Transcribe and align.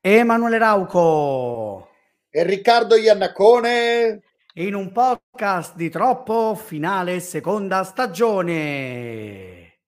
Emanuele 0.00 0.58
Rauco 0.58 1.88
e 2.30 2.44
Riccardo 2.44 2.94
Iannacone 2.94 4.22
in 4.54 4.74
un 4.74 4.92
podcast 4.92 5.74
di 5.74 5.90
troppo 5.90 6.54
finale 6.54 7.18
seconda 7.18 7.82
stagione. 7.82 9.80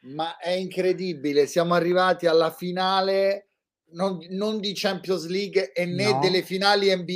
Ma 0.00 0.36
è 0.36 0.50
incredibile, 0.50 1.46
siamo 1.46 1.74
arrivati 1.74 2.26
alla 2.26 2.50
finale 2.50 3.50
non, 3.92 4.18
non 4.30 4.58
di 4.58 4.72
Champions 4.74 5.28
League 5.28 5.70
e 5.72 5.86
né 5.86 6.10
no. 6.10 6.18
delle 6.18 6.42
finali 6.42 6.92
NBA 6.92 7.14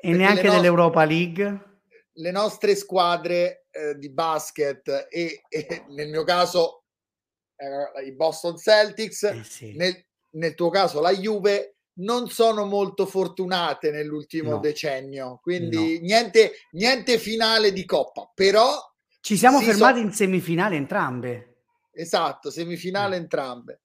e 0.00 0.12
neanche 0.12 0.44
nostre... 0.44 0.50
dell'Europa 0.50 1.04
League 1.04 1.74
le 2.16 2.30
nostre 2.30 2.74
squadre 2.74 3.66
eh, 3.70 3.96
di 3.96 4.10
basket 4.10 5.08
e, 5.10 5.42
e, 5.48 5.84
nel 5.88 6.08
mio 6.08 6.24
caso 6.24 6.84
eh, 7.56 8.04
i 8.04 8.12
Boston 8.12 8.56
Celtics, 8.56 9.22
eh 9.24 9.42
sì. 9.44 9.72
nel, 9.74 9.94
nel, 10.32 10.54
tuo 10.54 10.70
caso 10.70 11.00
la 11.00 11.12
Juve, 11.12 11.76
non 11.98 12.28
sono 12.28 12.66
molto 12.66 13.06
fortunate 13.06 13.90
nell'ultimo 13.90 14.50
no. 14.52 14.58
decennio, 14.58 15.40
quindi 15.42 15.98
no. 15.98 16.06
niente, 16.06 16.52
niente, 16.72 17.18
finale 17.18 17.72
di 17.72 17.84
coppa, 17.84 18.30
però... 18.34 18.78
Ci 19.20 19.36
siamo 19.36 19.60
fermati 19.60 19.98
so... 19.98 20.04
in 20.04 20.12
semifinale 20.12 20.76
entrambe. 20.76 21.56
Esatto, 21.92 22.50
semifinale 22.50 23.16
mm. 23.16 23.20
entrambe. 23.20 23.80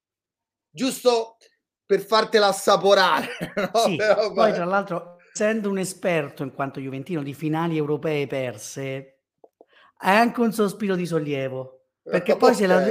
Giusto 0.70 1.38
per 1.86 2.02
fartela 2.02 2.48
assaporare. 2.48 3.28
No? 3.74 3.80
Sì, 3.86 3.96
però, 3.96 4.32
poi 4.32 4.54
tra 4.54 4.66
l'altro 4.66 5.11
essendo 5.34 5.70
un 5.70 5.78
esperto 5.78 6.44
in 6.44 6.54
quanto 6.54 6.80
juventino 6.80 7.24
di 7.24 7.34
finali 7.34 7.78
europee 7.78 8.28
perse, 8.28 9.20
hai 10.00 10.18
anche 10.18 10.42
un 10.42 10.52
sospiro 10.52 10.96
di 10.96 11.06
sollievo. 11.06 11.86
Perché 12.04 12.36
poi, 12.36 12.54
okay. 12.54 12.68
la, 12.68 12.84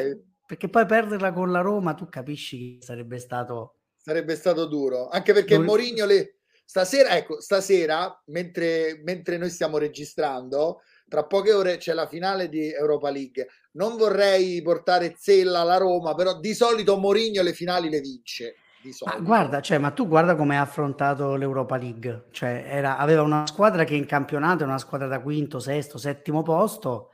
perché 0.47 0.69
poi 0.69 0.87
perderla 0.87 1.33
con 1.33 1.51
la 1.51 1.61
Roma, 1.61 1.95
tu 1.95 2.09
capisci 2.09 2.79
che 2.79 2.85
sarebbe 2.85 3.19
stato... 3.19 3.77
Sarebbe 3.97 4.35
stato 4.35 4.67
duro, 4.67 5.09
anche 5.09 5.33
perché 5.33 5.57
Dur- 5.57 5.67
Mourinho 5.67 6.07
le... 6.07 6.37
Stasera, 6.65 7.17
ecco, 7.17 7.41
stasera, 7.41 8.23
mentre, 8.27 9.01
mentre 9.03 9.37
noi 9.37 9.51
stiamo 9.51 9.77
registrando, 9.77 10.83
tra 11.09 11.27
poche 11.27 11.53
ore 11.53 11.79
c'è 11.79 11.93
la 11.93 12.07
finale 12.07 12.49
di 12.49 12.73
Europa 12.73 13.11
League. 13.11 13.49
Non 13.73 13.97
vorrei 13.97 14.63
portare 14.63 15.17
zella 15.19 15.61
alla 15.61 15.79
Roma, 15.79 16.15
però 16.15 16.39
di 16.39 16.55
solito 16.55 16.97
Mourinho 16.97 17.43
le 17.43 17.53
finali 17.53 17.91
le 17.91 18.01
vince 18.01 18.55
di 18.83 18.93
solito. 18.93 19.19
Ma 19.19 19.25
guarda, 19.25 19.61
cioè, 19.61 19.79
ma 19.79 19.91
tu 19.91 20.07
guarda 20.09 20.35
come 20.35 20.59
ha 20.59 20.63
affrontato 20.63 21.37
l'Europa 21.37 21.77
League, 21.77 22.27
cioè 22.31 22.65
era, 22.67 22.97
aveva 22.97 23.23
una 23.23 23.47
squadra 23.47 23.85
che 23.85 23.95
in 23.95 24.07
campionato 24.07 24.63
è 24.63 24.67
una 24.67 24.79
squadra 24.79 25.07
da 25.07 25.21
quinto, 25.21 25.59
sesto, 25.61 25.99
settimo 25.99 26.43
posto 26.43 27.11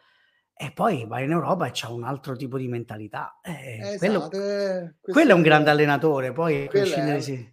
e 0.59 0.73
poi 0.73 1.05
va 1.07 1.21
in 1.21 1.33
Europa 1.33 1.67
e 1.67 1.71
c'ha 1.75 1.91
un 1.91 2.03
altro 2.03 2.35
tipo 2.35 2.57
di 2.57 2.67
mentalità. 2.67 3.39
Eh, 3.43 3.79
esatto, 3.79 3.99
quello, 3.99 4.31
eh, 4.31 4.95
quello, 5.01 5.31
è 5.33 5.35
un 5.35 5.43
grande 5.43 5.69
allenatore, 5.69 6.33
poi 6.33 6.69
sì. 7.21 7.53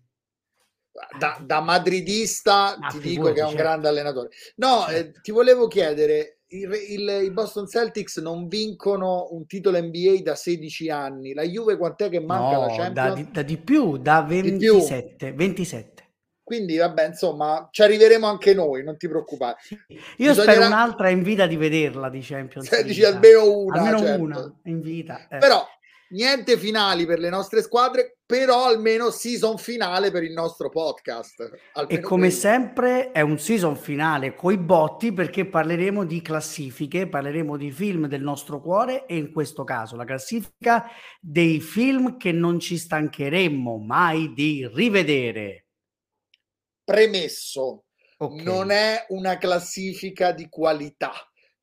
da, 1.20 1.38
da, 1.42 1.60
madridista 1.60 2.78
ah, 2.78 2.90
ti 2.90 3.00
dico 3.00 3.34
che 3.34 3.42
è 3.42 3.44
un 3.44 3.50
certo. 3.50 3.56
grande 3.62 3.88
allenatore. 3.90 4.30
No, 4.56 4.86
certo. 4.88 5.18
eh, 5.18 5.22
ti 5.22 5.32
volevo 5.32 5.68
chiedere, 5.68 6.33
i 6.54 7.32
Boston 7.32 7.68
Celtics 7.68 8.18
non 8.18 8.48
vincono 8.48 9.28
un 9.32 9.46
titolo 9.48 9.82
NBA 9.82 10.22
da 10.22 10.36
16 10.36 10.90
anni. 10.90 11.34
La 11.34 11.44
Juve 11.44 11.78
quant'è 11.78 12.10
che 12.10 12.20
manca 12.20 12.56
no, 12.56 12.62
la 12.62 12.68
Champions? 12.68 12.94
Da 12.94 13.14
di, 13.14 13.28
da 13.32 13.42
di 13.42 13.58
più, 13.58 13.98
da 13.98 14.22
27, 14.22 15.28
più. 15.28 15.36
27. 15.36 15.92
Quindi 16.44 16.78
vabbè, 16.78 17.08
insomma, 17.08 17.68
ci 17.72 17.82
arriveremo 17.82 18.28
anche 18.28 18.54
noi, 18.54 18.84
non 18.84 18.98
ti 18.98 19.08
preoccupare. 19.08 19.58
Io 19.88 19.98
Bisognerà... 20.18 20.52
spero 20.52 20.66
un'altra 20.68 21.10
in 21.10 21.24
vita 21.24 21.48
di 21.48 21.56
vederla 21.56 22.10
di 22.10 22.20
Champions. 22.22 22.68
Se 22.68 22.84
dici 22.84 23.04
almeno 23.04 23.58
una, 23.58 23.78
almeno 23.78 24.00
certo. 24.00 24.22
una 24.22 24.54
in 24.66 24.82
vita. 24.82 25.28
Eh. 25.30 25.38
Però 25.38 25.66
niente 26.14 26.58
finali 26.58 27.06
per 27.06 27.20
le 27.20 27.30
nostre 27.30 27.62
squadre, 27.62 28.18
però 28.26 28.66
almeno 28.66 29.10
season 29.12 29.58
finale 29.58 30.12
per 30.12 30.24
il 30.24 30.32
nostro 30.32 30.70
podcast. 30.70 31.52
E 31.88 32.00
come 32.00 32.28
quello. 32.28 32.34
sempre 32.34 33.12
è 33.12 33.22
un 33.22 33.38
season 33.38 33.76
finale 33.76 34.34
coi 34.34 34.58
botti 34.58 35.12
perché 35.12 35.46
parleremo 35.46 36.06
di 36.06 36.22
classifiche, 36.22 37.08
parleremo 37.08 37.58
di 37.58 37.72
film 37.72 38.08
del 38.08 38.22
nostro 38.22 38.62
cuore 38.62 39.06
e 39.06 39.18
in 39.18 39.32
questo 39.32 39.64
caso 39.64 39.96
la 39.96 40.06
classifica 40.06 40.86
dei 41.20 41.60
film 41.60 42.18
che 42.18 42.32
non 42.32 42.60
ci 42.60 42.78
stancheremmo 42.78 43.78
mai 43.78 44.34
di 44.34 44.68
rivedere. 44.72 45.68
Premesso, 46.84 47.86
okay. 48.18 48.44
non 48.44 48.72
è 48.72 49.06
una 49.10 49.38
classifica 49.38 50.32
di 50.32 50.48
qualità, 50.50 51.12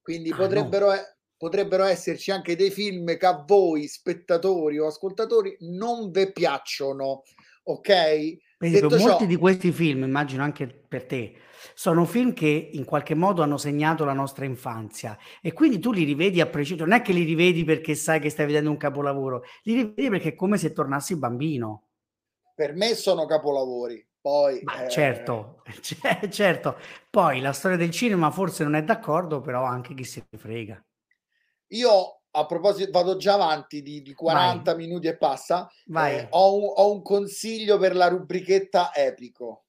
quindi 0.01 0.31
ah, 0.31 0.37
potrebbero... 0.37 0.93
No 0.93 1.19
potrebbero 1.41 1.85
esserci 1.85 2.31
anche 2.31 2.55
dei 2.55 2.71
film 2.71 3.17
che 3.17 3.25
a 3.25 3.43
voi, 3.47 3.89
spettatori 3.89 4.79
o 4.79 4.87
ascoltatori, 4.87 5.57
non 5.61 6.11
vi 6.11 6.31
piacciono. 6.33 7.23
Ok? 7.63 7.89
Vedi, 8.59 8.83
molti 8.83 8.99
ciò, 8.99 9.25
di 9.25 9.37
questi 9.37 9.73
film, 9.73 10.03
immagino 10.03 10.43
anche 10.43 10.67
per 10.67 11.07
te, 11.07 11.33
sono 11.73 12.05
film 12.05 12.35
che 12.35 12.69
in 12.73 12.85
qualche 12.85 13.15
modo 13.15 13.41
hanno 13.41 13.57
segnato 13.57 14.05
la 14.05 14.13
nostra 14.13 14.45
infanzia 14.45 15.17
e 15.41 15.55
quindi 15.55 15.79
tu 15.79 15.93
li 15.93 16.05
rivedi 16.05 16.43
a 16.43 16.47
prescindere, 16.47 16.91
non 16.91 16.99
è 16.99 17.03
che 17.03 17.15
li 17.15 17.25
rivedi 17.25 17.65
perché 17.65 17.95
sai 17.95 18.21
che 18.21 18.29
stai 18.29 18.45
vedendo 18.45 18.69
un 18.69 18.77
capolavoro, 18.77 19.45
li 19.63 19.77
rivedi 19.77 20.11
perché 20.11 20.29
è 20.31 20.35
come 20.35 20.59
se 20.59 20.75
tornassi 20.75 21.17
bambino. 21.17 21.87
Per 22.55 22.75
me 22.75 22.95
sono 22.95 23.25
capolavori. 23.25 24.07
Poi, 24.21 24.59
eh... 24.59 24.91
certo, 24.91 25.63
certo. 26.29 26.77
Poi 27.09 27.41
la 27.41 27.55
storia 27.55 27.79
del 27.79 27.93
cinema 27.93 28.31
forse 28.31 28.63
non 28.63 28.75
è 28.75 28.85
d'accordo, 28.85 29.41
però 29.41 29.65
anche 29.65 29.95
chi 29.95 30.05
se 30.05 30.27
ne 30.29 30.39
frega. 30.39 30.85
Io 31.71 32.21
a 32.33 32.47
proposito, 32.47 32.91
vado 32.93 33.17
già 33.17 33.35
avanti 33.35 33.83
di, 33.83 34.03
di 34.03 34.15
40 34.15 34.75
Vai. 34.75 34.87
minuti 34.87 35.09
e 35.09 35.17
passa. 35.17 35.69
Eh, 35.87 36.27
ho, 36.31 36.57
un, 36.57 36.73
ho, 36.77 36.93
un, 36.93 37.03
consiglio 37.03 37.79
per 37.79 37.97
la 37.97 38.09
rubrichetta 38.09 38.95
epico. 38.95 39.65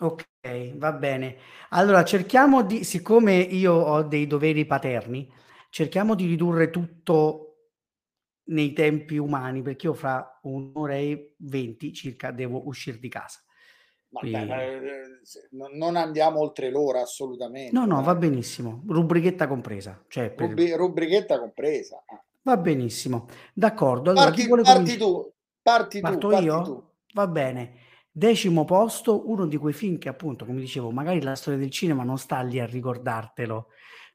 Ok, 0.00 0.76
va 0.76 0.92
bene. 0.92 1.36
Allora 1.70 2.04
cerchiamo 2.04 2.62
di, 2.62 2.84
siccome 2.84 3.34
io 3.34 3.72
ho 3.72 4.02
dei 4.02 4.28
doveri 4.28 4.64
paterni, 4.64 5.30
cerchiamo 5.70 6.14
di 6.14 6.26
ridurre 6.26 6.70
tutto 6.70 7.44
nei 8.44 8.72
tempi 8.72 9.16
umani, 9.16 9.60
perché 9.60 9.86
io 9.86 9.94
fra 9.94 10.38
un'ora 10.42 10.94
e 10.94 11.34
venti 11.38 11.92
circa 11.92 12.30
devo 12.30 12.66
uscire 12.68 12.98
di 12.98 13.08
casa. 13.08 13.40
Eh, 14.22 15.68
non 15.76 15.96
andiamo 15.96 16.40
oltre 16.40 16.70
l'ora 16.70 17.02
assolutamente. 17.02 17.76
No, 17.76 17.84
no, 17.84 18.02
va 18.02 18.14
benissimo. 18.14 18.82
Rubrichetta 18.86 19.46
compresa. 19.46 20.02
Cioè 20.08 20.30
per... 20.30 20.48
Rubri- 20.48 20.74
rubrichetta 20.74 21.38
compresa. 21.38 22.02
Va 22.42 22.56
benissimo. 22.56 23.26
D'accordo. 23.52 24.10
Allora, 24.10 24.30
parti, 24.30 24.48
parti 24.48 24.96
tu. 24.96 25.30
Parti 25.60 26.00
Parto 26.00 26.18
tu. 26.18 26.28
Parti 26.28 26.44
io? 26.46 26.62
Tu. 26.62 26.84
Va 27.12 27.26
bene. 27.26 27.74
Decimo 28.10 28.64
posto, 28.64 29.28
uno 29.30 29.46
di 29.46 29.58
quei 29.58 29.74
film 29.74 29.98
che 29.98 30.08
appunto, 30.08 30.44
come 30.44 30.60
dicevo, 30.60 30.90
magari 30.90 31.20
la 31.20 31.36
storia 31.36 31.58
del 31.58 31.70
cinema 31.70 32.02
non 32.02 32.18
sta 32.18 32.40
lì 32.40 32.58
a 32.58 32.66
ricordartelo, 32.66 33.68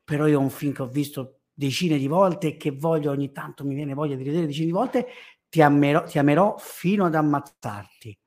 però 0.04 0.28
io 0.28 0.40
ho 0.40 0.42
un 0.42 0.50
film 0.50 0.74
che 0.74 0.82
ho 0.82 0.88
visto 0.88 1.42
decine 1.54 1.98
di 1.98 2.08
volte 2.08 2.48
e 2.48 2.58
che 2.58 2.72
voglio 2.72 3.12
ogni 3.12 3.32
tanto, 3.32 3.64
mi 3.64 3.76
viene 3.76 3.94
voglia 3.94 4.16
di 4.16 4.24
vedere 4.24 4.48
decine 4.48 4.66
di 4.66 4.72
volte, 4.72 5.08
ti 5.48 5.62
amerò, 5.62 6.04
ti 6.04 6.18
amerò 6.18 6.58
fino 6.58 7.06
ad 7.06 7.16
ammazzarti 7.16 8.18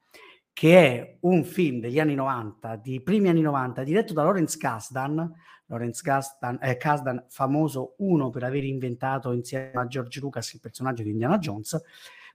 che 0.56 0.78
è 0.78 1.18
un 1.20 1.44
film 1.44 1.80
degli 1.80 2.00
anni 2.00 2.14
90, 2.14 2.76
di 2.76 3.02
primi 3.02 3.28
anni 3.28 3.42
90, 3.42 3.82
diretto 3.82 4.14
da 4.14 4.22
Lawrence 4.22 4.56
Kasdan, 4.56 5.30
Lawrence 5.66 6.00
Kasdan, 6.02 6.58
eh, 6.62 6.78
Kasdan 6.78 7.26
famoso 7.28 7.96
uno 7.98 8.30
per 8.30 8.42
aver 8.42 8.64
inventato 8.64 9.32
insieme 9.32 9.72
a 9.74 9.86
George 9.86 10.18
Lucas 10.18 10.54
il 10.54 10.60
personaggio 10.60 11.02
di 11.02 11.10
Indiana 11.10 11.36
Jones, 11.36 11.78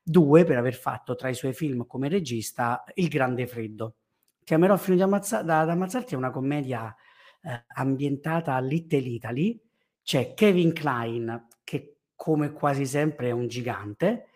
due 0.04 0.44
per 0.44 0.60
aver 0.60 0.76
fatto 0.76 1.16
tra 1.16 1.30
i 1.30 1.34
suoi 1.34 1.54
film 1.54 1.88
come 1.88 2.10
regista 2.10 2.84
Il 2.94 3.08
Grande 3.08 3.48
Freddo. 3.48 3.96
Chiamerò 4.44 4.78
fino 4.78 4.98
ad, 4.98 5.02
ammazza- 5.02 5.42
da, 5.42 5.62
ad 5.62 5.70
ammazzarti 5.70 6.14
è 6.14 6.18
una 6.18 6.30
commedia 6.30 6.96
eh, 7.42 7.64
ambientata 7.74 8.54
a 8.54 8.60
Little 8.60 9.00
Italy, 9.00 9.60
c'è 10.04 10.36
Kevin 10.36 10.74
Klein 10.74 11.48
che 11.64 12.02
come 12.16 12.52
quasi 12.52 12.86
sempre 12.86 13.30
è 13.30 13.32
un 13.32 13.48
gigante, 13.48 14.28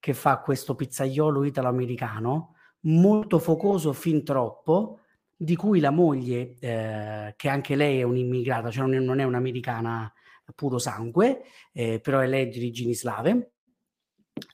che 0.00 0.14
fa 0.14 0.38
questo 0.38 0.74
pizzaiolo 0.74 1.44
italo-americano, 1.44 2.53
molto 2.84 3.38
focoso 3.38 3.92
fin 3.92 4.24
troppo, 4.24 5.00
di 5.36 5.56
cui 5.56 5.80
la 5.80 5.90
moglie, 5.90 6.56
eh, 6.60 7.34
che 7.36 7.48
anche 7.48 7.76
lei 7.76 8.00
è 8.00 8.02
un'immigrata, 8.02 8.70
cioè 8.70 8.84
non 8.86 8.94
è, 8.94 8.98
non 8.98 9.18
è 9.20 9.24
un'americana 9.24 10.12
puro 10.54 10.78
sangue, 10.78 11.42
eh, 11.72 12.00
però 12.00 12.20
è 12.20 12.26
lei 12.26 12.48
di 12.48 12.58
origini 12.58 12.94
slave, 12.94 13.52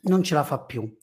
non 0.03 0.23
ce 0.23 0.35
la 0.35 0.45
fa 0.45 0.61
più 0.61 0.97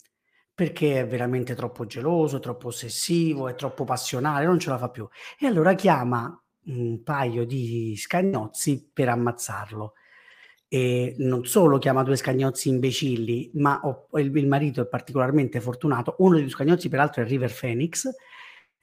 perché 0.58 1.02
è 1.02 1.08
veramente 1.08 1.54
troppo 1.54 1.86
geloso, 1.86 2.40
troppo 2.40 2.70
ossessivo, 2.70 3.48
è 3.48 3.54
troppo 3.54 3.84
passionale, 3.84 4.48
non 4.48 4.58
ce 4.58 4.72
la 4.72 4.80
fa 4.80 4.90
più. 4.90 5.08
E 5.38 5.46
allora 5.46 5.76
chiama 5.76 6.36
un 6.66 7.04
paio 7.04 7.46
di 7.46 7.96
scagnozzi 7.96 8.90
per 8.92 9.10
ammazzarlo 9.10 9.94
e 10.69 11.16
non 11.19 11.46
solo 11.46 11.78
chiama 11.78 12.04
due 12.04 12.18
scagnozzi 12.18 12.69
imbecilli, 12.69 13.52
ma 13.54 13.80
ho, 13.84 14.08
il, 14.19 14.36
il, 14.36 14.48
marito 14.48 14.81
è 14.81 14.88
particolarmente 14.88 15.62
fortunato. 15.62 16.16
Uno 16.19 16.38
due 16.38 16.50
scagnozzi, 16.50 16.90
peraltro, 16.90 17.22
è 17.22 17.25
River 17.25 17.54
Phoenix. 17.58 18.10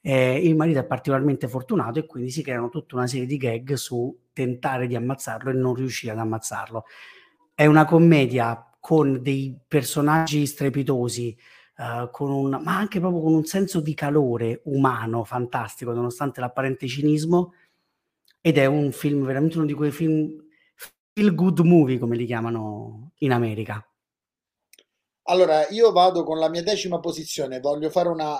Eh, 0.01 0.37
il 0.37 0.55
marito 0.55 0.79
è 0.79 0.85
particolarmente 0.85 1.47
fortunato 1.47 1.99
e 1.99 2.05
quindi 2.05 2.29
si 2.29 2.43
creano 2.43 2.69
tutta 2.69 2.95
una 2.95 3.07
serie 3.07 3.25
di 3.25 3.37
gag 3.37 3.73
su 3.73 4.15
tentare 4.33 4.87
di 4.87 4.95
ammazzarlo 4.95 5.49
e 5.49 5.53
non 5.53 5.75
riuscire 5.75 6.11
ad 6.11 6.19
ammazzarlo. 6.19 6.85
È 7.53 7.65
una 7.65 7.85
commedia 7.85 8.69
con 8.79 9.21
dei 9.21 9.57
personaggi 9.67 10.45
strepitosi, 10.45 11.35
con 12.11 12.31
un, 12.31 12.61
ma 12.63 12.77
anche 12.77 12.99
proprio 12.99 13.21
con 13.21 13.33
un 13.33 13.45
senso 13.45 13.79
di 13.79 13.93
calore 13.93 14.61
umano 14.65 15.23
fantastico, 15.23 15.91
nonostante 15.91 16.39
l'apparente 16.39 16.87
cinismo. 16.87 17.53
Ed 18.41 18.57
è 18.57 18.65
un 18.65 18.91
film 18.91 19.25
veramente 19.25 19.57
uno 19.57 19.65
di 19.65 19.73
quei 19.73 19.91
film 19.91 20.44
feel 21.15 21.33
good 21.33 21.59
movie, 21.59 21.97
come 21.97 22.17
li 22.17 22.25
chiamano 22.25 23.11
in 23.19 23.31
America. 23.31 23.81
Allora, 25.27 25.65
io 25.69 25.93
vado 25.93 26.23
con 26.23 26.37
la 26.37 26.49
mia 26.49 26.61
decima 26.61 26.99
posizione, 26.99 27.61
voglio 27.61 27.89
fare 27.89 28.09
una 28.09 28.37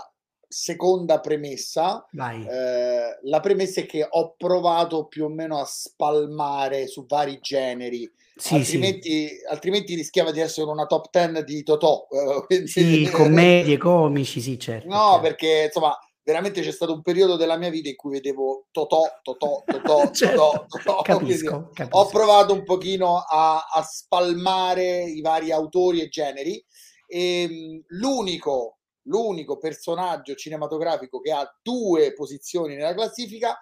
seconda 0.48 1.22
premessa. 1.22 2.06
Eh, 2.12 3.19
la 3.24 3.39
premessa 3.39 3.80
è 3.80 3.86
che 3.86 4.06
ho 4.07 4.36
provato 4.38 5.07
più 5.07 5.24
o 5.24 5.30
meno 5.30 5.57
a 5.57 5.66
spalmare 5.66 6.88
su 6.88 7.06
vari 7.07 7.39
generi. 7.42 8.12
Sì, 8.36 8.56
altrimenti, 8.56 9.28
sì. 9.30 9.36
altrimenti 9.50 9.95
rischiava 9.95 10.31
di 10.31 10.42
essere 10.42 10.69
una 10.69 10.86
top 10.86 11.07
10 11.10 11.44
di 11.45 11.63
Totò. 11.63 12.07
Eh, 12.50 12.68
sì, 12.68 13.07
commedie, 13.10 13.78
comici, 13.78 14.42
sì, 14.42 14.60
certo. 14.60 14.88
No, 14.89 15.12
certo. 15.13 15.21
perché 15.21 15.63
insomma, 15.68 15.98
veramente 16.25 16.62
c'è 16.62 16.72
stato 16.72 16.92
un 16.92 17.01
periodo 17.01 17.38
della 17.38 17.56
mia 17.56 17.69
vita 17.69 17.88
in 17.88 17.95
cui 17.95 18.13
vedevo 18.13 18.66
Totò, 18.72 19.04
Totò, 19.22 19.63
Totò, 19.63 20.10
certo. 20.12 20.66
Totò, 20.68 20.68
Totò. 20.68 21.01
Capisco, 21.06 21.69
capisco. 21.72 21.98
Ho 21.98 22.07
provato 22.07 22.51
un 22.51 22.63
pochino 22.63 23.18
a, 23.19 23.63
a 23.72 23.81
spalmare 23.83 25.04
i 25.04 25.22
vari 25.22 25.51
autori 25.51 26.01
e 26.01 26.10
generi. 26.10 26.62
E, 27.07 27.42
ehm, 27.42 27.83
l'unico 27.89 28.80
l'unico 29.07 29.60
personaggio 29.60 30.33
cinematografico 30.33 31.19
che 31.19 31.31
ha 31.31 31.48
due 31.62 32.12
posizioni 32.13 32.74
nella 32.74 32.95
classifica 32.95 33.60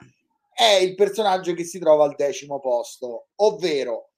è 0.53 0.75
il 0.75 0.95
personaggio 0.95 1.53
che 1.53 1.65
si 1.65 1.79
trova 1.79 2.05
al 2.05 2.15
decimo 2.15 2.61
posto, 2.61 3.27
ovvero 3.41 4.11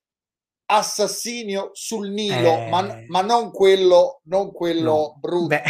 Assassinio 0.67 1.69
sul 1.73 2.09
Nilo, 2.09 2.57
eh... 2.57 2.69
ma, 2.69 3.01
ma, 3.07 3.21
non 3.21 3.51
quello, 3.51 4.21
non 4.25 4.51
quello 4.51 4.91
no. 4.91 5.17
brutto. 5.19 5.47
Beh, 5.47 5.63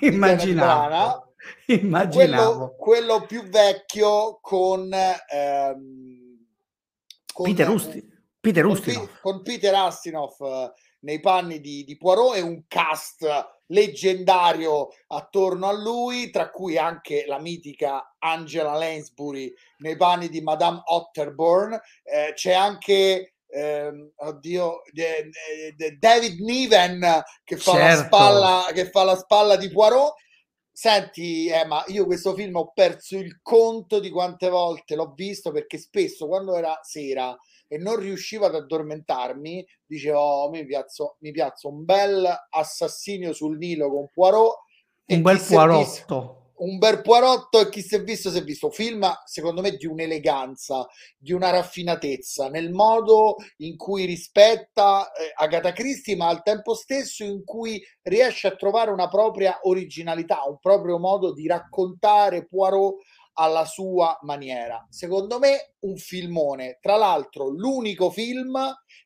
immaginavo. 0.06 1.29
immaginavo. 1.66 2.74
Quello, 2.76 3.16
quello, 3.16 3.26
più 3.26 3.48
vecchio 3.48 4.38
con, 4.40 4.92
ehm, 4.92 6.46
con 7.32 7.44
Peter, 7.44 7.68
Usti- 7.68 8.08
Peter 8.40 8.64
Ustinov. 8.64 9.08
Con, 9.20 9.34
con 9.34 9.42
Peter 9.42 9.74
Ustinov 9.74 10.72
nei 11.00 11.20
panni 11.20 11.60
di, 11.60 11.84
di 11.84 11.96
Poirot 11.96 12.36
e 12.36 12.40
un 12.40 12.64
cast 12.66 13.26
leggendario 13.66 14.88
attorno 15.08 15.68
a 15.68 15.72
lui, 15.72 16.30
tra 16.30 16.50
cui 16.50 16.76
anche 16.76 17.24
la 17.26 17.38
mitica 17.38 18.16
Angela 18.18 18.74
Lansbury 18.74 19.52
nei 19.78 19.96
panni 19.96 20.28
di 20.28 20.40
Madame 20.40 20.82
Otterburn. 20.84 21.80
Eh, 22.02 22.32
c'è 22.34 22.52
anche 22.52 23.34
eh, 23.46 24.10
oddio, 24.16 24.82
de, 24.92 25.30
David 25.98 26.40
Niven 26.40 27.22
che 27.44 27.56
fa, 27.56 27.72
certo. 27.72 27.86
la 27.86 28.04
spalla, 28.04 28.66
che 28.72 28.90
fa 28.90 29.04
la 29.04 29.16
spalla 29.16 29.56
di 29.56 29.70
Poirot. 29.70 30.14
Senti, 30.80 31.46
Emma, 31.50 31.84
io 31.88 32.06
questo 32.06 32.32
film 32.32 32.56
ho 32.56 32.72
perso 32.72 33.18
il 33.18 33.40
conto 33.42 34.00
di 34.00 34.08
quante 34.08 34.48
volte 34.48 34.94
l'ho 34.94 35.12
visto 35.14 35.52
perché 35.52 35.76
spesso 35.76 36.26
quando 36.26 36.56
era 36.56 36.80
sera 36.80 37.36
e 37.68 37.76
non 37.76 37.96
riuscivo 37.96 38.46
ad 38.46 38.54
addormentarmi, 38.54 39.62
dicevo, 39.84 40.18
oh, 40.18 40.48
mi, 40.48 40.64
piazzo, 40.64 41.16
mi 41.18 41.32
piazzo 41.32 41.68
un 41.68 41.84
bel 41.84 42.26
assassinio 42.48 43.34
sul 43.34 43.58
Nilo 43.58 43.90
con 43.90 44.08
Poirot. 44.10 44.56
Un 45.08 45.20
bel 45.20 45.38
Poirotto 45.46 46.39
un 46.60 46.78
bel 46.78 47.00
Poirotto 47.02 47.60
e 47.60 47.68
chi 47.68 47.82
si 47.82 47.94
è 47.94 48.02
visto 48.02 48.30
si 48.30 48.38
è 48.38 48.42
visto. 48.42 48.70
Film 48.70 49.06
secondo 49.24 49.60
me 49.60 49.72
di 49.72 49.86
un'eleganza 49.86 50.86
di 51.16 51.32
una 51.32 51.50
raffinatezza 51.50 52.48
nel 52.48 52.70
modo 52.70 53.36
in 53.58 53.76
cui 53.76 54.04
rispetta 54.04 55.10
eh, 55.12 55.32
Agatha 55.34 55.72
Christie 55.72 56.16
ma 56.16 56.28
al 56.28 56.42
tempo 56.42 56.74
stesso 56.74 57.24
in 57.24 57.44
cui 57.44 57.82
riesce 58.02 58.48
a 58.48 58.56
trovare 58.56 58.90
una 58.90 59.08
propria 59.08 59.58
originalità 59.62 60.42
un 60.46 60.58
proprio 60.58 60.98
modo 60.98 61.32
di 61.32 61.46
raccontare 61.46 62.46
Poirot 62.46 62.96
alla 63.40 63.64
sua 63.64 64.18
maniera. 64.22 64.86
Secondo 64.90 65.38
me 65.38 65.72
un 65.80 65.96
filmone, 65.96 66.78
tra 66.80 66.96
l'altro 66.96 67.48
l'unico 67.48 68.10
film 68.10 68.58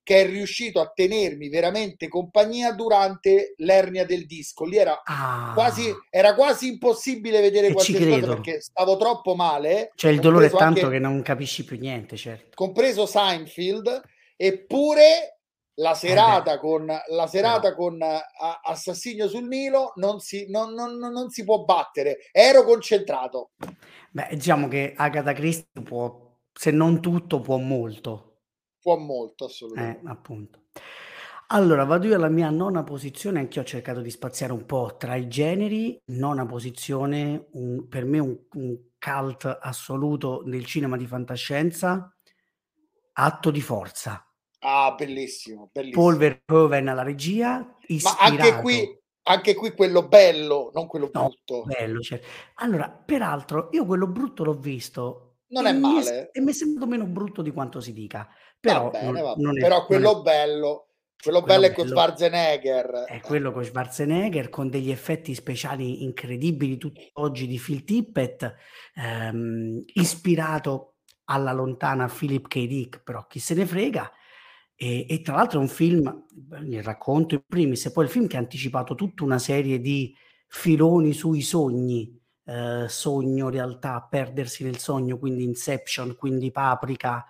che 0.03 0.23
è 0.23 0.27
riuscito 0.27 0.81
a 0.81 0.91
tenermi 0.93 1.49
veramente 1.49 2.09
compagnia 2.09 2.73
durante 2.73 3.55
l'ernia 3.59 4.05
del 4.05 4.27
disco. 4.27 4.65
Lì 4.65 4.77
era, 4.77 5.01
ah. 5.05 5.53
quasi, 5.55 5.91
era 6.11 6.35
quasi 6.35 6.73
impossibile 6.73 7.41
vedere 7.41 7.73
qualche 7.73 8.09
cosa 8.09 8.27
perché 8.27 8.61
stavo 8.61 8.97
troppo 8.97 9.35
male. 9.35 9.93
C'è 9.95 10.11
il 10.11 10.21
dolore 10.21 10.51
tanto 10.51 10.87
anche, 10.87 10.97
che 10.97 10.99
non 10.99 11.23
capisci 11.23 11.65
più 11.65 11.79
niente, 11.79 12.17
certo. 12.17 12.51
Compreso 12.55 13.07
Seinfeld, 13.07 14.03
eppure 14.37 15.35
la 15.79 15.95
serata, 15.95 16.55
eh 16.55 16.59
con, 16.59 16.87
la 16.87 17.27
serata 17.27 17.71
no. 17.71 17.75
con 17.75 17.99
Assassinio 18.63 19.29
sul 19.29 19.47
Nilo 19.47 19.93
non 19.97 20.21
si, 20.21 20.47
non, 20.49 20.73
non, 20.73 20.99
non 20.99 21.31
si 21.31 21.45
può 21.45 21.65
battere. 21.65 22.19
Ero 22.31 22.65
concentrato. 22.65 23.53
Beh, 24.15 24.29
diciamo 24.31 24.69
che 24.69 24.95
Agatha 24.97 25.33
Christie 25.33 25.83
può, 25.83 26.39
se 26.53 26.71
non 26.71 27.03
tutto, 27.03 27.41
può 27.41 27.57
molto. 27.59 28.43
Può 28.81 28.97
molto, 28.97 29.47
assolutamente. 29.47 30.07
Eh, 30.07 30.09
appunto. 30.09 30.63
Allora, 31.49 31.83
vado 31.83 32.07
io 32.07 32.15
alla 32.15 32.29
mia 32.29 32.49
nona 32.49 32.85
posizione, 32.85 33.41
anche 33.41 33.59
io 33.59 33.65
ho 33.65 33.67
cercato 33.67 34.01
di 34.01 34.11
spaziare 34.11 34.53
un 34.53 34.67
po' 34.67 34.95
tra 34.97 35.17
i 35.17 35.27
generi. 35.27 36.01
Nona 36.13 36.47
posizione, 36.47 37.49
un, 37.55 37.89
per 37.89 38.05
me 38.05 38.21
un, 38.21 38.39
un 38.53 38.79
cult 39.01 39.59
assoluto 39.61 40.45
del 40.45 40.65
cinema 40.65 40.97
di 40.97 41.07
fantascienza, 41.09 42.17
Atto 43.17 43.51
di 43.51 43.61
forza. 43.61 44.25
Ah, 44.61 44.95
bellissimo, 44.97 45.71
bellissimo. 45.73 46.03
Paul 46.05 46.17
Verhoeven 46.19 46.87
alla 46.87 47.03
regia. 47.03 47.59
Ma 48.03 48.17
anche 48.21 48.61
qui 48.61 49.03
anche 49.25 49.55
qui 49.55 49.73
quello 49.73 50.07
bello, 50.07 50.71
non 50.75 50.87
quello 50.87 51.11
no, 51.13 51.29
brutto. 51.29 51.63
Bello, 51.65 52.01
certo. 52.01 52.27
Allora, 52.57 52.91
peraltro, 52.91 53.69
io 53.73 53.87
quello 53.87 54.07
brutto 54.07 54.45
l'ho 54.45 54.55
visto. 54.55 55.37
Non 55.49 55.67
è 55.67 55.73
male. 55.73 56.31
E 56.33 56.41
mi 56.41 56.51
è 56.51 56.55
sembrato 56.55 56.91
meno 56.91 57.07
brutto 57.07 57.43
di 57.43 57.53
quanto 57.53 57.81
si 57.81 57.93
dica. 57.93 58.29
Però, 58.59 58.91
bene, 58.91 59.21
non, 59.21 59.35
non 59.37 59.59
è, 59.59 59.61
però 59.61 59.87
quello 59.87 60.19
è, 60.19 60.23
bello, 60.23 60.89
quello, 61.23 61.41
quello 61.41 61.43
bello 61.43 61.67
è 61.67 61.73
con 61.73 61.87
Schwarzenegger. 61.87 63.05
È 63.07 63.21
quello 63.21 63.53
con 63.53 63.65
Schwarzenegger, 63.65 64.49
con 64.49 64.69
degli 64.69 64.91
effetti 64.91 65.35
speciali 65.35 66.03
incredibili, 66.03 66.77
tutti 66.77 67.09
oggi 67.15 67.47
di 67.47 67.59
Phil 67.59 67.85
Tippett, 67.85 68.55
ehm, 68.95 69.83
ispirato 69.95 70.97
alla 71.27 71.53
lontana 71.53 72.09
Philip 72.09 72.47
K. 72.49 72.67
Dick, 72.67 73.03
però 73.03 73.27
chi 73.27 73.39
se 73.39 73.55
ne 73.55 73.65
frega 73.65 74.11
e, 74.77 75.07
e, 75.09 75.21
tra 75.21 75.37
l'altro 75.37 75.59
è 75.61 75.63
un 75.63 75.69
film, 75.69 76.25
il 76.63 76.83
racconto 76.83 77.35
in 77.35 77.43
primis, 77.47 77.87
e 77.87 77.93
poi 77.93 78.05
il 78.05 78.11
film 78.11 78.27
che 78.27 78.37
ha 78.37 78.41
anticipato 78.41 78.95
tutta 78.95 79.23
una 79.25 79.39
serie 79.39 79.81
di 79.81 80.15
filoni 80.49 81.13
sui 81.13 81.43
sogni, 81.43 82.21
eh, 82.45 82.87
sogno, 82.89 83.49
realtà, 83.49 84.07
perdersi 84.09 84.65
nel 84.65 84.79
sogno, 84.79 85.19
quindi 85.19 85.45
Inception, 85.45 86.17
quindi 86.17 86.51
Paprika. 86.51 87.25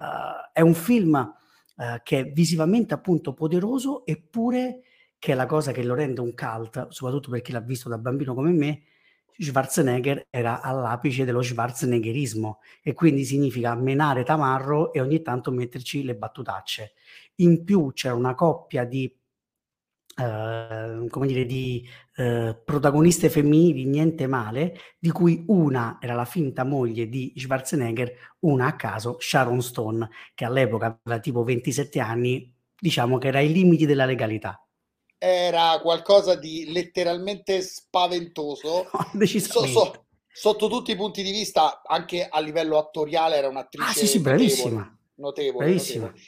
Uh, 0.00 0.48
è 0.52 0.60
un 0.60 0.74
film 0.74 1.14
uh, 1.14 1.82
che 2.04 2.20
è 2.20 2.30
visivamente 2.30 2.94
appunto 2.94 3.34
poderoso, 3.34 4.06
eppure 4.06 4.82
che 5.18 5.32
è 5.32 5.34
la 5.34 5.46
cosa 5.46 5.72
che 5.72 5.82
lo 5.82 5.94
rende 5.94 6.20
un 6.20 6.34
cult, 6.34 6.88
soprattutto 6.90 7.30
per 7.30 7.42
chi 7.42 7.50
l'ha 7.50 7.60
visto 7.60 7.88
da 7.88 7.98
bambino 7.98 8.34
come 8.34 8.52
me, 8.52 8.82
Schwarzenegger 9.38 10.26
era 10.30 10.60
all'apice 10.60 11.24
dello 11.24 11.42
schwarzeneggerismo 11.42 12.60
e 12.82 12.92
quindi 12.92 13.24
significa 13.24 13.74
menare 13.76 14.24
tamarro 14.24 14.92
e 14.92 15.00
ogni 15.00 15.22
tanto 15.22 15.50
metterci 15.52 16.02
le 16.02 16.16
battutacce. 16.16 16.94
In 17.36 17.62
più 17.64 17.92
c'era 17.92 18.14
una 18.14 18.34
coppia 18.34 18.84
di, 18.84 19.04
eh, 20.16 21.06
come 21.08 21.26
dire, 21.26 21.44
di 21.46 21.86
eh, 22.16 22.60
protagoniste 22.64 23.30
femminili 23.30 23.84
niente 23.84 24.26
male, 24.26 24.76
di 24.98 25.10
cui 25.10 25.44
una 25.48 25.98
era 26.00 26.14
la 26.14 26.24
finta 26.24 26.64
moglie 26.64 27.08
di 27.08 27.32
Schwarzenegger, 27.36 28.12
una 28.40 28.66
a 28.66 28.76
caso 28.76 29.16
Sharon 29.20 29.62
Stone, 29.62 30.08
che 30.34 30.44
all'epoca 30.44 30.98
aveva 31.04 31.20
tipo 31.20 31.44
27 31.44 32.00
anni, 32.00 32.52
diciamo 32.76 33.18
che 33.18 33.28
era 33.28 33.38
ai 33.38 33.52
limiti 33.52 33.86
della 33.86 34.04
legalità 34.04 34.60
era 35.18 35.78
qualcosa 35.82 36.36
di 36.36 36.70
letteralmente 36.70 37.60
spaventoso. 37.60 38.86
So, 39.38 39.66
so, 39.66 40.04
sotto 40.32 40.68
tutti 40.68 40.92
i 40.92 40.96
punti 40.96 41.22
di 41.22 41.32
vista, 41.32 41.82
anche 41.84 42.26
a 42.28 42.40
livello 42.40 42.78
attoriale, 42.78 43.36
era 43.36 43.48
un'attrice 43.48 43.88
ah, 43.88 43.92
sì, 43.92 44.06
sì, 44.06 44.20
bravissima. 44.20 44.98
Notevole. 45.16 45.64
bravissima. 45.64 46.06
notevole. 46.06 46.26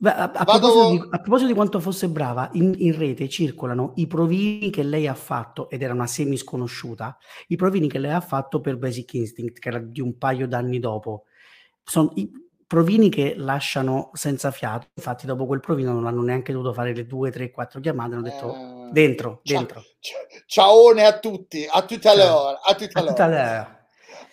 Beh, 0.00 0.12
a, 0.12 0.30
a, 0.30 0.44
proposito 0.44 0.90
di, 0.90 1.08
a, 1.10 1.18
proposito 1.18 1.48
di, 1.48 1.54
quanto 1.54 1.80
fosse 1.80 2.08
brava, 2.08 2.48
in, 2.52 2.72
in, 2.78 2.96
rete 2.96 3.28
circolano 3.28 3.94
i 3.96 4.06
provini 4.06 4.70
che 4.70 4.84
lei 4.84 5.08
ha 5.08 5.14
fatto, 5.14 5.68
ed 5.68 5.82
era 5.82 5.92
una 5.92 6.06
semi 6.06 6.36
sconosciuta, 6.36 7.18
i 7.48 7.56
provini 7.56 7.88
che 7.88 7.98
lei 7.98 8.12
ha 8.12 8.20
fatto 8.20 8.60
per 8.60 8.76
Basic 8.76 9.14
Instinct, 9.14 9.58
che 9.58 9.68
era 9.68 9.80
di 9.80 10.00
un 10.00 10.16
paio 10.16 10.46
d'anni 10.46 10.78
dopo. 10.78 11.24
Sono, 11.82 12.12
i, 12.14 12.30
provini 12.68 13.08
che 13.08 13.34
lasciano 13.34 14.10
senza 14.12 14.52
fiato. 14.52 14.88
Infatti, 14.94 15.26
dopo 15.26 15.46
quel 15.46 15.58
provino 15.58 15.92
non 15.92 16.06
hanno 16.06 16.22
neanche 16.22 16.52
dovuto 16.52 16.74
fare 16.74 16.94
le 16.94 17.06
due, 17.06 17.32
tre, 17.32 17.50
quattro 17.50 17.80
chiamate. 17.80 18.12
Hanno 18.12 18.22
detto 18.22 18.54
eh, 18.54 18.90
dentro, 18.92 19.40
dentro. 19.42 19.82
Ciaone 20.46 21.04
a 21.04 21.18
tutti, 21.18 21.66
a 21.68 21.82
tutte 21.84 22.14
le 22.14 22.28
ore. 22.28 22.58
A 22.62 22.74
tutte 22.74 23.02
le 23.02 23.10
ore. 23.10 23.76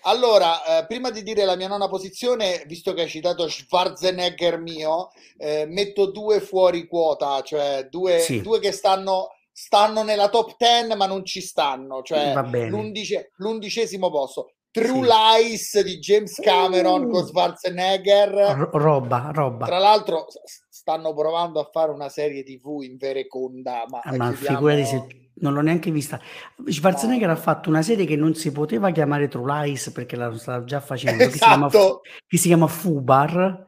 Allora, 0.08 0.64
eh, 0.64 0.86
prima 0.86 1.10
di 1.10 1.24
dire 1.24 1.46
la 1.46 1.56
mia 1.56 1.68
nona 1.68 1.88
posizione, 1.88 2.64
visto 2.68 2.94
che 2.94 3.04
hai 3.04 3.10
citato 3.10 3.50
Schwarzenegger 3.50 4.60
mio, 4.60 5.10
eh, 5.38 5.66
metto 5.66 6.12
due 6.12 6.42
fuori 6.42 6.86
quota, 6.86 7.42
cioè 7.42 7.88
due, 7.90 8.20
sì. 8.20 8.42
due 8.42 8.60
che 8.60 8.72
stanno, 8.72 9.30
stanno, 9.52 10.04
nella 10.04 10.30
top 10.30 10.58
10 10.58 10.96
ma 10.96 11.08
non 11.08 11.26
ci 11.26 11.42
stanno, 11.42 12.04
cioè 12.04 12.34
l'undice, 12.70 13.32
l'undicesimo 13.38 14.12
posto. 14.12 14.55
True 14.76 15.08
sì. 15.08 15.14
Lies 15.14 15.82
di 15.84 16.00
James 16.00 16.38
Cameron 16.42 17.06
uh, 17.06 17.10
con 17.10 17.26
Schwarzenegger. 17.26 18.30
R- 18.30 18.70
roba, 18.74 19.30
roba. 19.34 19.68
Tra 19.68 19.78
l'altro 19.78 20.28
stanno 20.70 21.14
provando 21.14 21.62
a 21.62 21.70
fare 21.72 21.92
una 21.92 22.10
serie 22.10 22.44
TV 22.44 22.82
in 22.82 22.98
vereconda, 22.98 23.86
ma, 23.88 24.02
ah, 24.04 24.18
ma 24.18 24.34
chiudiamo... 24.34 24.58
figurati 24.58 24.86
se 24.86 25.30
non 25.36 25.54
l'ho 25.54 25.62
neanche 25.62 25.92
vista. 25.92 26.20
Schwarzenegger 26.68 27.28
no. 27.28 27.34
ha 27.34 27.38
fatto 27.38 27.70
una 27.70 27.82
serie 27.82 28.06
che 28.06 28.18
non 28.18 28.36
si 28.36 28.52
poteva 28.52 28.92
chiamare 28.92 29.30
True 29.30 29.50
Lies 29.50 29.92
perché 29.92 30.18
la 30.18 30.38
stava 30.38 30.66
già 30.66 30.82
facendo, 30.82 31.24
esatto. 31.24 31.32
che, 31.32 31.38
si 31.38 31.46
chiama, 31.46 31.68
esatto. 31.68 32.02
che 32.28 32.38
si 32.38 32.48
chiama 32.48 32.68
Fubar, 32.68 33.66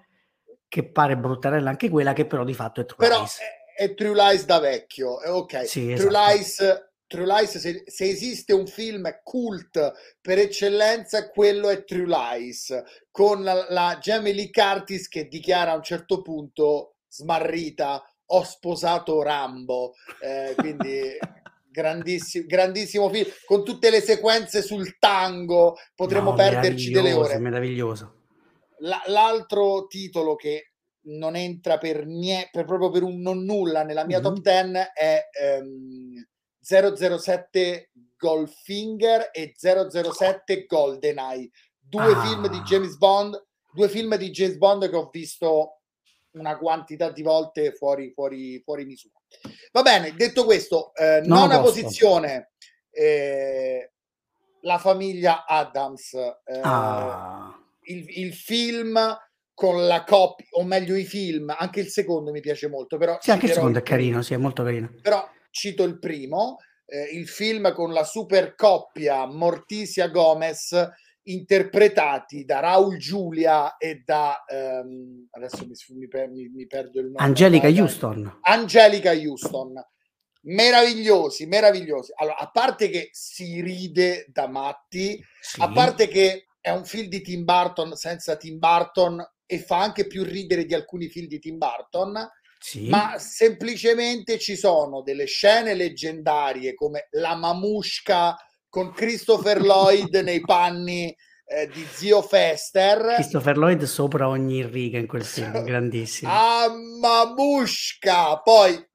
che 0.68 0.84
pare 0.84 1.16
bruttarella 1.16 1.70
anche 1.70 1.88
quella, 1.88 2.12
che 2.12 2.26
però 2.26 2.44
di 2.44 2.54
fatto 2.54 2.82
è 2.82 2.86
True 2.86 3.08
però 3.08 3.20
Lies. 3.20 3.38
È, 3.40 3.84
è 3.84 3.94
True 3.94 4.14
Lies 4.14 4.44
da 4.44 4.60
vecchio, 4.60 5.22
eh, 5.22 5.30
ok. 5.30 5.68
Sì, 5.68 5.94
True 5.94 6.10
esatto. 6.10 6.34
Lies 6.34 6.86
True 7.08 7.26
Lies, 7.26 7.58
se, 7.58 7.84
se, 7.86 8.10
esiste 8.10 8.54
un 8.54 8.68
film 8.68 9.10
cult 9.24 9.94
per 10.20 10.40
eccellenza, 10.40 11.30
quello 11.30 11.70
è 11.70 11.86
True 11.86 12.06
Lies, 12.06 12.84
con 13.10 13.44
la, 13.44 13.66
la 13.70 13.98
Jamie 14.02 14.34
Lee 14.34 14.50
Curtis 14.50 15.08
che 15.08 15.28
dichiara 15.28 15.72
a 15.72 15.76
un 15.76 15.84
certo 15.84 16.22
punto 16.22 16.98
smarrita, 17.08 18.04
ho 18.26 18.44
sposato 18.44 19.22
Rambo, 19.22 19.94
eh, 20.22 20.54
quindi 20.56 21.18
grandissimo, 21.72 22.46
grandissimo 22.46 23.10
film, 23.10 23.30
con 23.46 23.64
tutte 23.64 23.90
le 23.90 24.02
sequenze 24.02 24.62
sul 24.62 24.98
tango, 25.00 25.78
potremmo 25.96 26.32
no, 26.32 26.36
perderci 26.36 26.92
delle 26.92 27.14
ore. 27.14 27.40
Meraviglioso. 27.40 28.16
La, 28.80 29.02
l'altro 29.08 29.88
titolo 29.88 30.36
che 30.36 30.74
non 31.08 31.36
entra 31.36 31.78
per 31.78 32.06
niente, 32.06 32.50
per, 32.52 32.66
proprio 32.66 32.90
per 32.90 33.04
un 33.04 33.22
non 33.22 33.44
nulla 33.44 33.84
nella 33.84 34.06
mia 34.06 34.20
mm-hmm. 34.20 34.34
top 34.34 34.42
10 34.42 34.72
è 34.94 35.22
um, 35.62 36.28
007 36.68 37.92
Goldfinger 38.18 39.30
e 39.32 39.54
007 39.56 40.66
Goldeneye, 40.66 41.50
due 41.80 42.14
ah. 42.14 42.22
film 42.26 42.50
di 42.50 42.60
James 42.60 42.98
Bond, 42.98 43.42
due 43.72 43.88
film 43.88 44.16
di 44.18 44.30
James 44.32 44.58
Bond 44.58 44.90
che 44.90 44.96
ho 44.96 45.10
visto 45.10 45.80
una 46.32 46.58
quantità 46.58 47.10
di 47.10 47.22
volte 47.24 47.72
fuori, 47.72 48.12
fuori, 48.12 48.62
fuori 48.64 48.86
misura. 48.86 49.14
Va 49.72 49.82
bene, 49.82 50.14
detto 50.14 50.44
questo, 50.44 50.94
eh, 50.94 51.22
no, 51.24 51.36
nona 51.36 51.60
posso. 51.60 51.72
posizione, 51.72 52.52
eh, 52.92 53.92
la 54.62 54.78
famiglia 54.78 55.46
Adams, 55.46 56.14
eh, 56.14 56.60
ah. 56.64 57.58
il, 57.84 58.06
il, 58.20 58.34
film 58.34 59.00
con 59.54 59.88
la 59.88 60.04
coppia, 60.04 60.46
o 60.52 60.64
meglio 60.64 60.96
i 60.96 61.06
film, 61.06 61.56
anche 61.58 61.80
il 61.80 61.88
secondo 61.88 62.32
mi 62.32 62.42
piace 62.42 62.68
molto, 62.68 62.98
però... 62.98 63.18
Sì, 63.22 63.32
anche 63.32 63.46
il 63.46 63.54
secondo 63.54 63.80
è 63.80 63.84
carino, 63.84 64.22
sì, 64.22 64.34
è 64.34 64.38
molto 64.38 64.64
carino. 64.64 64.92
Però 65.02 65.28
cito 65.50 65.84
il 65.84 66.00
primo, 66.00 66.58
eh, 66.86 67.10
il 67.14 67.28
film 67.28 67.74
con 67.74 67.92
la 67.92 68.04
super 68.04 68.56
coppia 68.56 69.26
Morticia 69.26 70.08
Gomez 70.08 70.74
interpretati 71.28 72.46
da 72.46 72.60
Raul 72.60 72.98
Giulia 72.98 73.78
e 73.78 74.02
da 74.06 74.44
ehm, 74.46 75.28
adesso 75.32 75.66
mi, 75.66 76.08
mi, 76.30 76.50
mi, 76.50 76.68
perdo 76.68 77.00
il 77.00 77.08
nome. 77.08 77.18
Angelica 77.18 77.70
da, 77.70 77.82
Houston. 77.82 78.40
Angelica 78.42 79.12
Houston. 79.12 79.74
Meravigliosi 80.44 81.46
meravigliosi. 81.46 82.14
Allora 82.16 82.38
a 82.38 82.50
parte 82.50 82.90
che 82.90 83.10
si 83.12 83.62
ride 83.62 84.28
da 84.30 84.48
matti 84.48 85.22
sì. 85.42 85.62
a 85.62 85.70
parte 85.72 86.08
che 86.08 86.46
è 86.62 86.70
un 86.70 86.86
film 86.86 87.08
di 87.08 87.22
Tim 87.22 87.44
Burton 87.44 87.96
senza 87.96 88.38
Tim 88.38 88.58
Burton 88.58 89.22
e 89.46 89.60
fa 89.60 89.80
anche 89.80 90.08
più 90.08 90.24
ridere 90.24 90.66
di 90.66 90.74
alcuni 90.74 91.08
film 91.08 91.28
di 91.28 91.40
Tim 91.40 91.58
Burton 91.58 92.30
sì. 92.68 92.90
ma 92.90 93.18
semplicemente 93.18 94.38
ci 94.38 94.58
sono 94.58 95.02
delle 95.02 95.24
scene 95.24 95.74
leggendarie 95.74 96.74
come 96.74 97.08
la 97.12 97.34
mamusca 97.36 98.36
con 98.68 98.92
Christopher 98.92 99.62
Lloyd 99.62 100.14
nei 100.22 100.42
panni 100.42 101.16
eh, 101.50 101.70
di 101.74 101.86
zio 101.90 102.22
Fester. 102.22 103.14
Christopher 103.16 103.58
Lloyd 103.58 103.84
sopra 103.84 104.28
ogni 104.28 104.66
riga 104.66 104.98
in 104.98 105.08
quel 105.08 105.24
film, 105.24 105.64
grandissimo. 105.64 106.30
Ah, 106.30 106.68
mamusca! 107.00 108.38
Poi 108.42 108.86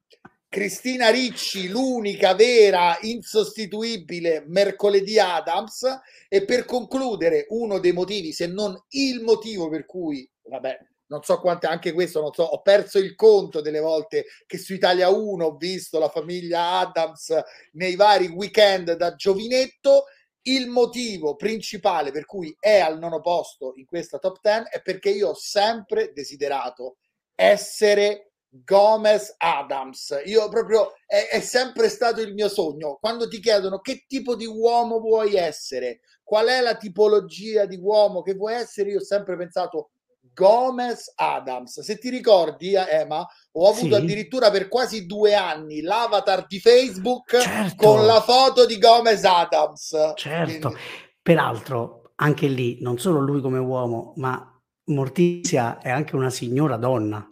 Cristina 0.47 1.09
Ricci, 1.09 1.67
l'unica 1.67 2.35
vera, 2.35 2.95
insostituibile 3.01 4.43
mercoledì 4.45 5.17
Adams. 5.17 5.83
E 6.29 6.45
per 6.45 6.65
concludere, 6.65 7.47
uno 7.49 7.79
dei 7.79 7.91
motivi, 7.91 8.33
se 8.33 8.45
non 8.45 8.79
il 8.89 9.23
motivo 9.23 9.67
per 9.67 9.87
cui, 9.87 10.29
vabbè, 10.43 10.77
non 11.07 11.23
so 11.23 11.39
quante, 11.39 11.67
anche 11.67 11.91
questo, 11.91 12.21
non 12.21 12.33
so, 12.33 12.43
ho 12.43 12.61
perso 12.61 12.97
il 12.97 13.15
conto 13.15 13.61
delle 13.61 13.79
volte 13.79 14.25
che 14.45 14.57
su 14.57 14.73
Italia 14.73 15.09
1 15.09 15.45
ho 15.45 15.55
visto 15.55 15.99
la 15.99 16.09
famiglia 16.09 16.79
Adams 16.79 17.35
nei 17.73 17.95
vari 17.95 18.27
weekend 18.27 18.93
da 18.93 19.15
giovinetto. 19.15 20.05
Il 20.45 20.67
motivo 20.67 21.35
principale 21.35 22.11
per 22.11 22.25
cui 22.25 22.53
è 22.59 22.79
al 22.79 22.99
nono 22.99 23.21
posto 23.21 23.73
in 23.75 23.85
questa 23.85 24.17
top 24.19 24.39
10 24.41 24.63
è 24.71 24.81
perché 24.81 25.09
io 25.09 25.29
ho 25.29 25.35
sempre 25.35 26.11
desiderato 26.13 26.97
essere 27.33 28.33
Gomez 28.49 29.33
Adams. 29.37 30.21
Io 30.25 30.47
proprio 30.49 30.93
è, 31.07 31.29
è, 31.31 31.39
sempre 31.39 31.89
stato 31.89 32.21
il 32.21 32.33
mio 32.33 32.49
sogno. 32.49 32.97
Quando 32.99 33.27
ti 33.27 33.39
chiedono 33.39 33.79
che 33.79 34.05
tipo 34.07 34.35
di 34.35 34.45
uomo 34.45 34.99
vuoi 34.99 35.35
essere, 35.35 36.01
qual 36.23 36.47
è 36.47 36.61
la 36.61 36.75
tipologia 36.75 37.65
di 37.65 37.77
uomo 37.77 38.21
che 38.21 38.35
vuoi 38.35 38.53
essere, 38.53 38.91
io 38.91 38.99
ho 38.99 39.03
sempre 39.03 39.35
pensato 39.37 39.91
Gomez 40.33 41.13
Adams. 41.15 41.81
Se 41.81 41.97
ti 41.97 42.09
ricordi, 42.09 42.73
Emma, 42.73 43.25
ho 43.53 43.69
avuto 43.69 43.95
sì. 43.95 44.01
addirittura 44.01 44.51
per 44.51 44.67
quasi 44.67 45.05
due 45.05 45.33
anni 45.35 45.81
l'avatar 45.81 46.45
di 46.47 46.59
Facebook 46.59 47.37
certo. 47.39 47.75
con 47.75 48.05
la 48.05 48.21
foto 48.21 48.65
di 48.65 48.77
Gomez 48.77 49.23
Adams. 49.23 50.13
Certo, 50.15 50.69
Quindi... 50.69 50.79
peraltro 51.21 52.11
anche 52.15 52.47
lì, 52.47 52.77
non 52.81 52.97
solo 52.97 53.19
lui 53.19 53.41
come 53.41 53.59
uomo, 53.59 54.13
ma 54.17 54.47
Mortizia 54.85 55.79
è 55.79 55.89
anche 55.89 56.15
una 56.15 56.29
signora 56.29 56.77
donna. 56.77 57.25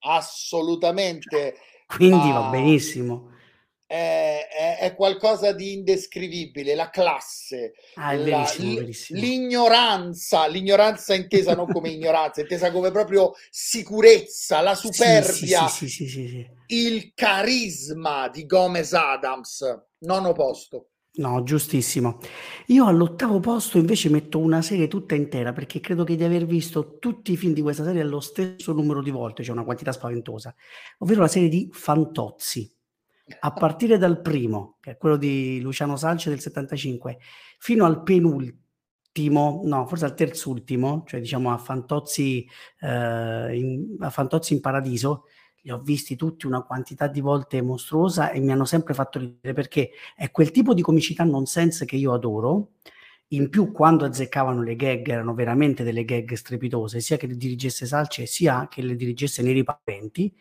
Assolutamente. 0.00 1.56
Quindi 1.86 2.28
ma... 2.28 2.40
va 2.40 2.50
benissimo 2.50 3.30
è, 3.90 4.46
è, 4.48 4.78
è, 4.78 4.94
qualcosa 4.94 5.50
di 5.50 5.72
indescrivibile, 5.72 6.76
la 6.76 6.90
classe, 6.90 7.72
ah, 7.94 8.12
la, 8.12 8.22
verissimo, 8.22 8.74
verissimo. 8.74 9.18
l'ignoranza, 9.18 10.46
l'ignoranza 10.46 11.12
intesa 11.14 11.56
non 11.56 11.66
come 11.66 11.88
ignoranza, 11.88 12.40
intesa 12.40 12.70
come 12.70 12.92
proprio 12.92 13.32
sicurezza, 13.50 14.60
la 14.60 14.76
superbia, 14.76 15.66
sì, 15.66 15.88
sì, 15.88 16.06
sì, 16.06 16.46
il 16.68 17.10
carisma 17.16 18.28
di 18.28 18.46
Gomez 18.46 18.92
Adams, 18.92 19.64
nono 20.04 20.32
posto. 20.34 20.90
No, 21.14 21.42
giustissimo. 21.42 22.20
Io 22.66 22.86
all'ottavo 22.86 23.40
posto 23.40 23.76
invece 23.76 24.08
metto 24.08 24.38
una 24.38 24.62
serie 24.62 24.86
tutta 24.86 25.16
intera 25.16 25.52
perché 25.52 25.80
credo 25.80 26.04
che 26.04 26.14
di 26.14 26.22
aver 26.22 26.46
visto 26.46 26.98
tutti 27.00 27.32
i 27.32 27.36
film 27.36 27.54
di 27.54 27.60
questa 27.60 27.82
serie 27.82 28.02
allo 28.02 28.20
stesso 28.20 28.72
numero 28.72 29.02
di 29.02 29.10
volte, 29.10 29.42
cioè 29.42 29.52
una 29.52 29.64
quantità 29.64 29.90
spaventosa, 29.90 30.54
ovvero 30.98 31.22
la 31.22 31.28
serie 31.28 31.48
di 31.48 31.68
Fantozzi 31.72 32.72
a 33.38 33.52
partire 33.52 33.98
dal 33.98 34.20
primo, 34.20 34.76
che 34.80 34.92
è 34.92 34.96
quello 34.96 35.16
di 35.16 35.60
Luciano 35.60 35.96
Salce 35.96 36.30
del 36.30 36.40
75, 36.40 37.18
fino 37.58 37.84
al 37.84 38.02
penultimo, 38.02 39.60
no, 39.64 39.86
forse 39.86 40.04
al 40.06 40.14
terzultimo, 40.14 41.04
cioè 41.06 41.20
diciamo 41.20 41.52
a 41.52 41.58
Fantozzi, 41.58 42.46
eh, 42.80 43.56
in, 43.56 43.96
a 44.00 44.10
Fantozzi 44.10 44.54
in 44.54 44.60
Paradiso, 44.60 45.24
li 45.62 45.70
ho 45.70 45.80
visti 45.80 46.16
tutti 46.16 46.46
una 46.46 46.62
quantità 46.62 47.06
di 47.06 47.20
volte 47.20 47.60
mostruosa 47.62 48.30
e 48.30 48.40
mi 48.40 48.50
hanno 48.52 48.64
sempre 48.64 48.94
fatto 48.94 49.18
ridere 49.18 49.52
perché 49.52 49.90
è 50.16 50.30
quel 50.30 50.50
tipo 50.50 50.72
di 50.72 50.82
comicità 50.82 51.24
nonsense 51.24 51.84
che 51.84 51.96
io 51.96 52.12
adoro. 52.12 52.72
In 53.32 53.48
più, 53.48 53.70
quando 53.70 54.04
azzeccavano 54.04 54.62
le 54.62 54.74
gag, 54.74 55.08
erano 55.08 55.34
veramente 55.34 55.84
delle 55.84 56.04
gag 56.04 56.32
strepitose, 56.32 57.00
sia 57.00 57.16
che 57.16 57.28
le 57.28 57.36
dirigesse 57.36 57.86
Salce 57.86 58.26
sia 58.26 58.66
che 58.68 58.82
le 58.82 58.96
dirigesse 58.96 59.42
Neri 59.42 59.62
Paventi. 59.62 60.34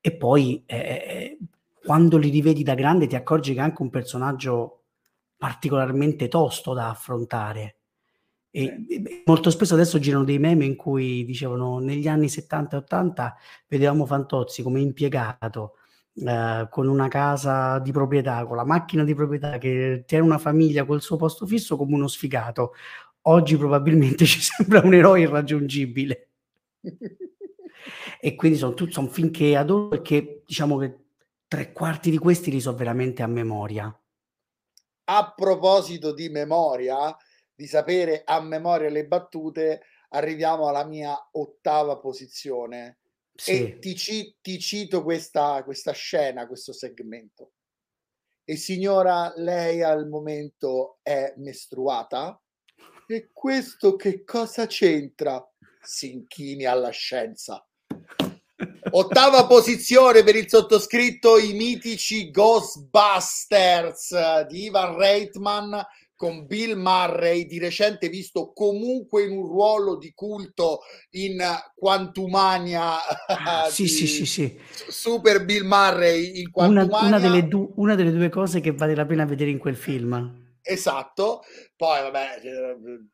E 0.00 0.16
poi 0.16 0.62
eh, 0.66 0.76
eh 0.76 1.38
quando 1.84 2.16
li 2.16 2.30
rivedi 2.30 2.62
da 2.62 2.74
grande 2.74 3.06
ti 3.06 3.16
accorgi 3.16 3.54
che 3.54 3.60
è 3.60 3.62
anche 3.62 3.82
un 3.82 3.90
personaggio 3.90 4.84
particolarmente 5.36 6.28
tosto 6.28 6.72
da 6.72 6.90
affrontare. 6.90 7.76
E, 8.50 8.84
e 8.88 9.22
molto 9.24 9.50
spesso 9.50 9.74
adesso 9.74 9.98
girano 9.98 10.24
dei 10.24 10.38
meme 10.38 10.64
in 10.64 10.76
cui 10.76 11.24
dicevano 11.24 11.78
negli 11.78 12.06
anni 12.06 12.28
70 12.28 12.76
e 12.76 12.78
80 12.80 13.36
vedevamo 13.66 14.04
Fantozzi 14.04 14.62
come 14.62 14.80
impiegato 14.80 15.76
eh, 16.14 16.68
con 16.70 16.86
una 16.86 17.08
casa 17.08 17.78
di 17.78 17.90
proprietà, 17.92 18.44
con 18.44 18.56
la 18.56 18.64
macchina 18.64 19.04
di 19.04 19.14
proprietà 19.14 19.56
che 19.58 20.04
tiene 20.06 20.24
una 20.24 20.38
famiglia 20.38 20.84
col 20.84 21.00
suo 21.00 21.16
posto 21.16 21.46
fisso 21.46 21.76
come 21.76 21.94
uno 21.94 22.06
sfigato. 22.08 22.74
Oggi 23.22 23.56
probabilmente 23.56 24.24
ci 24.26 24.40
sembra 24.40 24.80
un 24.84 24.94
eroe 24.94 25.20
irraggiungibile. 25.20 26.28
e 28.20 28.34
quindi 28.36 28.58
sono, 28.58 28.74
sono 28.90 29.08
film 29.08 29.30
che 29.30 29.56
adoro 29.56 29.88
perché 29.88 30.42
diciamo 30.46 30.76
che 30.76 30.98
tre 31.52 31.70
quarti 31.70 32.08
di 32.08 32.16
questi 32.16 32.50
li 32.50 32.60
so 32.60 32.74
veramente 32.74 33.22
a 33.22 33.26
memoria. 33.26 33.94
A 35.04 35.34
proposito 35.36 36.14
di 36.14 36.30
memoria, 36.30 37.14
di 37.54 37.66
sapere 37.66 38.22
a 38.24 38.40
memoria 38.40 38.88
le 38.88 39.06
battute, 39.06 39.82
arriviamo 40.08 40.66
alla 40.66 40.86
mia 40.86 41.14
ottava 41.32 41.98
posizione. 41.98 43.00
Sì. 43.34 43.50
E 43.50 43.78
ti, 43.80 43.94
ti 44.40 44.58
cito 44.58 45.02
questa, 45.02 45.62
questa 45.62 45.92
scena, 45.92 46.46
questo 46.46 46.72
segmento. 46.72 47.52
E 48.44 48.56
signora, 48.56 49.30
lei 49.36 49.82
al 49.82 50.08
momento 50.08 51.00
è 51.02 51.34
mestruata? 51.36 52.40
E 53.06 53.28
questo 53.30 53.96
che 53.96 54.24
cosa 54.24 54.64
c'entra? 54.64 55.46
Si 55.82 56.12
inchini 56.14 56.64
alla 56.64 56.88
scienza. 56.88 57.62
Ottava 58.90 59.46
posizione 59.46 60.22
per 60.22 60.36
il 60.36 60.48
sottoscritto 60.48 61.38
i 61.38 61.52
mitici 61.52 62.30
Ghostbusters 62.30 64.46
di 64.48 64.64
Ivan 64.64 64.96
Reitman 64.96 65.86
con 66.22 66.46
Bill 66.46 66.76
Murray, 66.76 67.46
di 67.46 67.58
recente 67.58 68.08
visto 68.08 68.52
comunque 68.52 69.24
in 69.24 69.32
un 69.32 69.44
ruolo 69.44 69.96
di 69.96 70.12
culto 70.14 70.82
in 71.10 71.42
Quantumania. 71.74 72.96
Ah, 73.26 73.68
sì, 73.68 73.88
sì, 73.88 74.06
sì, 74.06 74.24
sì. 74.24 74.56
Super 74.88 75.44
Bill 75.44 75.66
Murray 75.66 76.40
in 76.40 76.50
Quantumania. 76.50 76.96
Una, 76.96 77.06
una, 77.06 77.18
delle 77.18 77.48
du- 77.48 77.72
una 77.76 77.96
delle 77.96 78.12
due 78.12 78.28
cose 78.28 78.60
che 78.60 78.70
vale 78.70 78.94
la 78.94 79.04
pena 79.04 79.24
vedere 79.24 79.50
in 79.50 79.58
quel 79.58 79.76
film. 79.76 80.40
Esatto, 80.64 81.42
poi 81.74 82.02
vabbè, 82.02 82.40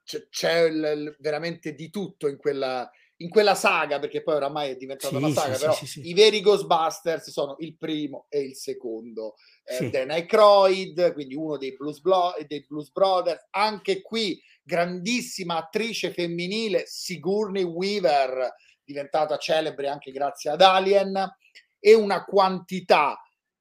c'è, 0.04 0.28
c'è 0.28 0.64
il, 0.64 1.16
veramente 1.18 1.72
di 1.72 1.88
tutto 1.88 2.28
in 2.28 2.36
quella, 2.36 2.90
in 3.20 3.28
quella 3.30 3.54
saga, 3.54 3.98
perché 3.98 4.22
poi 4.22 4.36
oramai 4.36 4.70
è 4.70 4.76
diventata 4.76 5.16
sì, 5.16 5.22
una 5.22 5.32
saga, 5.32 5.54
sì, 5.54 5.60
però 5.60 5.72
sì, 5.72 6.08
i 6.08 6.14
veri 6.14 6.40
Ghostbusters 6.40 7.30
sono 7.30 7.56
il 7.58 7.76
primo 7.76 8.26
e 8.28 8.40
il 8.40 8.56
secondo. 8.56 9.34
Eh, 9.64 9.90
Dan 9.90 10.10
Aykroyd, 10.10 11.12
quindi 11.12 11.34
uno 11.34 11.56
dei 11.56 11.74
Blues, 11.76 12.00
Blo- 12.00 12.34
dei 12.46 12.64
Blues 12.66 12.90
Brothers, 12.90 13.48
anche 13.50 14.02
qui 14.02 14.40
grandissima 14.62 15.56
attrice 15.56 16.12
femminile, 16.12 16.84
Sigourney 16.86 17.64
Weaver, 17.64 18.54
diventata 18.84 19.36
celebre 19.36 19.88
anche 19.88 20.12
grazie 20.12 20.50
ad 20.50 20.62
Alien, 20.62 21.36
e 21.80 21.94
una 21.94 22.24
quantità 22.24 23.20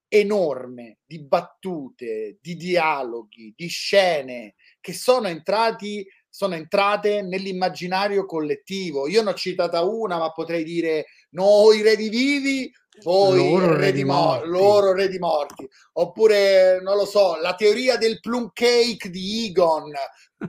enorme 0.10 1.00
di 1.06 1.22
battute, 1.22 2.38
di 2.42 2.56
dialoghi, 2.56 3.54
di 3.56 3.68
scene 3.68 4.56
che 4.80 4.94
sono 4.94 5.28
entrati 5.28 6.08
sono 6.38 6.54
entrate 6.54 7.24
nell'immaginario 7.24 8.28
collettivo. 8.28 9.08
Io 9.08 9.24
ne 9.24 9.32
ho 9.32 9.34
citata 9.34 9.82
una, 9.82 10.20
ma 10.20 10.32
potrei 10.32 10.64
dire 10.64 11.08
noi 11.32 11.82
redivivi, 11.82 12.72
voi 13.02 13.38
loro 13.38 13.76
redi 13.76 14.04
morti. 14.04 14.48
loro 14.48 14.94
redi 14.94 15.18
morti. 15.18 15.68
Oppure, 15.94 16.80
non 16.84 16.96
lo 16.96 17.06
so, 17.06 17.38
la 17.42 17.56
teoria 17.56 17.98
del 17.98 18.20
plum 18.20 18.52
cake 18.54 19.10
di 19.10 19.48
Egon, 19.48 19.92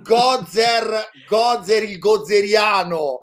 Gozer, 0.02 1.09
Gozer 1.26 1.83
il 1.85 1.99
gozeriano. 1.99 3.16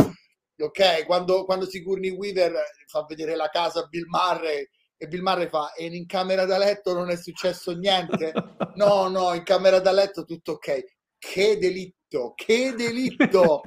Ok, 0.58 1.06
quando, 1.06 1.46
quando 1.46 1.70
Sigourney 1.70 2.10
Weaver 2.10 2.52
fa 2.88 3.06
vedere 3.08 3.36
la 3.36 3.50
casa 3.50 3.82
a 3.82 3.86
Bill 3.86 4.08
Murray 4.08 4.68
e 4.98 5.08
Bill 5.08 5.22
Murray 5.22 5.50
fa 5.50 5.72
e 5.74 5.86
in 5.86 6.08
camera 6.08 6.46
da 6.46 6.58
letto 6.58 6.94
non 6.94 7.12
è 7.12 7.16
successo 7.16 7.74
niente 7.74 8.32
no 8.76 9.10
no 9.10 9.34
in 9.34 9.44
camera 9.44 9.82
da 9.82 9.92
letto 9.92 10.24
tutto 10.24 10.54
ok 10.54 10.96
che 11.26 11.58
delitto, 11.58 11.95
che 12.36 12.74
delitto! 12.76 13.62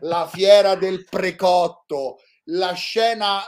la 0.00 0.28
fiera 0.32 0.74
del 0.74 1.04
precotto, 1.08 2.18
la 2.44 2.72
scena 2.72 3.40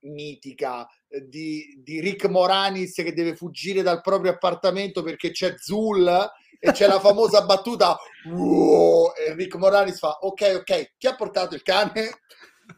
mitica 0.00 0.86
di, 1.26 1.80
di, 1.82 2.00
Rick 2.00 2.26
Moranis 2.26 2.94
che 2.94 3.12
deve 3.12 3.34
fuggire 3.34 3.82
dal 3.82 4.00
proprio 4.00 4.32
appartamento 4.32 5.02
perché 5.02 5.30
c'è 5.30 5.54
Zul 5.56 6.06
e 6.60 6.72
c'è 6.72 6.86
la 6.86 7.00
famosa 7.00 7.44
battuta 7.44 7.96
wow, 8.26 9.12
e 9.14 9.34
Rick 9.34 9.56
Moranis 9.56 9.98
fa 9.98 10.18
ok 10.20 10.54
ok 10.60 10.94
chi 10.96 11.06
ha 11.06 11.14
portato 11.14 11.54
il 11.54 11.62
cane? 11.62 12.20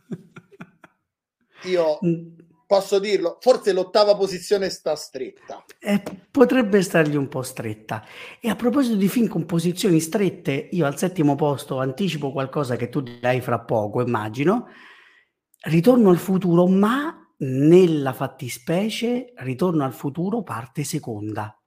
Io 1.64 1.98
mm 2.04 2.48
posso 2.70 3.00
dirlo, 3.00 3.38
forse 3.40 3.72
l'ottava 3.72 4.14
posizione 4.14 4.70
sta 4.70 4.94
stretta. 4.94 5.64
Eh, 5.80 6.00
potrebbe 6.30 6.82
stargli 6.82 7.16
un 7.16 7.26
po' 7.26 7.42
stretta. 7.42 8.06
E 8.40 8.48
a 8.48 8.54
proposito 8.54 8.94
di 8.94 9.08
film 9.08 9.26
con 9.26 9.44
posizioni 9.44 9.98
strette, 9.98 10.68
io 10.70 10.86
al 10.86 10.96
settimo 10.96 11.34
posto 11.34 11.80
anticipo 11.80 12.30
qualcosa 12.30 12.76
che 12.76 12.88
tu 12.88 13.00
dirai 13.00 13.40
fra 13.40 13.58
poco, 13.58 14.02
immagino. 14.02 14.68
Ritorno 15.62 16.10
al 16.10 16.18
futuro, 16.18 16.68
ma 16.68 17.12
nella 17.38 18.12
fattispecie 18.12 19.32
Ritorno 19.38 19.82
al 19.82 19.92
futuro 19.92 20.44
parte 20.44 20.84
seconda. 20.84 21.60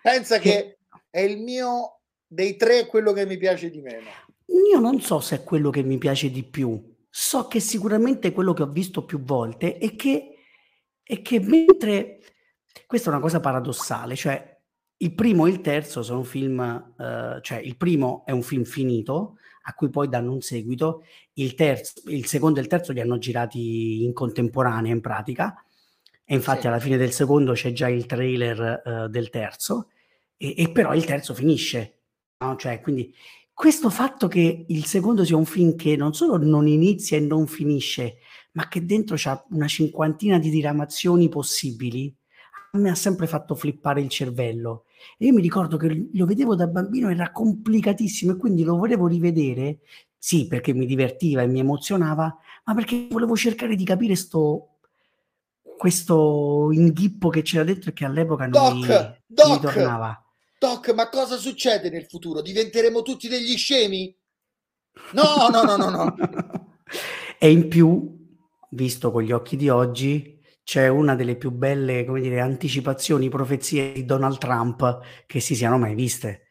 Pensa 0.00 0.38
che, 0.38 0.50
che 0.50 0.78
è 1.10 1.20
il 1.20 1.42
mio 1.42 2.00
dei 2.26 2.56
tre 2.56 2.86
quello 2.86 3.12
che 3.12 3.26
mi 3.26 3.36
piace 3.36 3.68
di 3.68 3.82
meno. 3.82 4.08
Io 4.72 4.80
non 4.80 4.98
so 5.02 5.20
se 5.20 5.36
è 5.36 5.44
quello 5.44 5.68
che 5.68 5.82
mi 5.82 5.98
piace 5.98 6.30
di 6.30 6.42
più 6.42 6.91
so 7.14 7.46
che 7.46 7.60
sicuramente 7.60 8.32
quello 8.32 8.54
che 8.54 8.62
ho 8.62 8.70
visto 8.70 9.04
più 9.04 9.20
volte 9.20 9.76
è 9.76 9.94
che, 9.96 10.30
è 11.02 11.20
che 11.20 11.40
mentre 11.40 12.20
questa 12.86 13.10
è 13.10 13.12
una 13.12 13.20
cosa 13.20 13.38
paradossale, 13.38 14.16
cioè 14.16 14.58
il 14.96 15.14
primo 15.14 15.44
e 15.44 15.50
il 15.50 15.60
terzo 15.60 16.02
sono 16.02 16.22
film, 16.22 16.60
eh, 16.98 17.38
cioè 17.42 17.58
il 17.58 17.76
primo 17.76 18.22
è 18.24 18.30
un 18.30 18.42
film 18.42 18.64
finito 18.64 19.36
a 19.64 19.74
cui 19.74 19.90
poi 19.90 20.08
danno 20.08 20.32
un 20.32 20.40
seguito, 20.40 21.04
il, 21.34 21.54
terzo, 21.54 22.00
il 22.06 22.24
secondo 22.24 22.60
e 22.60 22.62
il 22.62 22.68
terzo 22.68 22.92
li 22.92 23.00
hanno 23.00 23.18
girati 23.18 24.04
in 24.04 24.14
contemporanea 24.14 24.90
in 24.90 25.02
pratica 25.02 25.62
e 26.24 26.34
infatti 26.34 26.62
sì. 26.62 26.66
alla 26.68 26.80
fine 26.80 26.96
del 26.96 27.12
secondo 27.12 27.52
c'è 27.52 27.72
già 27.72 27.90
il 27.90 28.06
trailer 28.06 28.82
eh, 28.84 29.08
del 29.10 29.28
terzo 29.28 29.90
e, 30.38 30.54
e, 30.56 30.70
però 30.70 30.94
il 30.94 31.04
terzo 31.04 31.34
finisce, 31.34 31.98
no? 32.38 32.56
cioè 32.56 32.80
quindi 32.80 33.14
questo 33.54 33.90
fatto 33.90 34.28
che 34.28 34.64
il 34.68 34.84
secondo 34.86 35.24
sia 35.24 35.36
un 35.36 35.44
film 35.44 35.76
che 35.76 35.96
non 35.96 36.14
solo 36.14 36.36
non 36.38 36.66
inizia 36.66 37.16
e 37.16 37.20
non 37.20 37.46
finisce, 37.46 38.16
ma 38.52 38.68
che 38.68 38.84
dentro 38.84 39.16
c'ha 39.18 39.44
una 39.50 39.68
cinquantina 39.68 40.38
di 40.38 40.50
diramazioni 40.50 41.28
possibili, 41.28 42.14
a 42.72 42.78
me 42.78 42.90
ha 42.90 42.94
sempre 42.94 43.26
fatto 43.26 43.54
flippare 43.54 44.00
il 44.00 44.08
cervello. 44.08 44.84
E 45.18 45.26
io 45.26 45.32
mi 45.32 45.42
ricordo 45.42 45.76
che 45.76 46.08
lo 46.12 46.26
vedevo 46.26 46.54
da 46.54 46.66
bambino, 46.66 47.10
era 47.10 47.30
complicatissimo 47.30 48.32
e 48.32 48.36
quindi 48.36 48.62
lo 48.62 48.76
volevo 48.76 49.06
rivedere, 49.06 49.80
sì, 50.16 50.46
perché 50.46 50.72
mi 50.72 50.86
divertiva 50.86 51.42
e 51.42 51.46
mi 51.46 51.60
emozionava, 51.60 52.34
ma 52.64 52.74
perché 52.74 53.08
volevo 53.10 53.36
cercare 53.36 53.74
di 53.74 53.84
capire 53.84 54.14
sto, 54.14 54.78
questo 55.76 56.68
inghippo 56.72 57.28
che 57.28 57.42
c'era 57.42 57.64
dentro 57.64 57.90
e 57.90 57.92
che 57.92 58.04
all'epoca 58.04 58.46
non 58.46 58.78
mi, 58.78 58.86
Doc, 59.26 59.48
mi 59.48 59.60
tornava. 59.60 60.24
Doc, 60.62 60.92
ma 60.94 61.08
cosa 61.08 61.38
succede 61.38 61.90
nel 61.90 62.06
futuro? 62.06 62.40
Diventeremo 62.40 63.02
tutti 63.02 63.26
degli 63.26 63.56
scemi? 63.56 64.16
No, 65.10 65.48
no, 65.50 65.62
no, 65.64 65.74
no, 65.74 65.90
no. 65.90 66.14
e 67.36 67.50
in 67.50 67.66
più, 67.66 68.28
visto 68.70 69.10
con 69.10 69.24
gli 69.24 69.32
occhi 69.32 69.56
di 69.56 69.68
oggi, 69.68 70.40
c'è 70.62 70.86
una 70.86 71.16
delle 71.16 71.34
più 71.34 71.50
belle, 71.50 72.04
come 72.04 72.20
dire, 72.20 72.38
anticipazioni, 72.38 73.28
profezie 73.28 73.90
di 73.90 74.04
Donald 74.04 74.38
Trump 74.38 75.00
che 75.26 75.40
si 75.40 75.56
siano 75.56 75.78
mai 75.78 75.96
viste. 75.96 76.42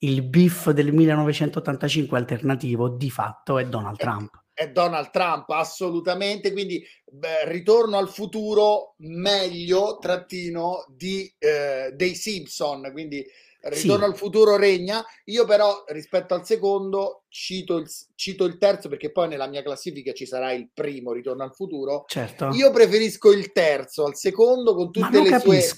Il 0.00 0.24
beef 0.24 0.70
del 0.72 0.92
1985 0.92 2.18
alternativo 2.18 2.90
di 2.90 3.10
fatto 3.10 3.56
è 3.56 3.66
Donald 3.66 3.96
Trump 3.96 4.44
è 4.58 4.70
Donald 4.70 5.10
Trump, 5.10 5.48
assolutamente. 5.50 6.50
Quindi 6.50 6.84
beh, 7.04 7.48
ritorno 7.48 7.96
al 7.96 8.08
futuro 8.08 8.94
meglio, 8.98 9.98
trattino, 10.00 10.84
di, 10.88 11.32
eh, 11.38 11.92
dei 11.94 12.16
Simpson. 12.16 12.90
Quindi 12.90 13.24
ritorno 13.62 14.04
sì. 14.04 14.10
al 14.10 14.16
futuro 14.16 14.56
regna. 14.56 15.04
Io 15.26 15.44
però 15.44 15.84
rispetto 15.86 16.34
al 16.34 16.44
secondo 16.44 17.22
cito 17.28 17.76
il, 17.76 17.88
cito 18.16 18.44
il, 18.46 18.58
terzo 18.58 18.88
perché 18.88 19.12
poi 19.12 19.28
nella 19.28 19.46
mia 19.46 19.62
classifica 19.62 20.12
ci 20.12 20.26
sarà 20.26 20.50
il 20.50 20.70
primo 20.74 21.12
ritorno 21.12 21.44
al 21.44 21.54
futuro. 21.54 22.04
Certo. 22.08 22.48
Io 22.48 22.72
preferisco 22.72 23.30
il 23.30 23.52
terzo 23.52 24.06
al 24.06 24.16
secondo 24.16 24.74
con 24.74 24.90
tutte, 24.90 25.22
le 25.22 25.38
sue, 25.38 25.76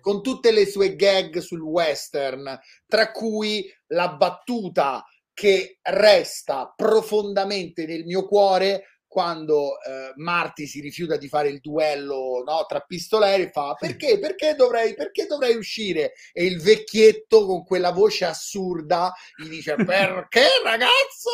con 0.00 0.22
tutte 0.22 0.52
le 0.52 0.66
sue 0.66 0.96
gag 0.96 1.38
sul 1.40 1.60
western, 1.60 2.58
tra 2.86 3.12
cui 3.12 3.70
la 3.88 4.14
battuta 4.14 5.04
che 5.34 5.78
resta 5.82 6.72
profondamente 6.74 7.86
nel 7.86 8.04
mio 8.04 8.26
cuore 8.26 8.86
quando 9.12 9.78
eh, 9.82 10.12
Marty 10.16 10.66
si 10.66 10.80
rifiuta 10.80 11.18
di 11.18 11.28
fare 11.28 11.50
il 11.50 11.60
duello 11.60 12.42
no, 12.46 12.64
tra 12.66 12.80
pistoleri 12.80 13.50
fa 13.52 13.74
perché, 13.78 14.18
perché, 14.18 14.54
dovrei, 14.54 14.94
perché 14.94 15.26
dovrei 15.26 15.54
uscire? 15.54 16.14
E 16.32 16.46
il 16.46 16.62
vecchietto 16.62 17.44
con 17.44 17.62
quella 17.62 17.90
voce 17.90 18.24
assurda 18.24 19.12
gli 19.36 19.48
dice 19.48 19.74
perché 19.84 20.46
ragazzo? 20.64 21.30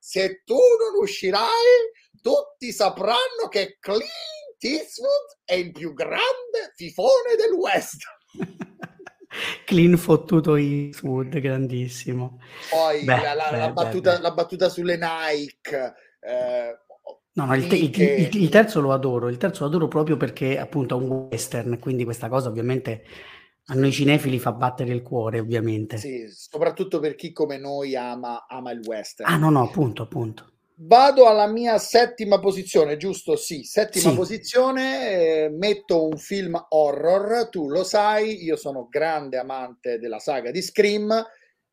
Se 0.00 0.42
tu 0.44 0.56
non 0.56 1.00
uscirai 1.00 1.92
tutti 2.20 2.72
sapranno 2.72 3.46
che 3.48 3.76
Clint 3.78 4.10
Eastwood 4.58 5.38
è 5.44 5.54
il 5.54 5.70
più 5.70 5.94
grande 5.94 6.72
fifone 6.74 7.36
del 7.36 7.52
West 7.52 8.02
clean 9.64 9.96
fottuto 9.96 10.56
Eastwood, 10.56 11.38
grandissimo. 11.38 12.40
Poi 12.68 13.04
beh, 13.04 13.20
la, 13.20 13.34
la, 13.34 13.48
beh, 13.50 13.58
la, 13.58 13.72
battuta, 13.72 14.16
beh, 14.16 14.20
la, 14.20 14.32
battuta, 14.32 14.68
sulle 14.68 14.98
Nike. 14.98 15.94
Eh, 16.20 16.78
no, 17.32 17.44
no, 17.44 17.54
il, 17.54 17.66
te- 17.66 17.76
il, 17.76 17.94
il, 17.94 18.36
il, 18.42 18.48
terzo 18.48 18.80
lo 18.80 18.92
adoro, 18.92 19.28
il 19.28 19.36
terzo 19.36 19.62
lo 19.62 19.68
adoro 19.68 19.88
proprio 19.88 20.16
perché 20.16 20.58
appunto 20.58 20.98
è 20.98 21.02
un 21.02 21.28
western, 21.30 21.78
quindi 21.78 22.04
questa 22.04 22.28
cosa 22.28 22.48
ovviamente 22.48 23.04
A 23.66 23.74
noi 23.74 23.92
cinefili 23.92 24.38
fa 24.38 24.52
battere 24.52 24.92
il 24.92 25.02
cuore, 25.02 25.38
ovviamente. 25.38 25.96
Sì, 25.96 26.26
soprattutto 26.28 26.98
per 26.98 27.14
chi 27.14 27.32
come 27.32 27.56
noi 27.56 27.94
ama, 27.96 28.46
ama 28.48 28.72
il 28.72 28.80
western. 28.84 29.30
Ah, 29.32 29.36
no, 29.36 29.50
no, 29.50 29.62
appunto, 29.62 30.02
appunto. 30.02 30.52
Vado 30.82 31.26
alla 31.26 31.46
mia 31.46 31.76
settima 31.76 32.38
posizione, 32.38 32.96
giusto? 32.96 33.36
Sì, 33.36 33.64
settima 33.64 34.10
sì. 34.10 34.16
posizione. 34.16 35.10
Eh, 35.10 35.48
metto 35.50 36.06
un 36.06 36.16
film 36.16 36.58
horror, 36.70 37.50
tu 37.50 37.68
lo 37.68 37.84
sai, 37.84 38.42
io 38.42 38.56
sono 38.56 38.88
grande 38.88 39.36
amante 39.36 39.98
della 39.98 40.18
saga 40.18 40.50
di 40.50 40.62
Scream 40.62 41.12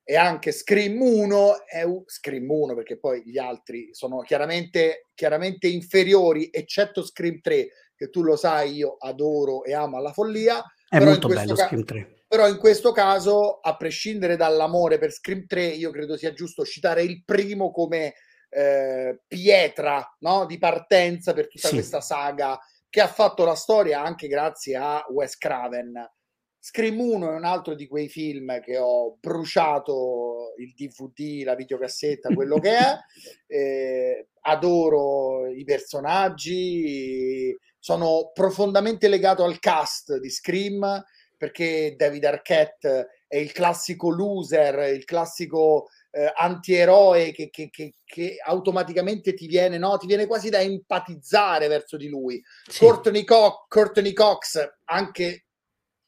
e 0.04 0.16
anche 0.18 0.52
Scream 0.52 1.02
1 1.02 1.68
è 1.68 1.84
un 1.84 2.04
Scream 2.06 2.50
1 2.52 2.76
perché 2.76 3.00
poi 3.00 3.24
gli 3.26 3.38
altri 3.38 3.90
sono 3.94 4.20
chiaramente, 4.20 5.08
chiaramente 5.16 5.70
inferiori, 5.70 6.50
eccetto 6.52 7.02
Scream 7.02 7.40
3, 7.40 7.68
che 7.96 8.10
tu 8.10 8.24
lo 8.24 8.36
sai, 8.36 8.74
io 8.74 8.98
adoro 9.00 9.64
e 9.64 9.74
amo 9.74 9.96
alla 9.96 10.12
follia. 10.12 10.62
È 10.90 11.00
molto 11.00 11.30
bello 11.30 11.54
ca- 11.54 11.68
Scream 11.68 11.86
3. 11.86 12.24
Però 12.28 12.46
in 12.46 12.58
questo 12.58 12.92
caso, 12.92 13.62
a 13.62 13.78
prescindere 13.78 14.36
dall'amore 14.36 14.98
per 14.98 15.14
Scream 15.14 15.46
3, 15.46 15.66
io 15.66 15.92
credo 15.92 16.18
sia 16.18 16.34
giusto 16.34 16.66
citare 16.66 17.04
il 17.04 17.24
primo 17.24 17.72
come 17.72 18.14
eh, 18.50 19.22
pietra 19.28 20.16
no? 20.20 20.46
di 20.46 20.58
partenza 20.58 21.34
per 21.34 21.48
tutta 21.48 21.68
sì. 21.68 21.76
questa 21.76 22.02
saga 22.02 22.60
che 22.90 23.02
ha 23.02 23.08
fatto 23.08 23.44
la 23.44 23.56
storia 23.56 24.02
anche 24.02 24.28
grazie 24.28 24.76
a 24.76 25.06
Wes 25.10 25.38
Craven. 25.38 26.12
Scream 26.60 27.00
1 27.00 27.32
è 27.32 27.36
un 27.36 27.46
altro 27.46 27.76
di 27.76 27.88
quei 27.88 28.10
film 28.10 28.60
che 28.60 28.78
ho 28.78 29.16
bruciato 29.20 30.54
il 30.58 30.74
DVD, 30.74 31.44
la 31.46 31.56
videocassetta, 31.56 32.34
quello 32.34 32.60
che 32.60 32.78
è. 32.78 32.98
Eh, 33.50 34.28
adoro 34.42 35.48
i 35.48 35.64
personaggi, 35.64 37.56
sono 37.80 38.32
profondamente 38.34 39.08
legato 39.08 39.46
al 39.46 39.60
cast 39.60 40.18
di 40.18 40.30
Scream 40.30 41.02
perché 41.38 41.94
David 41.96 42.26
Arquette 42.26 43.24
è 43.28 43.38
il 43.38 43.54
classico 43.54 44.10
loser, 44.10 44.94
il 44.94 45.06
classico 45.06 45.88
eh, 46.18 46.34
antieroe 46.36 47.32
che, 47.32 47.52
che, 47.52 47.70
che, 47.70 47.94
che, 48.04 48.38
automaticamente 48.44 49.36
ti 49.36 49.46
viene, 49.46 49.78
no? 49.78 49.98
ti 49.98 50.08
viene 50.08 50.26
quasi 50.26 50.50
da 50.50 50.60
empatizzare 50.60 51.68
verso 51.68 51.96
di 51.96 52.08
lui. 52.08 52.44
Sì. 52.68 52.80
Courtney, 52.80 53.24
Co- 53.24 53.66
Courtney 53.68 54.14
Cox, 54.14 54.68
anche 54.86 55.46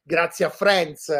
grazie 0.01 0.45
a 0.45 0.49
Friends, 0.49 1.13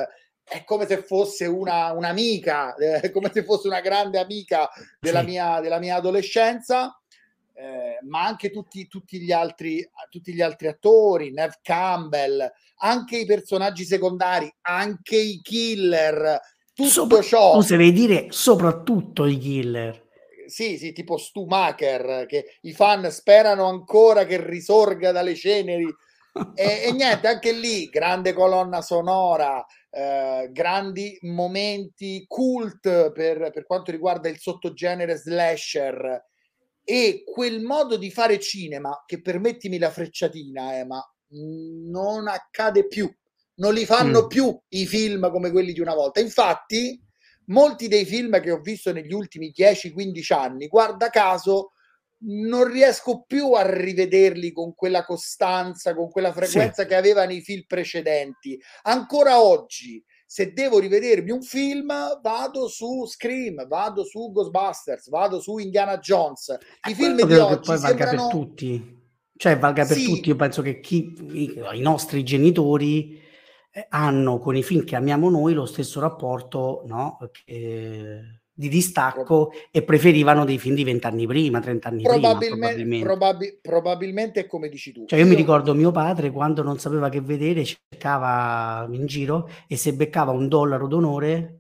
è 0.43 0.63
come 0.63 0.88
se 0.88 1.04
fosse 1.04 1.45
una, 1.45 1.91
un'amica, 1.91 2.73
eh, 2.73 3.12
come 3.12 3.30
se 3.32 3.43
fosse 3.43 3.67
una 3.67 3.82
grande 3.82 4.17
amica 4.17 4.67
della, 4.99 5.19
sì. 5.19 5.25
mia, 5.25 5.60
della 5.60 5.78
mia 5.78 5.97
adolescenza. 5.97 6.99
Eh, 7.54 7.99
ma 8.08 8.25
anche 8.25 8.49
tutti, 8.49 8.88
tutti, 8.88 9.19
gli 9.19 9.34
altri, 9.34 9.88
tutti 10.10 10.34
gli 10.34 10.41
altri 10.41 10.67
attori, 10.67 11.32
Nev 11.32 11.60
Campbell, 11.62 12.49
anche 12.78 13.17
i 13.17 13.25
personaggi 13.25 13.84
secondari, 13.84 14.52
anche 14.62 15.17
i 15.17 15.41
killer, 15.43 16.39
tutto 16.80 16.89
Sopra- 16.89 17.22
ciò. 17.22 17.56
Oserei 17.56 17.92
dire 17.92 18.28
soprattutto 18.30 19.26
i 19.26 19.38
killer. 19.38 20.08
Sì, 20.48 20.78
sì, 20.78 20.94
tipo 20.94 21.18
Stumacher, 21.18 22.26
che 22.26 22.58
i 22.62 22.72
fan 22.72 23.12
sperano 23.12 23.65
ancora 23.65 24.26
che 24.26 24.42
risorga 24.44 25.12
dalle 25.12 25.36
ceneri. 25.36 25.86
e, 26.56 26.84
e, 26.86 26.92
niente, 26.94 27.28
anche 27.28 27.52
lì, 27.52 27.88
grande 27.89 28.34
colonna 28.34 28.82
sonora, 28.82 29.63
eh, 29.92 30.50
grandi 30.52 31.18
momenti 31.22 32.24
cult 32.28 33.12
per, 33.12 33.52
per 33.52 33.65
quanto 33.65 33.92
riguarda 33.92 34.30
il 34.30 34.39
sottogenere 34.39 35.18
slasher 35.18 36.26
e 36.84 37.24
quel 37.26 37.62
modo 37.62 37.98
di 37.98 38.10
fare 38.10 38.39
cinema 38.39 39.04
che 39.06 39.22
permettimi 39.22 39.78
la 39.78 39.92
frecciatina, 39.92 40.80
eh, 40.80 40.86
ma 40.86 41.04
non 41.32 42.28
accade 42.28 42.88
più 42.88 43.13
non 43.60 43.74
li 43.74 43.86
fanno 43.86 44.24
mm. 44.24 44.28
più 44.28 44.60
i 44.69 44.86
film 44.86 45.30
come 45.32 45.52
quelli 45.52 45.72
di 45.72 45.80
una 45.80 45.93
volta. 45.93 46.19
Infatti, 46.19 47.00
molti 47.45 47.88
dei 47.88 48.06
film 48.06 48.41
che 48.41 48.52
ho 48.52 48.60
visto 48.60 48.91
negli 48.91 49.13
ultimi 49.13 49.54
10-15 49.56 50.34
anni, 50.34 50.67
guarda 50.67 51.10
caso, 51.10 51.72
non 52.22 52.69
riesco 52.69 53.24
più 53.26 53.54
a 53.54 53.69
rivederli 53.69 54.52
con 54.52 54.74
quella 54.76 55.06
costanza, 55.06 55.95
con 55.95 56.10
quella 56.10 56.34
frequenza 56.34 56.82
sì. 56.82 56.88
che 56.88 56.95
avevano 56.95 57.32
i 57.32 57.41
film 57.41 57.63
precedenti. 57.65 58.60
Ancora 58.84 59.41
oggi, 59.41 60.04
se 60.26 60.52
devo 60.52 60.80
rivedermi 60.80 61.32
un 61.32 61.41
film, 61.41 61.88
vado 62.22 62.67
su 62.67 63.06
Scream, 63.06 63.67
vado 63.67 64.04
su 64.04 64.32
Ghostbusters, 64.32 65.10
vado 65.10 65.39
su 65.39 65.58
Indiana 65.58 65.98
Jones. 65.98 66.58
I 66.88 66.93
film 66.93 67.26
di 67.26 67.34
oggi 67.34 67.67
poi 67.67 67.80
valga 67.80 68.08
sembrano... 68.08 68.28
per 68.28 68.32
tutti. 68.32 68.98
Cioè, 69.36 69.58
valga 69.58 69.86
per 69.86 69.95
sì. 69.95 70.06
tutti. 70.06 70.30
Io 70.30 70.36
penso 70.36 70.62
che 70.62 70.82
chi, 70.82 71.13
i, 71.32 71.62
i 71.76 71.80
nostri 71.80 72.24
genitori 72.24 73.13
eh, 73.13 73.29
hanno 73.89 74.39
con 74.39 74.55
i 74.55 74.63
film 74.63 74.84
che 74.84 74.95
amiamo 74.95 75.29
noi 75.29 75.53
lo 75.53 75.65
stesso 75.65 75.99
rapporto 75.99 76.84
no? 76.88 77.17
eh, 77.45 78.39
di 78.60 78.67
distacco 78.67 79.51
e 79.71 79.84
preferivano 79.84 80.43
dei 80.43 80.58
film 80.58 80.75
di 80.75 80.84
vent'anni 80.84 81.25
prima, 81.25 81.62
trent'anni 81.62 82.01
probabilmente, 82.01 82.47
prima. 82.47 82.58
Probabilmente. 82.67 83.05
Probabi- 83.05 83.60
probabilmente 83.62 84.39
è 84.41 84.47
come 84.47 84.67
dici 84.67 84.91
tu. 84.91 85.05
Cioè 85.05 85.17
io, 85.17 85.23
io, 85.23 85.32
mi 85.32 85.38
ricordo 85.38 85.73
mio 85.73 85.91
padre 85.91 86.29
quando 86.29 86.62
non 86.62 86.77
sapeva 86.77 87.08
che 87.08 87.21
vedere, 87.21 87.63
cercava 87.63 88.86
in 88.91 89.05
giro 89.05 89.49
e 89.65 89.77
se 89.77 89.93
beccava 89.93 90.32
un 90.32 90.49
dollaro 90.49 90.88
d'onore 90.88 91.60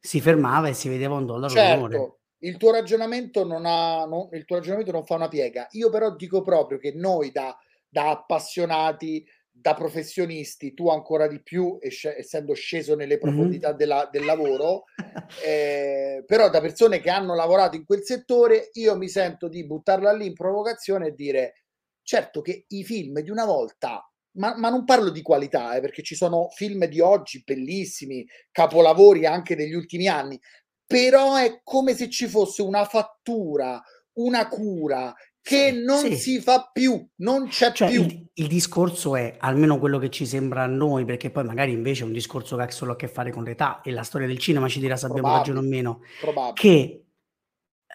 si 0.00 0.20
fermava 0.20 0.66
e 0.66 0.72
si 0.72 0.88
vedeva 0.88 1.14
un 1.14 1.26
dollaro 1.26 1.52
certo. 1.52 1.86
d'onore. 1.86 2.14
Il 2.38 2.56
tuo 2.56 2.72
ragionamento 2.72 3.44
non 3.44 3.64
ha, 3.64 4.04
no, 4.06 4.28
il 4.32 4.44
tuo 4.44 4.56
ragionamento 4.56 4.90
non 4.90 5.04
fa 5.04 5.14
una 5.14 5.28
piega. 5.28 5.68
Io 5.72 5.88
però 5.88 6.16
dico 6.16 6.42
proprio 6.42 6.78
che 6.78 6.94
noi 6.96 7.30
da, 7.30 7.56
da 7.88 8.10
appassionati 8.10 9.24
da 9.60 9.74
professionisti, 9.74 10.72
tu 10.72 10.88
ancora 10.88 11.28
di 11.28 11.42
più, 11.42 11.78
essendo 11.80 12.54
sceso 12.54 12.94
nelle 12.94 13.18
profondità 13.18 13.68
mm-hmm. 13.68 13.76
della, 13.76 14.08
del 14.10 14.24
lavoro, 14.24 14.84
eh, 15.44 16.24
però 16.26 16.48
da 16.48 16.60
persone 16.60 17.00
che 17.00 17.10
hanno 17.10 17.34
lavorato 17.34 17.76
in 17.76 17.84
quel 17.84 18.02
settore, 18.02 18.70
io 18.74 18.96
mi 18.96 19.08
sento 19.08 19.48
di 19.48 19.66
buttarla 19.66 20.12
lì 20.12 20.26
in 20.26 20.32
provocazione 20.32 21.08
e 21.08 21.14
dire, 21.14 21.64
certo 22.02 22.40
che 22.40 22.64
i 22.68 22.84
film 22.84 23.20
di 23.20 23.30
una 23.30 23.44
volta, 23.44 24.02
ma, 24.38 24.56
ma 24.56 24.70
non 24.70 24.84
parlo 24.84 25.10
di 25.10 25.20
qualità, 25.20 25.74
eh, 25.74 25.80
perché 25.80 26.02
ci 26.02 26.14
sono 26.14 26.48
film 26.48 26.86
di 26.86 27.00
oggi 27.00 27.42
bellissimi, 27.44 28.26
capolavori 28.50 29.26
anche 29.26 29.56
degli 29.56 29.74
ultimi 29.74 30.08
anni, 30.08 30.40
però 30.86 31.36
è 31.36 31.60
come 31.62 31.94
se 31.94 32.08
ci 32.08 32.26
fosse 32.28 32.62
una 32.62 32.84
fattura, 32.86 33.80
una 34.14 34.48
cura 34.48 35.14
che 35.50 35.72
non 35.72 35.98
sì. 35.98 36.16
si 36.16 36.40
fa 36.40 36.70
più, 36.72 37.04
non 37.16 37.48
c'è 37.48 37.72
cioè, 37.72 37.88
più. 37.88 38.02
Il, 38.02 38.28
il, 38.34 38.46
discorso 38.46 39.16
è, 39.16 39.36
almeno 39.38 39.80
quello 39.80 39.98
che 39.98 40.08
ci 40.08 40.24
sembra 40.24 40.62
a 40.62 40.66
noi, 40.66 41.04
perché 41.04 41.30
poi 41.30 41.44
magari 41.44 41.72
invece 41.72 42.04
è 42.04 42.06
un 42.06 42.12
discorso 42.12 42.56
che 42.56 42.62
ha 42.62 42.70
solo 42.70 42.92
a 42.92 42.96
che 42.96 43.08
fare 43.08 43.32
con 43.32 43.42
l'età 43.42 43.80
e 43.80 43.90
la 43.90 44.04
storia 44.04 44.28
del 44.28 44.38
cinema 44.38 44.68
ci 44.68 44.78
dirà 44.78 44.96
se 44.96 45.06
abbiamo 45.06 45.34
ragione 45.34 45.58
o 45.58 45.62
meno, 45.62 46.02
probabile. 46.20 46.54
che 46.54 47.04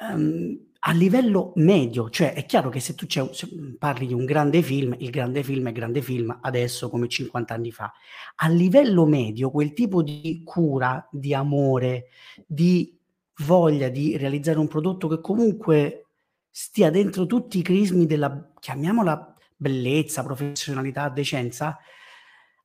um, 0.01 0.65
a 0.87 0.91
livello 0.91 1.53
medio, 1.55 2.09
cioè 2.09 2.33
è 2.33 2.45
chiaro 2.45 2.69
che 2.69 2.81
se 2.81 2.93
tu 2.93 3.05
se 3.07 3.47
parli 3.79 4.05
di 4.05 4.13
un 4.13 4.25
grande 4.25 4.61
film, 4.61 4.93
il 4.99 5.09
grande 5.09 5.41
film 5.41 5.69
è 5.69 5.71
grande 5.71 6.01
film 6.01 6.37
adesso 6.41 6.89
come 6.89 7.07
50 7.07 7.53
anni 7.53 7.71
fa, 7.71 7.91
a 8.35 8.49
livello 8.49 9.05
medio 9.05 9.49
quel 9.49 9.73
tipo 9.73 10.03
di 10.03 10.41
cura, 10.43 11.07
di 11.09 11.33
amore, 11.33 12.07
di 12.45 12.95
voglia 13.45 13.89
di 13.89 14.15
realizzare 14.17 14.59
un 14.59 14.67
prodotto 14.67 15.07
che 15.07 15.21
comunque 15.21 16.04
stia 16.57 16.89
dentro 16.89 17.25
tutti 17.25 17.57
i 17.57 17.61
crismi 17.61 18.05
della, 18.05 18.49
chiamiamola 18.57 19.35
bellezza, 19.57 20.23
professionalità, 20.23 21.09
decenza, 21.09 21.77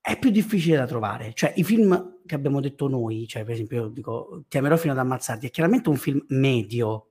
è 0.00 0.16
più 0.16 0.31
difficile 0.31 0.76
da 0.76 0.87
trovare. 0.87 1.33
Cioè, 1.35 1.55
i 1.57 1.64
film 1.64 2.18
che 2.24 2.37
abbiamo 2.37 2.61
detto 2.61 2.87
noi, 2.87 3.26
cioè, 3.26 3.42
per 3.42 3.55
esempio, 3.55 3.83
io 3.83 3.88
dico, 3.88 4.44
ti 4.46 4.59
amerò 4.59 4.76
fino 4.76 4.92
ad 4.92 4.98
ammazzarti, 5.00 5.48
è 5.48 5.50
chiaramente 5.50 5.88
un 5.88 5.96
film 5.96 6.24
medio, 6.29 7.09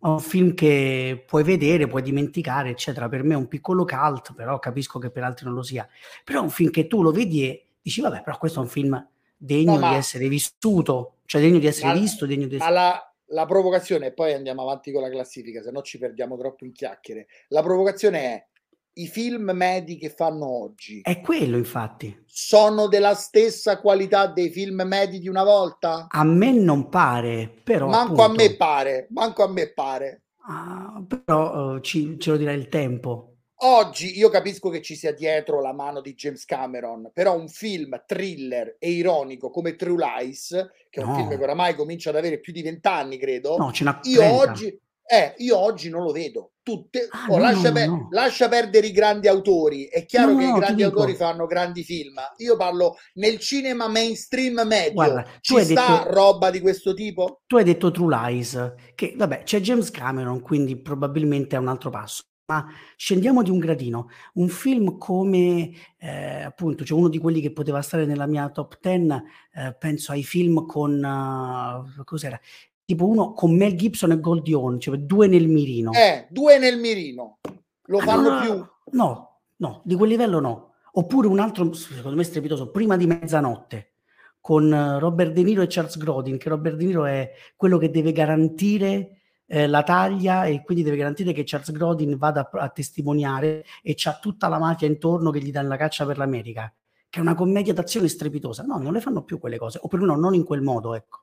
un 0.00 0.20
film 0.20 0.52
che 0.52 1.24
puoi 1.26 1.42
vedere, 1.42 1.86
puoi 1.86 2.02
dimenticare, 2.02 2.68
eccetera. 2.68 3.08
Per 3.08 3.22
me 3.22 3.32
è 3.32 3.38
un 3.38 3.48
piccolo 3.48 3.86
cult, 3.86 4.34
però 4.34 4.58
capisco 4.58 4.98
che 4.98 5.08
per 5.08 5.24
altri 5.24 5.46
non 5.46 5.54
lo 5.54 5.62
sia. 5.62 5.88
Però 6.22 6.40
è 6.40 6.42
un 6.42 6.50
film 6.50 6.68
che 6.68 6.86
tu 6.86 7.00
lo 7.00 7.12
vedi 7.12 7.46
e 7.46 7.66
dici, 7.80 8.02
vabbè, 8.02 8.20
però 8.22 8.36
questo 8.36 8.60
è 8.60 8.62
un 8.62 8.68
film 8.68 9.08
degno 9.34 9.78
no, 9.78 9.88
di 9.88 9.94
essere 9.94 10.28
vissuto, 10.28 11.14
cioè 11.24 11.40
degno 11.40 11.58
di 11.58 11.66
essere 11.66 11.94
ma, 11.94 11.98
visto, 11.98 12.26
degno 12.26 12.46
di 12.46 12.56
essere... 12.56 12.70
Ma 12.70 12.78
la 12.78 13.07
provocazione, 13.46 14.06
e 14.06 14.12
poi 14.12 14.32
andiamo 14.32 14.62
avanti 14.62 14.92
con 14.92 15.02
la 15.02 15.10
classifica, 15.10 15.62
se 15.62 15.70
no 15.70 15.82
ci 15.82 15.98
perdiamo 15.98 16.36
troppo 16.36 16.64
in 16.64 16.72
chiacchiere. 16.72 17.26
La 17.48 17.62
provocazione 17.62 18.20
è 18.20 18.46
i 18.94 19.06
film 19.06 19.50
medi 19.54 19.96
che 19.96 20.10
fanno 20.10 20.46
oggi. 20.46 21.00
È 21.02 21.20
quello, 21.20 21.56
infatti. 21.56 22.24
Sono 22.26 22.88
della 22.88 23.14
stessa 23.14 23.80
qualità 23.80 24.26
dei 24.26 24.50
film 24.50 24.82
medi 24.84 25.18
di 25.18 25.28
una 25.28 25.44
volta? 25.44 26.06
A 26.08 26.24
me 26.24 26.52
non 26.52 26.88
pare, 26.88 27.48
però. 27.62 27.86
Manco 27.86 28.22
appunto, 28.22 28.42
a 28.42 28.48
me 28.48 28.56
pare, 28.56 29.06
manco 29.10 29.42
a 29.44 29.48
me 29.48 29.72
pare. 29.72 30.22
Ah, 30.48 31.02
però 31.06 31.74
uh, 31.74 31.80
ci, 31.80 32.18
ce 32.18 32.30
lo 32.30 32.36
dirà 32.36 32.52
il 32.52 32.68
tempo. 32.68 33.37
Oggi 33.60 34.16
io 34.16 34.28
capisco 34.28 34.68
che 34.68 34.80
ci 34.80 34.94
sia 34.94 35.12
dietro 35.12 35.60
la 35.60 35.72
mano 35.72 36.00
di 36.00 36.14
James 36.14 36.44
Cameron, 36.44 37.10
però 37.12 37.36
un 37.36 37.48
film 37.48 38.02
thriller 38.06 38.76
e 38.78 38.90
ironico 38.90 39.50
come 39.50 39.74
True 39.74 39.96
Lies, 39.96 40.70
che 40.88 41.00
è 41.00 41.02
un 41.02 41.10
no. 41.10 41.16
film 41.16 41.28
che 41.36 41.42
oramai 41.42 41.74
comincia 41.74 42.10
ad 42.10 42.16
avere 42.16 42.38
più 42.38 42.52
di 42.52 42.62
vent'anni, 42.62 43.18
credo. 43.18 43.56
No, 43.56 43.72
ce 43.72 43.84
io 44.02 44.24
oggi, 44.24 44.78
Eh, 45.10 45.34
io 45.38 45.56
oggi 45.58 45.88
non 45.88 46.02
lo 46.04 46.12
vedo. 46.12 46.52
Tutte, 46.62 47.08
ah, 47.10 47.26
oh, 47.30 47.38
no, 47.38 47.42
lascia, 47.42 47.68
no, 47.68 47.72
per, 47.72 47.88
no. 47.88 48.08
lascia, 48.10 48.48
perdere 48.48 48.88
i 48.88 48.92
grandi 48.92 49.26
autori. 49.26 49.86
È 49.86 50.04
chiaro 50.04 50.36
che 50.36 50.44
i 50.44 50.52
grandi 50.52 50.82
autori 50.82 51.14
fanno 51.14 51.46
grandi 51.46 51.82
film. 51.82 52.20
Io 52.36 52.56
parlo 52.56 52.96
nel 53.14 53.38
cinema 53.38 53.88
mainstream 53.88 54.60
medio. 54.66 54.92
Guarda, 54.92 55.24
Ci 55.40 55.58
sta 55.64 55.98
detto, 56.04 56.12
roba 56.12 56.50
di 56.50 56.60
questo 56.60 56.92
tipo? 56.92 57.40
Tu 57.46 57.56
hai 57.56 57.64
detto 57.64 57.90
True 57.90 58.14
Lies, 58.14 58.74
che 58.94 59.14
vabbè, 59.16 59.44
c'è 59.44 59.60
James 59.60 59.90
Cameron, 59.90 60.42
quindi 60.42 60.76
probabilmente 60.76 61.56
è 61.56 61.58
un 61.58 61.68
altro 61.68 61.88
passo. 61.88 62.22
Ma 62.48 62.66
scendiamo 62.96 63.42
di 63.42 63.50
un 63.50 63.58
gradino. 63.58 64.08
Un 64.34 64.48
film 64.48 64.96
come, 64.96 65.70
eh, 65.98 66.42
appunto, 66.42 66.82
cioè 66.82 66.98
uno 66.98 67.08
di 67.08 67.18
quelli 67.18 67.42
che 67.42 67.52
poteva 67.52 67.82
stare 67.82 68.06
nella 68.06 68.26
mia 68.26 68.48
top 68.48 68.78
10, 68.80 69.22
eh, 69.54 69.76
penso 69.78 70.12
ai 70.12 70.24
film 70.24 70.64
con, 70.64 71.02
uh, 71.02 72.04
cos'era? 72.04 72.40
tipo 72.88 73.06
uno 73.06 73.34
con 73.34 73.54
Mel 73.54 73.76
Gibson 73.76 74.12
e 74.12 74.18
Goldie 74.18 74.54
Hawn, 74.54 74.80
cioè 74.80 74.96
due 74.96 75.26
nel 75.26 75.46
mirino. 75.46 75.92
Eh, 75.92 76.26
due 76.30 76.58
nel 76.58 76.78
mirino. 76.78 77.40
Lo 77.82 77.98
ah, 77.98 78.02
fanno 78.02 78.30
no, 78.30 78.40
più? 78.40 78.66
No, 78.92 79.40
no, 79.56 79.82
di 79.84 79.94
quel 79.94 80.08
livello 80.08 80.40
no. 80.40 80.72
Oppure 80.92 81.26
un 81.26 81.38
altro, 81.38 81.70
secondo 81.74 82.16
me 82.16 82.24
strepitoso, 82.24 82.70
Prima 82.70 82.96
di 82.96 83.06
mezzanotte, 83.06 83.92
con 84.40 84.72
eh, 84.72 84.98
Robert 84.98 85.32
De 85.32 85.42
Niro 85.42 85.60
e 85.60 85.66
Charles 85.68 85.98
Grodin, 85.98 86.38
che 86.38 86.48
Robert 86.48 86.76
De 86.76 86.86
Niro 86.86 87.04
è 87.04 87.30
quello 87.56 87.76
che 87.76 87.90
deve 87.90 88.12
garantire 88.12 89.17
eh, 89.50 89.66
la 89.66 89.82
taglia 89.82 90.44
e 90.44 90.62
quindi 90.62 90.84
deve 90.84 90.96
garantire 90.96 91.32
che 91.32 91.42
Charles 91.44 91.72
Grodin 91.72 92.16
vada 92.18 92.48
a, 92.52 92.60
a 92.60 92.68
testimoniare 92.68 93.64
e 93.82 93.94
c'ha 93.96 94.18
tutta 94.20 94.46
la 94.48 94.58
mafia 94.58 94.86
intorno 94.86 95.30
che 95.30 95.40
gli 95.40 95.50
dà 95.50 95.62
la 95.62 95.76
caccia 95.76 96.04
per 96.04 96.18
l'America, 96.18 96.72
che 97.08 97.18
è 97.18 97.22
una 97.22 97.34
commedia 97.34 97.72
d'azione 97.72 98.08
strepitosa. 98.08 98.62
No, 98.62 98.76
non 98.78 98.92
le 98.92 99.00
fanno 99.00 99.24
più 99.24 99.38
quelle 99.38 99.58
cose, 99.58 99.80
o 99.82 99.88
perlomeno 99.88 100.20
non 100.20 100.34
in 100.34 100.44
quel 100.44 100.60
modo, 100.60 100.94
ecco. 100.94 101.22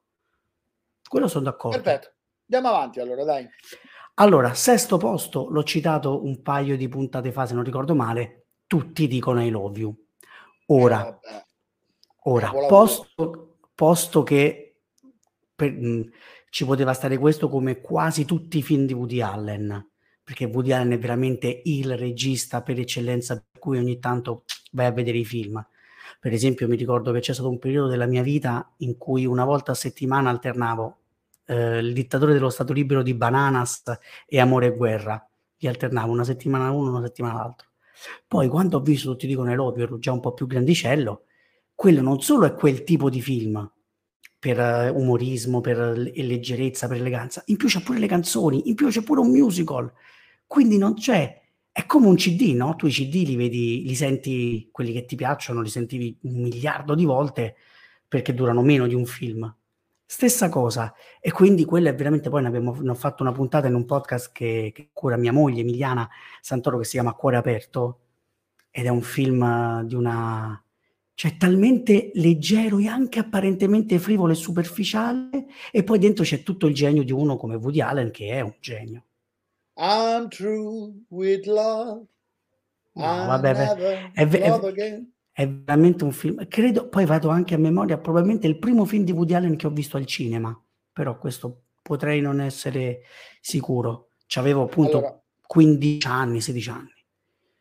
Quello 1.07 1.27
sono 1.27 1.45
d'accordo. 1.45 1.79
Perfetto. 1.79 2.13
Andiamo 2.49 2.75
avanti 2.75 2.99
allora, 2.99 3.23
dai. 3.23 3.47
Allora, 4.15 4.53
sesto 4.53 4.97
posto, 4.97 5.49
l'ho 5.49 5.63
citato 5.63 6.23
un 6.23 6.41
paio 6.41 6.77
di 6.77 6.87
puntate 6.87 7.31
fa, 7.31 7.45
se 7.45 7.53
non 7.53 7.63
ricordo 7.63 7.93
male, 7.93 8.45
tutti 8.65 9.07
dicono 9.07 9.43
I 9.43 9.49
love 9.49 9.79
you. 9.79 9.95
Ora, 10.67 11.19
eh, 11.19 11.45
ora 12.23 12.49
posto, 12.67 13.57
posto, 13.75 14.23
che 14.23 14.79
per, 15.53 15.71
mh, 15.71 16.11
ci 16.55 16.63
poteva 16.63 16.93
stare 16.93 17.17
questo 17.17 17.49
come 17.49 17.81
quasi 17.81 18.23
tutti 18.23 18.59
i 18.59 18.63
film 18.63 18.85
di 18.85 18.93
Woody 18.93 19.19
Allen, 19.19 19.89
perché 20.23 20.45
Woody 20.45 20.71
Allen 20.71 20.93
è 20.93 20.97
veramente 20.97 21.63
il 21.65 21.97
regista 21.97 22.61
per 22.61 22.79
eccellenza 22.79 23.35
per 23.35 23.59
cui 23.59 23.77
ogni 23.77 23.99
tanto 23.99 24.45
vai 24.71 24.85
a 24.85 24.91
vedere 24.91 25.17
i 25.17 25.25
film. 25.25 25.61
Per 26.17 26.31
esempio, 26.31 26.69
mi 26.69 26.77
ricordo 26.77 27.11
che 27.11 27.19
c'è 27.19 27.33
stato 27.33 27.49
un 27.49 27.59
periodo 27.59 27.89
della 27.89 28.05
mia 28.05 28.21
vita 28.21 28.71
in 28.77 28.97
cui 28.97 29.25
una 29.25 29.43
volta 29.43 29.73
a 29.73 29.75
settimana 29.75 30.29
alternavo 30.29 30.97
eh, 31.47 31.79
Il 31.79 31.91
dittatore 31.91 32.31
dello 32.31 32.49
Stato 32.49 32.71
libero 32.71 33.03
di 33.03 33.13
Bananas 33.15 33.83
e 34.25 34.39
Amore 34.39 34.67
e 34.67 34.77
guerra. 34.77 35.29
Li 35.57 35.67
alternavo 35.67 36.09
una 36.09 36.23
settimana 36.23 36.71
uno, 36.71 36.89
una 36.89 37.05
settimana 37.05 37.33
l'altro. 37.33 37.67
Poi, 38.25 38.47
quando 38.47 38.77
ho 38.77 38.81
visto 38.81 39.11
Tutti 39.11 39.27
dicono 39.27 39.53
l'ovio, 39.53 39.83
ero 39.83 39.99
già 39.99 40.13
un 40.13 40.21
po' 40.21 40.33
più 40.33 40.47
grandicello. 40.47 41.25
Quello 41.75 42.01
non 42.01 42.21
solo 42.21 42.45
è 42.45 42.53
quel 42.53 42.85
tipo 42.85 43.09
di 43.09 43.21
film 43.21 43.69
per 44.37 44.59
uh, 44.59 44.97
umorismo, 44.99 45.61
per 45.61 45.77
leggerezza, 45.97 46.87
per 46.87 46.97
eleganza, 46.97 47.43
in 47.47 47.57
più 47.57 47.67
c'è 47.67 47.81
pure 47.81 47.99
le 47.99 48.07
canzoni, 48.07 48.69
in 48.69 48.75
più 48.75 48.87
c'è 48.89 49.01
pure 49.01 49.21
un 49.21 49.29
musical. 49.31 49.91
Quindi 50.45 50.77
non 50.77 50.93
c'è 50.95 51.43
è 51.75 51.85
come 51.87 52.07
un 52.07 52.15
CD, 52.15 52.53
no? 52.55 52.77
Tu 52.77 52.87
i 52.87 52.89
CD 52.89 53.27
li 53.27 53.35
vedi, 53.35 53.83
li 53.85 53.95
senti, 53.95 54.69
quelli 54.71 54.93
che 54.93 55.03
ti 55.03 55.17
piacciono, 55.17 55.59
li 55.59 55.67
sentivi 55.67 56.17
un 56.21 56.41
miliardo 56.41 56.95
di 56.95 57.03
volte 57.03 57.57
perché 58.07 58.33
durano 58.33 58.61
meno 58.61 58.87
di 58.87 58.93
un 58.93 59.05
film. 59.05 59.53
Stessa 60.05 60.47
cosa, 60.47 60.93
e 61.19 61.33
quindi 61.33 61.65
quella 61.65 61.89
è 61.89 61.95
veramente, 61.95 62.29
poi 62.29 62.43
ne 62.43 62.47
abbiamo 62.47 62.77
ne 62.79 62.91
ho 62.91 62.93
fatto 62.93 63.23
una 63.23 63.33
puntata 63.33 63.67
in 63.67 63.73
un 63.73 63.83
podcast 63.83 64.31
che, 64.31 64.71
che 64.73 64.91
cura 64.93 65.17
mia 65.17 65.33
moglie 65.33 65.61
Emiliana 65.61 66.07
Santoro 66.39 66.77
che 66.77 66.85
si 66.85 66.91
chiama 66.91 67.11
Cuore 67.13 67.35
Aperto 67.35 67.99
ed 68.71 68.85
è 68.85 68.89
un 68.89 69.01
film 69.01 69.83
di 69.83 69.95
una, 69.95 70.64
cioè 71.15 71.37
talmente 71.37 72.11
leggero 72.15 72.77
e 72.77 72.87
anche 72.87 73.19
apparentemente 73.19 73.97
frivolo 73.99 74.33
e 74.33 74.35
superficiale 74.35 75.45
e 75.71 75.83
poi 75.83 75.97
dentro 75.97 76.25
c'è 76.25 76.43
tutto 76.43 76.67
il 76.67 76.75
genio 76.75 77.03
di 77.03 77.13
uno 77.13 77.37
come 77.37 77.55
Woody 77.55 77.79
Allen 77.79 78.11
che 78.11 78.27
è 78.27 78.41
un 78.41 78.53
genio. 78.59 79.05
I'm 79.75 80.27
true 80.27 80.93
with 81.07 81.45
love. 81.45 82.05
No, 82.91 83.03
vabbè, 83.03 83.53
è, 84.13 84.27
è, 84.27 85.01
è, 85.31 85.49
veramente 85.49 86.03
un 86.03 86.11
film. 86.11 86.47
Credo, 86.47 86.87
poi 86.87 87.05
vado 87.05 87.29
anche 87.29 87.55
a 87.55 87.57
memoria, 87.57 87.97
probabilmente 87.97 88.47
il 88.47 88.59
primo 88.59 88.85
film 88.85 89.03
di 89.03 89.11
Woody 89.11 89.33
Allen 89.33 89.55
che 89.55 89.67
ho 89.67 89.71
visto 89.71 89.97
al 89.97 90.05
cinema, 90.05 90.57
però 90.93 91.17
questo 91.17 91.63
potrei 91.81 92.21
non 92.21 92.39
essere 92.39 93.01
sicuro. 93.41 94.11
Ci 94.25 94.39
avevo 94.39 94.63
appunto 94.63 94.97
allora, 94.97 95.21
15 95.45 96.07
anni, 96.07 96.41
16 96.41 96.69
anni 96.69 96.94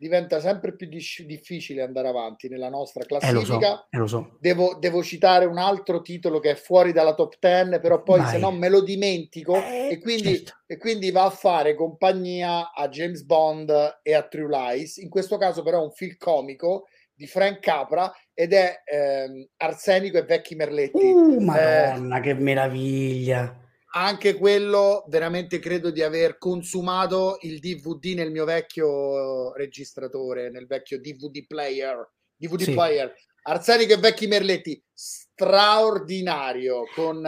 diventa 0.04 0.38
sempre 0.38 0.76
più 0.76 0.86
dis- 0.86 1.22
difficile 1.22 1.80
andare 1.80 2.08
avanti 2.08 2.46
nella 2.46 2.68
nostra 2.68 3.06
classifica. 3.06 3.86
Eh, 3.88 3.96
lo 3.96 4.06
so, 4.06 4.18
eh, 4.18 4.28
so. 4.32 4.36
Devo, 4.38 4.76
devo, 4.78 5.02
citare 5.02 5.46
un 5.46 5.56
altro 5.56 6.02
titolo 6.02 6.40
che 6.40 6.50
è 6.50 6.54
fuori 6.56 6.92
dalla 6.92 7.14
top 7.14 7.36
10, 7.38 7.80
però 7.80 8.02
poi 8.02 8.20
Vai. 8.20 8.32
se 8.32 8.38
no 8.38 8.50
me 8.50 8.68
lo 8.68 8.82
dimentico 8.82 9.54
eh, 9.56 9.88
e, 9.92 10.00
quindi, 10.00 10.36
certo. 10.36 10.52
e, 10.66 10.76
quindi, 10.76 11.10
va 11.10 11.24
a 11.24 11.30
fare 11.30 11.74
compagnia 11.74 12.74
a 12.74 12.86
James 12.90 13.22
Bond 13.22 14.00
e 14.02 14.12
a 14.12 14.22
True 14.24 14.48
Lies. 14.48 14.98
In 14.98 15.08
questo 15.08 15.38
caso 15.38 15.62
però 15.62 15.80
è 15.80 15.84
un 15.84 15.92
film 15.92 16.16
comico 16.18 16.84
di 17.14 17.26
Frank 17.26 17.60
Capra 17.60 18.12
ed 18.34 18.52
è 18.52 18.82
ehm, 18.84 19.46
Arsenico 19.56 20.18
e 20.18 20.24
Vecchi 20.24 20.54
Merletti. 20.54 20.98
Uh, 20.98 21.40
madonna, 21.40 22.18
eh, 22.18 22.20
che 22.20 22.34
meraviglia! 22.34 23.63
Anche 23.96 24.34
quello 24.34 25.04
veramente 25.08 25.58
credo 25.58 25.90
di 25.90 26.02
aver 26.02 26.38
consumato 26.38 27.38
il 27.42 27.60
DVD 27.60 28.14
nel 28.14 28.32
mio 28.32 28.44
vecchio 28.44 29.52
registratore, 29.54 30.50
nel 30.50 30.66
vecchio 30.66 31.00
DVD 31.00 31.46
player. 31.46 32.12
DVD 32.36 32.62
sì. 32.62 32.72
player. 32.72 33.14
Arsenico 33.42 33.92
e 33.92 33.98
vecchi 33.98 34.26
merletti, 34.26 34.82
straordinario 34.92 36.84
con, 36.94 37.22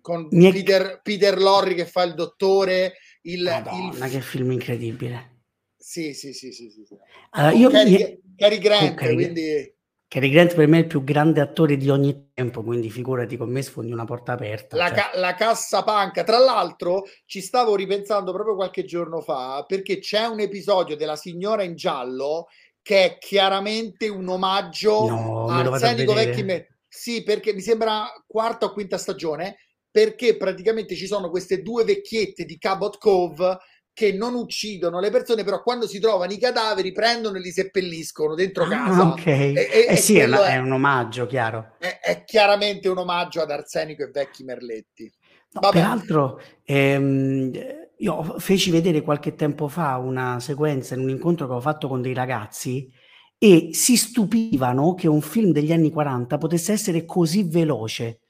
con 0.00 0.28
Mi... 0.32 0.52
Peter, 0.52 1.00
Peter 1.02 1.38
Lorry 1.38 1.74
che 1.74 1.86
fa 1.86 2.02
il 2.02 2.14
dottore. 2.14 2.96
Il, 3.22 3.44
Madonna, 3.44 4.06
il... 4.06 4.12
che 4.12 4.20
film 4.20 4.50
incredibile! 4.50 5.44
Sì, 5.76 6.12
sì, 6.12 6.34
sì, 6.34 6.52
sì. 6.52 6.70
sì. 6.70 6.84
Allora, 7.30 7.54
io 7.54 7.70
Cary. 7.70 8.20
Cary 8.36 8.58
Grant, 8.58 8.96
quindi 9.14 9.74
Cary 10.10 10.28
Grant 10.28 10.56
per 10.56 10.66
me 10.66 10.78
è 10.78 10.80
il 10.80 10.86
più 10.88 11.04
grande 11.04 11.40
attore 11.40 11.76
di 11.76 11.88
ogni 11.88 12.32
tempo, 12.34 12.64
quindi 12.64 12.90
figurati 12.90 13.36
con 13.36 13.48
me 13.48 13.62
sfondi 13.62 13.92
una 13.92 14.04
porta 14.04 14.32
aperta. 14.32 14.76
La, 14.76 14.88
cioè. 14.88 14.96
ca- 14.96 15.10
la 15.14 15.34
cassa 15.34 15.84
panca. 15.84 16.24
Tra 16.24 16.38
l'altro 16.38 17.04
ci 17.26 17.40
stavo 17.40 17.76
ripensando 17.76 18.32
proprio 18.32 18.56
qualche 18.56 18.82
giorno 18.84 19.20
fa 19.20 19.64
perché 19.68 20.00
c'è 20.00 20.24
un 20.24 20.40
episodio 20.40 20.96
della 20.96 21.14
signora 21.14 21.62
in 21.62 21.76
giallo 21.76 22.48
che 22.82 23.04
è 23.04 23.18
chiaramente 23.18 24.08
un 24.08 24.26
omaggio 24.26 25.06
no, 25.06 25.46
a 25.46 25.58
Arsenico 25.58 26.12
Vecchi 26.12 26.42
Me- 26.42 26.78
Sì, 26.88 27.22
perché 27.22 27.54
mi 27.54 27.60
sembra 27.60 28.08
quarta 28.26 28.66
o 28.66 28.72
quinta 28.72 28.98
stagione 28.98 29.58
perché 29.88 30.36
praticamente 30.36 30.96
ci 30.96 31.06
sono 31.06 31.30
queste 31.30 31.62
due 31.62 31.84
vecchiette 31.84 32.44
di 32.44 32.58
Cabot 32.58 32.98
Cove 32.98 33.58
che 34.00 34.14
non 34.14 34.34
uccidono 34.34 34.98
le 34.98 35.10
persone, 35.10 35.44
però 35.44 35.62
quando 35.62 35.86
si 35.86 36.00
trovano 36.00 36.32
i 36.32 36.38
cadaveri 36.38 36.90
prendono 36.90 37.36
e 37.36 37.40
li 37.40 37.50
seppelliscono 37.50 38.34
dentro 38.34 38.64
ah, 38.64 38.68
casa. 38.68 39.08
Ok, 39.08 39.26
e, 39.26 39.52
e, 39.70 39.86
eh 39.90 39.96
sì, 39.96 40.16
è, 40.16 40.26
è, 40.26 40.56
un 40.56 40.72
omaggio, 40.72 41.26
chiaro. 41.26 41.74
È, 41.78 41.98
è, 42.00 42.24
chiaramente 42.24 42.88
un 42.88 42.96
omaggio 42.96 43.42
ad 43.42 43.50
Arsenico 43.50 44.02
e 44.02 44.10
Vecchi 44.10 44.42
Merletti. 44.42 45.12
No, 45.52 45.68
peraltro, 45.68 46.40
ehm, 46.64 47.52
io 47.98 48.22
feci 48.38 48.70
vedere 48.70 49.02
qualche 49.02 49.34
tempo 49.34 49.68
fa 49.68 49.98
una 49.98 50.40
sequenza 50.40 50.94
in 50.94 51.02
un 51.02 51.10
incontro 51.10 51.46
che 51.46 51.52
ho 51.52 51.60
fatto 51.60 51.86
con 51.86 52.00
dei 52.00 52.14
ragazzi 52.14 52.90
e 53.36 53.68
si 53.72 53.98
stupivano 53.98 54.94
che 54.94 55.08
un 55.08 55.20
film 55.20 55.52
degli 55.52 55.72
anni 55.72 55.90
40 55.90 56.38
potesse 56.38 56.72
essere 56.72 57.04
così 57.04 57.42
veloce. 57.42 58.20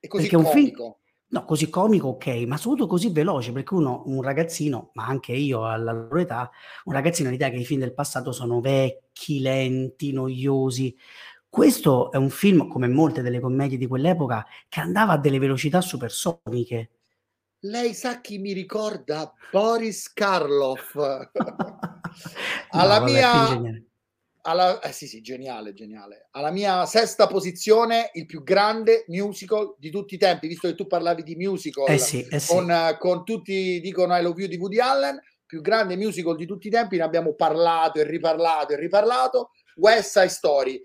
E 0.00 0.08
così 0.08 0.28
perché 0.28 0.36
comico. 0.36 0.58
un 0.58 0.64
film 0.64 0.94
No, 1.32 1.46
così 1.46 1.70
comico, 1.70 2.08
ok, 2.08 2.26
ma 2.46 2.58
soprattutto 2.58 2.88
così 2.88 3.10
veloce, 3.10 3.52
perché 3.52 3.72
uno, 3.72 4.02
un 4.04 4.20
ragazzino, 4.20 4.90
ma 4.92 5.06
anche 5.06 5.32
io 5.32 5.66
alla 5.66 5.90
loro 5.90 6.18
età, 6.18 6.50
un 6.84 6.92
ragazzino 6.92 7.28
ha 7.28 7.32
l'idea 7.32 7.48
che 7.48 7.56
i 7.56 7.64
film 7.64 7.80
del 7.80 7.94
passato 7.94 8.32
sono 8.32 8.60
vecchi, 8.60 9.40
lenti, 9.40 10.12
noiosi. 10.12 10.94
Questo 11.48 12.12
è 12.12 12.18
un 12.18 12.28
film, 12.28 12.68
come 12.68 12.86
molte 12.86 13.22
delle 13.22 13.40
commedie 13.40 13.78
di 13.78 13.86
quell'epoca, 13.86 14.46
che 14.68 14.80
andava 14.80 15.14
a 15.14 15.18
delle 15.18 15.38
velocità 15.38 15.80
supersoniche. 15.80 16.90
Lei 17.60 17.94
sa 17.94 18.20
chi 18.20 18.36
mi 18.36 18.52
ricorda? 18.52 19.32
Boris 19.50 20.12
Karloff. 20.12 20.94
alla 22.70 22.98
no, 22.98 23.06
vabbè, 23.06 23.10
mia 23.10 23.82
alla, 24.42 24.80
eh 24.80 24.92
sì, 24.92 25.06
sì, 25.06 25.20
geniale, 25.20 25.72
geniale. 25.72 26.28
Alla 26.32 26.50
mia 26.50 26.84
sesta 26.86 27.26
posizione, 27.26 28.10
il 28.14 28.26
più 28.26 28.42
grande 28.42 29.04
musical 29.08 29.74
di 29.78 29.90
tutti 29.90 30.14
i 30.14 30.18
tempi, 30.18 30.48
visto 30.48 30.68
che 30.68 30.74
tu 30.74 30.86
parlavi 30.86 31.22
di 31.22 31.36
musical 31.36 31.88
eh 31.88 31.98
sì, 31.98 32.26
eh 32.28 32.38
sì. 32.38 32.52
Con, 32.52 32.96
con, 32.98 33.24
tutti 33.24 33.80
dicono 33.80 34.16
I 34.16 34.22
love 34.22 34.40
you 34.40 34.48
di 34.48 34.56
Woody 34.56 34.78
Allen, 34.78 35.20
più 35.46 35.60
grande 35.60 35.96
musical 35.96 36.36
di 36.36 36.46
tutti 36.46 36.68
i 36.68 36.70
tempi, 36.70 36.96
ne 36.96 37.02
abbiamo 37.02 37.34
parlato 37.34 38.00
e 38.00 38.04
riparlato 38.04 38.72
e 38.72 38.76
riparlato. 38.76 39.50
West 39.76 40.18
Side 40.18 40.28
Story. 40.28 40.82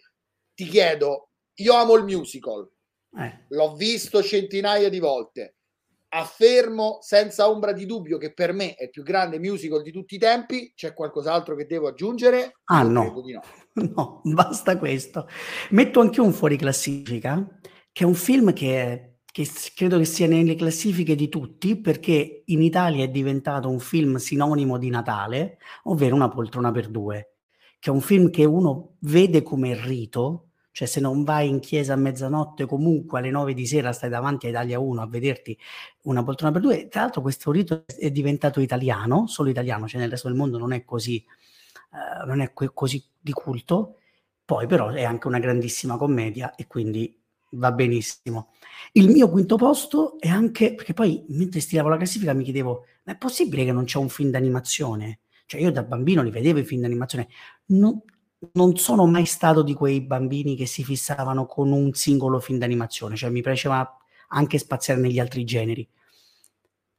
Ti 0.53 0.65
chiedo, 0.65 1.29
io 1.55 1.73
amo 1.73 1.95
il 1.95 2.03
musical, 2.03 2.67
eh. 3.19 3.45
l'ho 3.49 3.75
visto 3.75 4.23
centinaia 4.23 4.89
di 4.89 4.99
volte, 4.99 5.56
affermo 6.09 6.99
senza 7.01 7.49
ombra 7.49 7.73
di 7.73 7.85
dubbio 7.85 8.17
che 8.17 8.33
per 8.33 8.53
me 8.53 8.75
è 8.75 8.83
il 8.83 8.89
più 8.89 9.03
grande 9.03 9.39
musical 9.39 9.81
di 9.81 9.91
tutti 9.91 10.15
i 10.15 10.19
tempi. 10.19 10.71
C'è 10.75 10.93
qualcos'altro 10.93 11.55
che 11.55 11.65
devo 11.65 11.87
aggiungere? 11.87 12.59
Ah 12.65 12.83
no. 12.83 13.13
no. 13.25 13.41
no, 13.95 14.21
basta 14.23 14.77
questo. 14.77 15.27
Metto 15.71 15.99
anche 15.99 16.21
un 16.21 16.33
fuori 16.33 16.57
classifica, 16.57 17.45
che 17.91 18.03
è 18.03 18.07
un 18.07 18.15
film 18.15 18.53
che, 18.53 19.19
che 19.25 19.47
credo 19.75 19.97
che 19.97 20.05
sia 20.05 20.27
nelle 20.27 20.55
classifiche 20.55 21.15
di 21.15 21.29
tutti, 21.29 21.79
perché 21.79 22.43
in 22.45 22.61
Italia 22.61 23.03
è 23.03 23.09
diventato 23.09 23.69
un 23.69 23.79
film 23.79 24.15
sinonimo 24.15 24.77
di 24.77 24.89
Natale, 24.89 25.57
ovvero 25.83 26.15
Una 26.15 26.29
poltrona 26.29 26.71
per 26.71 26.89
due, 26.89 27.35
che 27.79 27.89
è 27.89 27.93
un 27.93 28.01
film 28.01 28.29
che 28.29 28.45
uno 28.45 28.95
vede 29.01 29.43
come 29.43 29.79
rito, 29.79 30.46
cioè 30.77 30.87
se 30.87 30.99
non 30.99 31.23
vai 31.23 31.49
in 31.49 31.59
chiesa 31.59 31.93
a 31.93 31.95
mezzanotte 31.95 32.67
comunque 32.67 33.17
alle 33.17 33.31
9 33.31 33.55
di 33.55 33.65
sera 33.65 33.91
stai 33.93 34.11
davanti 34.11 34.45
a 34.45 34.49
Italia 34.49 34.79
1 34.79 35.01
a 35.01 35.07
vederti 35.07 35.57
una 36.03 36.23
poltrona 36.23 36.51
per 36.53 36.61
due. 36.61 36.87
Tra 36.87 37.01
l'altro 37.01 37.21
questo 37.23 37.49
rito 37.49 37.83
è 37.87 38.11
diventato 38.11 38.59
italiano, 38.59 39.25
solo 39.25 39.49
italiano, 39.49 39.87
cioè 39.87 39.99
nel 39.99 40.11
resto 40.11 40.27
del 40.27 40.37
mondo 40.37 40.59
non 40.59 40.73
è 40.73 40.85
così, 40.85 41.25
uh, 41.93 42.27
non 42.27 42.41
è 42.41 42.53
così 42.53 43.03
di 43.19 43.31
culto. 43.31 43.95
Poi 44.45 44.67
però 44.67 44.89
è 44.89 45.03
anche 45.03 45.25
una 45.25 45.39
grandissima 45.39 45.97
commedia 45.97 46.53
e 46.53 46.67
quindi 46.67 47.19
va 47.53 47.71
benissimo. 47.71 48.53
Il 48.91 49.09
mio 49.09 49.31
quinto 49.31 49.55
posto 49.55 50.19
è 50.19 50.27
anche, 50.27 50.75
perché 50.75 50.93
poi 50.93 51.25
mentre 51.29 51.59
stilavo 51.59 51.89
la 51.89 51.97
classifica 51.97 52.33
mi 52.33 52.43
chiedevo, 52.43 52.85
ma 53.05 53.13
è 53.13 53.17
possibile 53.17 53.65
che 53.65 53.71
non 53.71 53.85
c'è 53.85 53.97
un 53.97 54.09
film 54.09 54.29
d'animazione? 54.29 55.21
Cioè 55.47 55.59
io 55.59 55.71
da 55.71 55.81
bambino 55.81 56.21
li 56.21 56.29
vedevo 56.29 56.59
i 56.59 56.63
film 56.63 56.81
d'animazione, 56.81 57.29
non, 57.69 57.99
non 58.53 58.77
sono 58.77 59.05
mai 59.05 59.25
stato 59.25 59.63
di 59.63 59.73
quei 59.73 60.01
bambini 60.01 60.55
che 60.55 60.65
si 60.65 60.83
fissavano 60.83 61.45
con 61.45 61.71
un 61.71 61.93
singolo 61.93 62.39
film 62.39 62.59
d'animazione, 62.59 63.15
cioè 63.15 63.29
mi 63.29 63.41
piaceva 63.41 63.97
anche 64.29 64.57
spaziare 64.57 64.99
negli 64.99 65.19
altri 65.19 65.43
generi. 65.43 65.87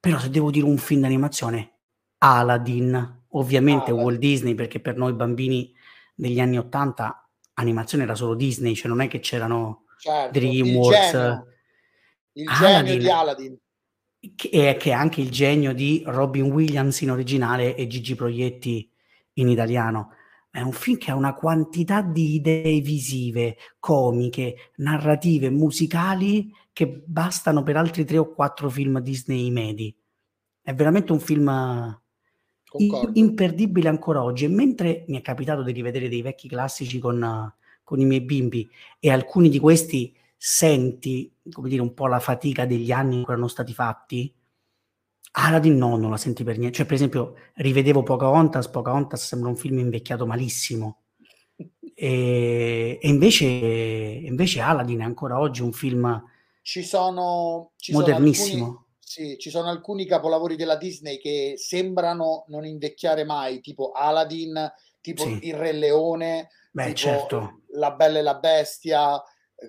Però 0.01 0.19
se 0.19 0.31
devo 0.31 0.51
dire 0.51 0.67
un 0.67 0.79
film 0.79 1.03
d'animazione, 1.03 1.73
Aladdin, 2.19 3.25
ovviamente 3.31 3.91
Aladdin. 3.91 4.05
Walt 4.05 4.19
Disney, 4.19 4.55
perché 4.55 4.81
per 4.81 4.97
noi 4.97 5.13
bambini 5.13 5.73
degli 6.15 6.41
anni 6.41 6.59
Ottanta 6.59 7.29
animazione 7.55 8.05
era 8.05 8.15
solo 8.15 8.35
Disney, 8.35 8.75
cioè 8.75 8.89
non 8.89 9.01
è 9.01 9.09
che 9.09 9.21
c'erano 9.21 9.85
certo, 9.99 10.39
DreamWorks. 10.39 11.13
Il 12.33 12.47
genio, 12.47 12.79
il 12.79 12.85
genio 12.85 12.99
di 12.99 13.11
Aladdin. 13.11 13.59
Che 14.35 14.49
è, 14.51 14.77
che 14.77 14.91
è 14.91 14.93
anche 14.93 15.21
il 15.21 15.31
genio 15.31 15.73
di 15.73 16.03
Robin 16.05 16.51
Williams 16.51 17.01
in 17.03 17.13
originale 17.13 17.77
e 17.77 17.87
Gigi 17.87 18.17
Proietti 18.17 18.91
in 19.35 19.49
italiano 19.49 20.15
è 20.51 20.61
un 20.61 20.73
film 20.73 20.97
che 20.99 21.11
ha 21.11 21.15
una 21.15 21.35
quantità 21.35 22.03
di 22.03 22.35
idee 22.35 22.81
visive, 22.81 23.57
comiche, 23.79 24.73
narrative, 24.77 25.51
musicali 25.51 26.53
che 26.73 27.03
bastano 27.05 27.63
per 27.63 27.77
altri 27.77 28.05
tre 28.05 28.19
o 28.19 28.33
quattro 28.33 28.71
film 28.71 29.01
Disney 29.01 29.51
medi. 29.51 29.95
È 30.61 30.75
veramente 30.75 31.13
un 31.13 31.21
film 31.21 31.49
in- 32.77 33.11
imperdibile 33.15 33.89
ancora 33.89 34.23
oggi. 34.23 34.45
E 34.45 34.49
mentre 34.49 35.05
mi 35.09 35.19
è 35.19 35.23
capitato 35.23 35.63
di 35.63 35.73
rivedere 35.73 36.09
dei 36.09 36.23
vecchi 36.23 36.49
classici 36.49 36.99
con, 36.99 37.53
con 37.83 38.01
i 38.01 38.05
miei 38.05 38.23
bimbi 38.23 38.69
e 38.99 39.11
alcuni 39.11 39.49
di 39.49 39.59
questi 39.59 40.15
senti, 40.37 41.33
come 41.51 41.69
dire, 41.69 41.83
un 41.83 41.95
po' 41.95 42.07
la 42.07 42.21
fatica 42.21 42.65
degli 42.65 42.93
anni 42.93 43.17
in 43.17 43.23
cui 43.23 43.33
erano 43.33 43.49
stati 43.49 43.75
fatti, 43.75 44.33
Aladdin 45.33 45.77
no, 45.77 45.97
non 45.97 46.11
la 46.11 46.17
senti 46.17 46.45
per 46.45 46.59
niente. 46.59 46.77
Cioè, 46.77 46.87
per 46.87 46.95
esempio, 46.95 47.35
rivedevo 47.55 48.03
Pocahontas, 48.03 48.69
Pocahontas 48.69 49.25
sembra 49.25 49.49
un 49.49 49.57
film 49.57 49.79
invecchiato 49.79 50.27
malissimo. 50.27 51.03
E, 51.95 52.99
e 53.01 53.09
invece, 53.09 53.45
invece 53.45 54.61
Aladdin 54.61 55.01
è 55.01 55.05
ancora 55.05 55.39
oggi 55.41 55.63
un 55.63 55.73
film 55.73 56.23
ci 56.63 56.83
sono, 56.83 57.73
ci 57.77 57.93
modernissimo. 57.93 58.57
Sono 58.57 58.67
alcuni, 58.67 58.87
sì, 58.99 59.39
ci 59.39 59.49
sono 59.49 59.69
alcuni 59.69 60.05
capolavori 60.05 60.55
della 60.55 60.77
Disney 60.77 61.19
che 61.19 61.55
sembrano 61.57 62.45
non 62.49 62.67
invecchiare 62.67 63.25
mai, 63.25 63.61
tipo 63.61 63.93
Aladdin, 63.93 64.71
tipo 65.01 65.23
sì. 65.23 65.39
Il 65.43 65.55
Re 65.55 65.73
Leone, 65.73 66.51
Beh, 66.71 66.95
certo. 66.95 67.63
La 67.73 67.93
Bella 67.93 68.19
e 68.19 68.23
la 68.23 68.35
Bestia, 68.37 69.21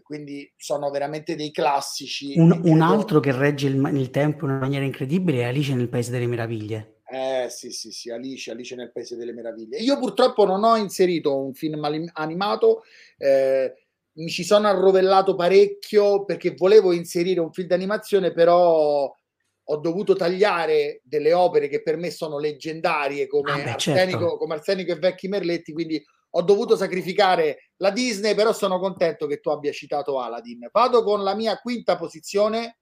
quindi 0.03 0.51
sono 0.55 0.89
veramente 0.89 1.35
dei 1.35 1.51
classici. 1.51 2.37
Un, 2.37 2.49
credo... 2.49 2.69
un 2.69 2.81
altro 2.81 3.19
che 3.19 3.31
regge 3.31 3.67
il, 3.67 3.91
il, 3.93 4.09
tempo 4.11 4.45
in 4.45 4.51
una 4.51 4.59
maniera 4.59 4.85
incredibile 4.85 5.39
è 5.39 5.45
Alice 5.45 5.73
nel 5.73 5.89
Paese 5.89 6.11
delle 6.11 6.27
Meraviglie. 6.27 7.01
Eh 7.11 7.47
sì, 7.49 7.71
sì, 7.71 7.91
sì, 7.91 8.11
Alice, 8.11 8.51
Alice 8.51 8.75
nel 8.75 8.91
Paese 8.91 9.15
delle 9.15 9.33
Meraviglie. 9.33 9.79
Io 9.79 9.97
purtroppo 9.97 10.45
non 10.45 10.63
ho 10.63 10.75
inserito 10.75 11.43
un 11.43 11.53
film 11.53 11.83
animato, 12.13 12.83
eh, 13.17 13.73
mi 14.13 14.29
ci 14.29 14.43
sono 14.43 14.67
arrovellato 14.67 15.35
parecchio 15.35 16.23
perché 16.25 16.53
volevo 16.55 16.91
inserire 16.91 17.39
un 17.39 17.51
film 17.51 17.67
d'animazione, 17.67 18.31
però 18.31 19.11
ho 19.71 19.77
dovuto 19.77 20.15
tagliare 20.15 21.01
delle 21.03 21.33
opere 21.33 21.67
che 21.67 21.81
per 21.81 21.97
me 21.97 22.11
sono 22.11 22.37
leggendarie 22.37 23.27
come, 23.27 23.51
ah 23.51 23.63
beh, 23.63 23.69
Arsenico, 23.71 24.19
certo. 24.19 24.37
come 24.37 24.53
Arsenico 24.55 24.91
e 24.91 24.95
Vecchi 24.95 25.27
Merletti, 25.27 25.73
quindi 25.73 26.03
ho 26.31 26.41
dovuto 26.41 26.75
sacrificare 26.75 27.71
la 27.77 27.91
Disney, 27.91 28.35
però 28.35 28.53
sono 28.53 28.79
contento 28.79 29.25
che 29.25 29.39
tu 29.39 29.49
abbia 29.49 29.71
citato 29.71 30.19
Aladdin. 30.19 30.69
Vado 30.71 31.03
con 31.03 31.23
la 31.23 31.35
mia 31.35 31.57
quinta 31.57 31.97
posizione, 31.97 32.79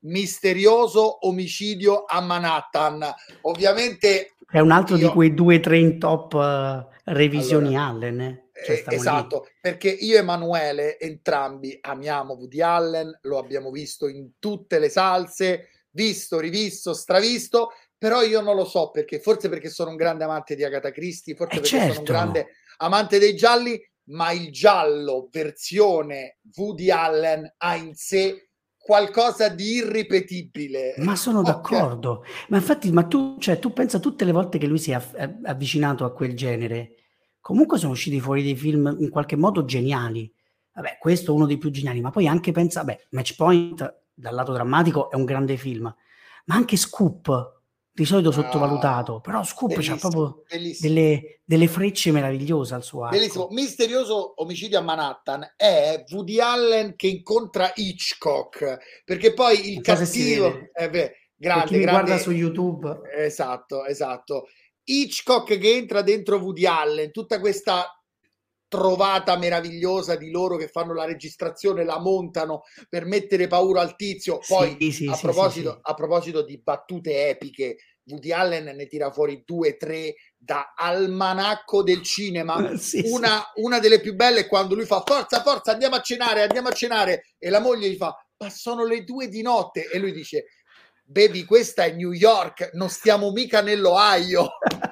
misterioso 0.00 1.26
omicidio 1.26 2.04
a 2.06 2.20
Manhattan. 2.20 3.04
Ovviamente 3.42 4.34
è 4.50 4.58
un 4.58 4.72
altro 4.72 4.96
io... 4.96 5.06
di 5.06 5.12
quei 5.12 5.32
due 5.32 5.56
o 5.56 5.60
tre 5.60 5.78
in 5.78 5.98
top 5.98 6.32
uh, 6.34 7.12
revisioni 7.12 7.76
allora, 7.76 7.86
Allen. 7.86 8.20
Eh? 8.20 8.48
Cioè, 8.64 8.84
eh, 8.86 8.94
esatto, 8.94 9.42
lì. 9.44 9.50
perché 9.60 9.88
io 9.88 10.16
e 10.16 10.18
Emanuele 10.18 10.98
entrambi 10.98 11.78
amiamo 11.80 12.34
Woody 12.34 12.60
Allen, 12.60 13.18
lo 13.22 13.38
abbiamo 13.38 13.70
visto 13.70 14.08
in 14.08 14.32
tutte 14.38 14.78
le 14.78 14.88
salse, 14.88 15.68
visto, 15.90 16.38
rivisto, 16.40 16.92
stravisto, 16.92 17.70
però 17.96 18.22
io 18.22 18.40
non 18.40 18.56
lo 18.56 18.64
so 18.64 18.90
perché, 18.90 19.20
forse 19.20 19.48
perché 19.48 19.70
sono 19.70 19.90
un 19.90 19.96
grande 19.96 20.24
amante 20.24 20.54
di 20.56 20.64
Agatha 20.64 20.90
Christie, 20.90 21.34
forse 21.34 21.56
eh 21.56 21.60
perché 21.60 21.76
certo. 21.76 21.92
sono 21.92 22.00
un 22.00 22.06
certo. 22.06 22.12
grande 22.12 22.54
amante 22.80 23.18
dei 23.18 23.34
gialli, 23.34 23.80
ma 24.10 24.32
il 24.32 24.50
giallo 24.50 25.28
versione 25.30 26.38
Woody 26.56 26.90
Allen 26.90 27.54
ha 27.58 27.76
in 27.76 27.94
sé 27.94 28.50
qualcosa 28.76 29.48
di 29.48 29.74
irripetibile. 29.74 30.94
Ma 30.98 31.14
sono 31.14 31.40
okay. 31.40 31.52
d'accordo. 31.52 32.24
Ma 32.48 32.56
infatti, 32.56 32.90
ma 32.90 33.04
tu, 33.04 33.36
cioè, 33.38 33.58
tu 33.58 33.72
pensa 33.72 33.98
tutte 33.98 34.24
le 34.24 34.32
volte 34.32 34.58
che 34.58 34.66
lui 34.66 34.78
si 34.78 34.90
è 34.90 35.00
avvicinato 35.44 36.04
a 36.04 36.12
quel 36.12 36.34
genere, 36.34 36.94
comunque 37.40 37.78
sono 37.78 37.92
usciti 37.92 38.20
fuori 38.20 38.42
dei 38.42 38.56
film 38.56 38.96
in 38.98 39.10
qualche 39.10 39.36
modo 39.36 39.64
geniali. 39.64 40.32
Vabbè, 40.72 40.96
questo 40.98 41.32
è 41.32 41.34
uno 41.34 41.46
dei 41.46 41.58
più 41.58 41.70
geniali, 41.70 42.00
ma 42.00 42.10
poi 42.10 42.26
anche 42.26 42.52
pensa, 42.52 42.84
beh, 42.84 43.06
Match 43.10 43.36
Point 43.36 44.02
dal 44.14 44.34
lato 44.34 44.52
drammatico 44.52 45.10
è 45.10 45.16
un 45.16 45.24
grande 45.24 45.56
film, 45.56 45.94
ma 46.46 46.54
anche 46.54 46.76
Scoop 46.76 47.59
di 47.92 48.04
solito 48.04 48.30
sottovalutato, 48.30 49.16
ah, 49.16 49.20
però 49.20 49.42
Scoop 49.42 49.76
ha 49.76 49.96
proprio 49.96 50.42
delle, 50.80 51.40
delle, 51.44 51.68
frecce 51.68 52.12
meravigliose 52.12 52.74
al 52.74 52.84
suo 52.84 53.04
arco. 53.04 53.16
Bellissimo. 53.16 53.48
Misterioso 53.50 54.40
omicidio 54.40 54.78
a 54.78 54.82
Manhattan 54.82 55.54
è 55.56 56.04
Woody 56.10 56.38
Allen 56.38 56.94
che 56.96 57.08
incontra 57.08 57.72
Hitchcock, 57.74 59.02
perché 59.04 59.34
poi 59.34 59.72
il 59.72 59.80
cattivo... 59.80 60.70
Eh 60.72 60.88
beh, 60.88 61.12
grande, 61.34 61.66
chi 61.66 61.80
grande... 61.80 61.90
guarda 61.90 62.18
su 62.18 62.30
YouTube. 62.30 63.00
Esatto, 63.16 63.84
esatto. 63.84 64.46
Hitchcock 64.84 65.58
che 65.58 65.74
entra 65.74 66.02
dentro 66.02 66.38
Woody 66.38 66.66
Allen, 66.66 67.10
tutta 67.10 67.40
questa 67.40 67.99
trovata 68.70 69.36
meravigliosa 69.36 70.14
di 70.14 70.30
loro 70.30 70.56
che 70.56 70.68
fanno 70.68 70.94
la 70.94 71.04
registrazione, 71.04 71.84
la 71.84 71.98
montano 71.98 72.62
per 72.88 73.04
mettere 73.04 73.48
paura 73.48 73.80
al 73.80 73.96
tizio. 73.96 74.38
Poi, 74.46 74.76
sì, 74.78 74.92
sì, 74.92 75.06
a, 75.08 75.14
sì, 75.14 75.22
proposito, 75.22 75.80
a, 75.82 75.94
proposito, 75.94 76.42
di 76.42 76.56
battute 76.62 77.28
epiche, 77.28 77.78
Woody 78.04 78.30
Allen 78.30 78.76
ne 78.76 78.86
tira 78.86 79.10
fuori 79.10 79.42
due, 79.44 79.76
tre 79.76 80.14
da 80.36 80.72
almanacco 80.76 81.82
del 81.82 82.02
cinema. 82.02 82.54
Una, 83.10 83.42
una, 83.56 83.80
delle 83.80 84.00
più 84.00 84.14
belle 84.14 84.40
è 84.40 84.46
quando 84.46 84.76
lui 84.76 84.86
fa 84.86 85.02
forza, 85.04 85.42
forza, 85.42 85.72
andiamo 85.72 85.96
a 85.96 86.00
cenare, 86.00 86.42
andiamo 86.42 86.68
a 86.68 86.72
cenare. 86.72 87.34
E 87.38 87.50
la 87.50 87.60
moglie 87.60 87.90
gli 87.90 87.96
fa, 87.96 88.14
ma 88.38 88.50
sono 88.50 88.84
le 88.84 89.02
due 89.02 89.26
di 89.26 89.42
notte. 89.42 89.90
E 89.90 89.98
lui 89.98 90.12
dice, 90.12 90.44
baby, 91.02 91.44
questa 91.44 91.82
è 91.82 91.92
New 91.92 92.12
York, 92.12 92.70
non 92.74 92.88
stiamo 92.88 93.32
mica 93.32 93.62
nell'Ohio. 93.62 94.48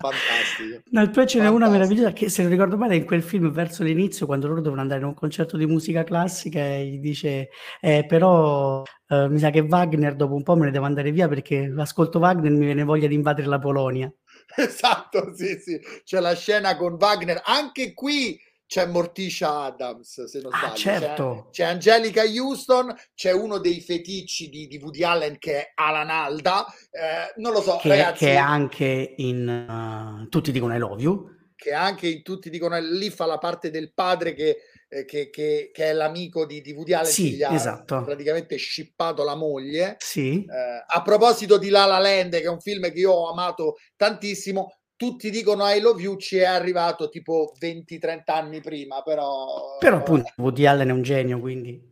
Fantastico. 0.00 0.80
No, 0.92 1.10
poi 1.10 1.26
ce 1.26 1.40
n'è 1.40 1.48
una 1.48 1.68
meravigliosa 1.68 2.14
che 2.14 2.30
se 2.30 2.40
non 2.40 2.50
ricordo 2.50 2.78
male 2.78 2.96
in 2.96 3.04
quel 3.04 3.22
film 3.22 3.50
verso 3.50 3.82
l'inizio 3.82 4.24
quando 4.24 4.46
loro 4.46 4.62
devono 4.62 4.80
andare 4.80 5.00
in 5.00 5.06
un 5.06 5.12
concerto 5.12 5.58
di 5.58 5.66
musica 5.66 6.04
classica 6.04 6.58
e 6.58 6.86
gli 6.86 6.98
dice 7.00 7.50
eh, 7.82 8.06
però 8.06 8.82
eh, 9.08 9.28
mi 9.28 9.38
sa 9.38 9.50
che 9.50 9.60
Wagner 9.60 10.16
dopo 10.16 10.34
un 10.34 10.42
po' 10.42 10.56
me 10.56 10.64
ne 10.64 10.70
devo 10.70 10.86
andare 10.86 11.10
via 11.10 11.28
perché 11.28 11.70
ascolto 11.76 12.18
Wagner 12.18 12.50
e 12.50 12.54
mi 12.54 12.64
viene 12.64 12.82
voglia 12.82 13.08
di 13.08 13.14
invadere 13.14 13.46
la 13.46 13.58
Polonia. 13.58 14.10
Esatto, 14.56 15.32
sì, 15.34 15.58
sì. 15.60 15.78
C'è 16.02 16.18
la 16.18 16.34
scena 16.34 16.76
con 16.76 16.94
Wagner. 16.98 17.40
Anche 17.44 17.92
qui 17.92 18.40
c'è 18.70 18.86
Morticia 18.86 19.62
Adams, 19.62 20.26
se 20.26 20.40
non 20.40 20.52
ah, 20.52 20.58
sbaglio. 20.58 20.72
Ah, 20.72 20.76
certo. 20.76 21.48
C'è, 21.50 21.64
c'è, 21.64 21.70
Angelica 21.70 22.22
Houston, 22.22 22.94
c'è 23.16 23.32
uno 23.32 23.58
dei 23.58 23.80
feticci 23.80 24.48
di, 24.48 24.68
di 24.68 24.78
Woody 24.80 25.02
Allen 25.02 25.38
che 25.40 25.56
è 25.58 25.72
Alan 25.74 26.08
Alda. 26.08 26.64
Eh, 26.88 27.40
non 27.40 27.52
lo 27.52 27.62
so, 27.62 27.78
che, 27.78 27.88
ragazzi. 27.88 28.26
Che 28.26 28.34
è 28.34 28.36
anche 28.36 29.14
in 29.16 30.20
uh, 30.22 30.28
Tutti 30.28 30.52
dicono 30.52 30.76
I 30.76 30.78
love 30.78 31.02
you. 31.02 31.28
Che 31.56 31.72
anche 31.72 32.06
in 32.06 32.22
Tutti 32.22 32.48
dicono 32.48 32.78
lì 32.78 33.10
fa 33.10 33.26
la 33.26 33.38
parte 33.38 33.70
del 33.70 33.92
padre 33.92 34.34
che 34.34 34.58
eh, 34.92 35.04
che, 35.04 35.30
che, 35.30 35.70
che, 35.72 35.84
è 35.84 35.92
l'amico 35.92 36.46
di, 36.46 36.60
di 36.60 36.72
Woody 36.72 36.92
Allen, 36.92 37.10
sì, 37.10 37.40
ha 37.42 37.54
esatto. 37.54 38.02
praticamente 38.02 38.56
scippato 38.56 39.22
la 39.22 39.36
moglie. 39.36 39.96
Sì. 39.98 40.44
Eh, 40.44 40.84
a 40.86 41.02
proposito 41.02 41.58
di 41.58 41.68
La 41.70 41.86
La 41.86 41.98
Land, 41.98 42.32
che 42.32 42.42
è 42.42 42.48
un 42.48 42.60
film 42.60 42.90
che 42.90 42.98
io 42.98 43.12
ho 43.12 43.30
amato 43.30 43.76
tantissimo, 43.96 44.79
tutti 45.00 45.30
dicono 45.30 45.66
I 45.66 45.80
love 45.80 46.02
you, 46.02 46.18
ci 46.18 46.36
è 46.36 46.44
arrivato 46.44 47.08
tipo 47.08 47.54
20-30 47.58 48.20
anni 48.26 48.60
prima, 48.60 49.00
però... 49.00 49.78
Però 49.78 49.96
appunto 49.96 50.30
Woody 50.36 50.66
Allen 50.66 50.88
è 50.88 50.92
un 50.92 51.00
genio, 51.00 51.40
quindi... 51.40 51.82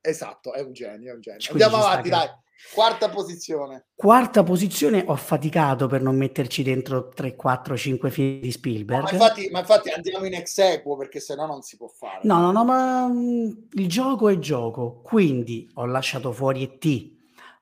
Esatto, 0.00 0.52
è 0.52 0.62
un 0.62 0.72
genio, 0.72 1.12
è 1.12 1.14
un 1.14 1.20
genio. 1.20 1.48
Andiamo 1.52 1.76
avanti, 1.76 2.08
dai. 2.08 2.28
Quarta 2.74 3.08
posizione. 3.08 3.86
Quarta 3.94 4.42
posizione, 4.42 5.04
ho 5.06 5.14
faticato 5.14 5.86
per 5.86 6.02
non 6.02 6.16
metterci 6.16 6.64
dentro 6.64 7.10
3, 7.10 7.36
4, 7.36 7.76
5 7.76 8.10
film 8.10 8.40
di 8.40 8.50
Spielberg. 8.50 9.04
Ma 9.04 9.10
infatti, 9.12 9.48
ma 9.50 9.60
infatti 9.60 9.90
andiamo 9.90 10.24
in 10.24 10.34
ex 10.34 10.58
equo 10.58 10.96
perché 10.96 11.20
sennò 11.20 11.46
non 11.46 11.62
si 11.62 11.76
può 11.76 11.86
fare. 11.86 12.18
No, 12.22 12.40
no, 12.40 12.50
no, 12.50 12.64
ma 12.64 13.06
mm, 13.06 13.48
il 13.74 13.88
gioco 13.88 14.28
è 14.28 14.38
gioco. 14.40 15.02
Quindi 15.02 15.70
ho 15.74 15.86
lasciato 15.86 16.32
fuori 16.32 16.64
E.T., 16.64 17.15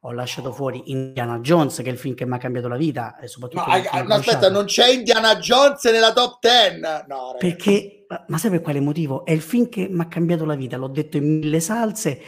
ho 0.06 0.12
lasciato 0.12 0.52
fuori 0.52 0.90
Indiana 0.90 1.38
Jones, 1.38 1.76
che 1.76 1.84
è 1.84 1.92
il 1.92 1.98
film 1.98 2.14
che 2.14 2.26
mi 2.26 2.34
ha 2.34 2.38
cambiato 2.38 2.68
la 2.68 2.76
vita. 2.76 3.18
E 3.18 3.26
soprattutto 3.26 3.64
no, 3.66 4.02
no 4.06 4.14
aspetta, 4.14 4.50
non 4.50 4.66
c'è 4.66 4.90
Indiana 4.90 5.36
Jones 5.36 5.82
nella 5.84 6.12
top 6.12 6.38
10. 6.40 6.80
No, 7.08 7.34
perché, 7.38 8.06
ma 8.28 8.36
sai 8.36 8.50
per 8.50 8.60
quale 8.60 8.80
motivo? 8.80 9.24
È 9.24 9.32
il 9.32 9.40
film 9.40 9.68
che 9.70 9.88
mi 9.88 10.00
ha 10.02 10.06
cambiato 10.06 10.44
la 10.44 10.56
vita, 10.56 10.76
l'ho 10.76 10.88
detto 10.88 11.16
in 11.16 11.38
mille 11.38 11.58
salse. 11.58 12.20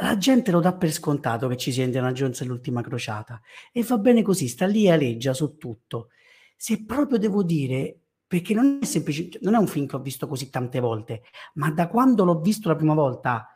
La 0.00 0.16
gente 0.16 0.50
lo 0.50 0.60
dà 0.60 0.74
per 0.74 0.90
scontato 0.92 1.46
che 1.46 1.58
ci 1.58 1.72
sia 1.72 1.84
Indiana 1.84 2.10
Jones 2.12 2.40
e 2.40 2.46
l'ultima 2.46 2.80
crociata. 2.80 3.38
E 3.70 3.82
va 3.82 3.98
bene 3.98 4.22
così, 4.22 4.48
sta 4.48 4.64
lì 4.64 4.86
e 4.86 4.92
aleggia 4.92 5.34
su 5.34 5.58
tutto. 5.58 6.08
Se 6.56 6.86
proprio 6.86 7.18
devo 7.18 7.42
dire, 7.42 7.98
perché 8.26 8.54
non 8.54 8.78
è 8.80 8.84
semplice, 8.86 9.28
non 9.42 9.54
è 9.54 9.58
un 9.58 9.66
film 9.66 9.86
che 9.86 9.96
ho 9.96 10.00
visto 10.00 10.26
così 10.26 10.48
tante 10.48 10.80
volte, 10.80 11.24
ma 11.54 11.70
da 11.70 11.86
quando 11.86 12.24
l'ho 12.24 12.40
visto 12.40 12.68
la 12.68 12.76
prima 12.76 12.94
volta 12.94 13.46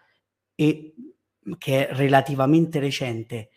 e 0.54 0.94
che 1.56 1.88
è 1.88 1.94
relativamente 1.94 2.78
recente, 2.80 3.50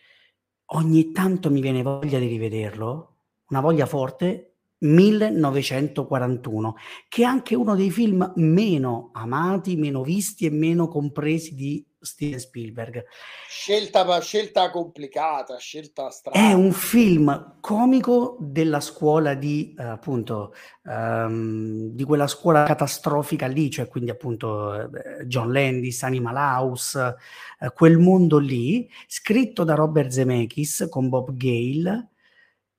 ogni 0.74 1.12
tanto 1.12 1.50
mi 1.50 1.62
viene 1.62 1.82
voglia 1.82 2.20
di 2.20 2.28
rivederlo, 2.28 3.18
una 3.50 3.60
voglia 3.62 3.86
forte, 3.86 4.51
1941, 4.82 6.76
che 7.08 7.22
è 7.22 7.26
anche 7.26 7.56
uno 7.56 7.76
dei 7.76 7.92
film 7.92 8.32
meno 8.36 9.10
amati, 9.14 9.76
meno 9.76 10.04
visti 10.04 10.46
e 10.46 10.50
meno 10.50 10.88
compresi 10.88 11.54
di 11.56 11.86
Steven 12.02 12.40
Spielberg. 12.40 13.06
Scelta, 13.48 14.20
scelta 14.22 14.72
complicata, 14.72 15.58
scelta 15.58 16.10
strana. 16.10 16.50
È 16.50 16.54
un 16.54 16.72
film 16.72 17.58
comico 17.62 18.38
della 18.40 18.80
scuola 18.80 19.36
di, 19.36 19.76
eh, 19.78 19.84
appunto, 19.84 20.54
um, 20.84 21.90
di 21.90 22.04
quella 22.04 22.28
scuola 22.28 22.64
catastrofica 22.64 23.46
lì, 23.46 23.70
cioè 23.70 23.88
quindi 23.88 24.10
appunto 24.10 24.74
eh, 24.74 25.26
John 25.28 25.52
Landis, 25.52 26.02
Animal 26.04 26.36
House, 26.36 27.16
eh, 27.60 27.72
quel 27.72 28.00
mondo 28.00 28.40
lì, 28.40 28.90
scritto 29.08 29.64
da 29.64 29.76
Robert 29.76 30.10
Zemeckis 30.10 30.88
con 30.90 31.08
Bob 31.08 31.36
Gale, 31.36 32.11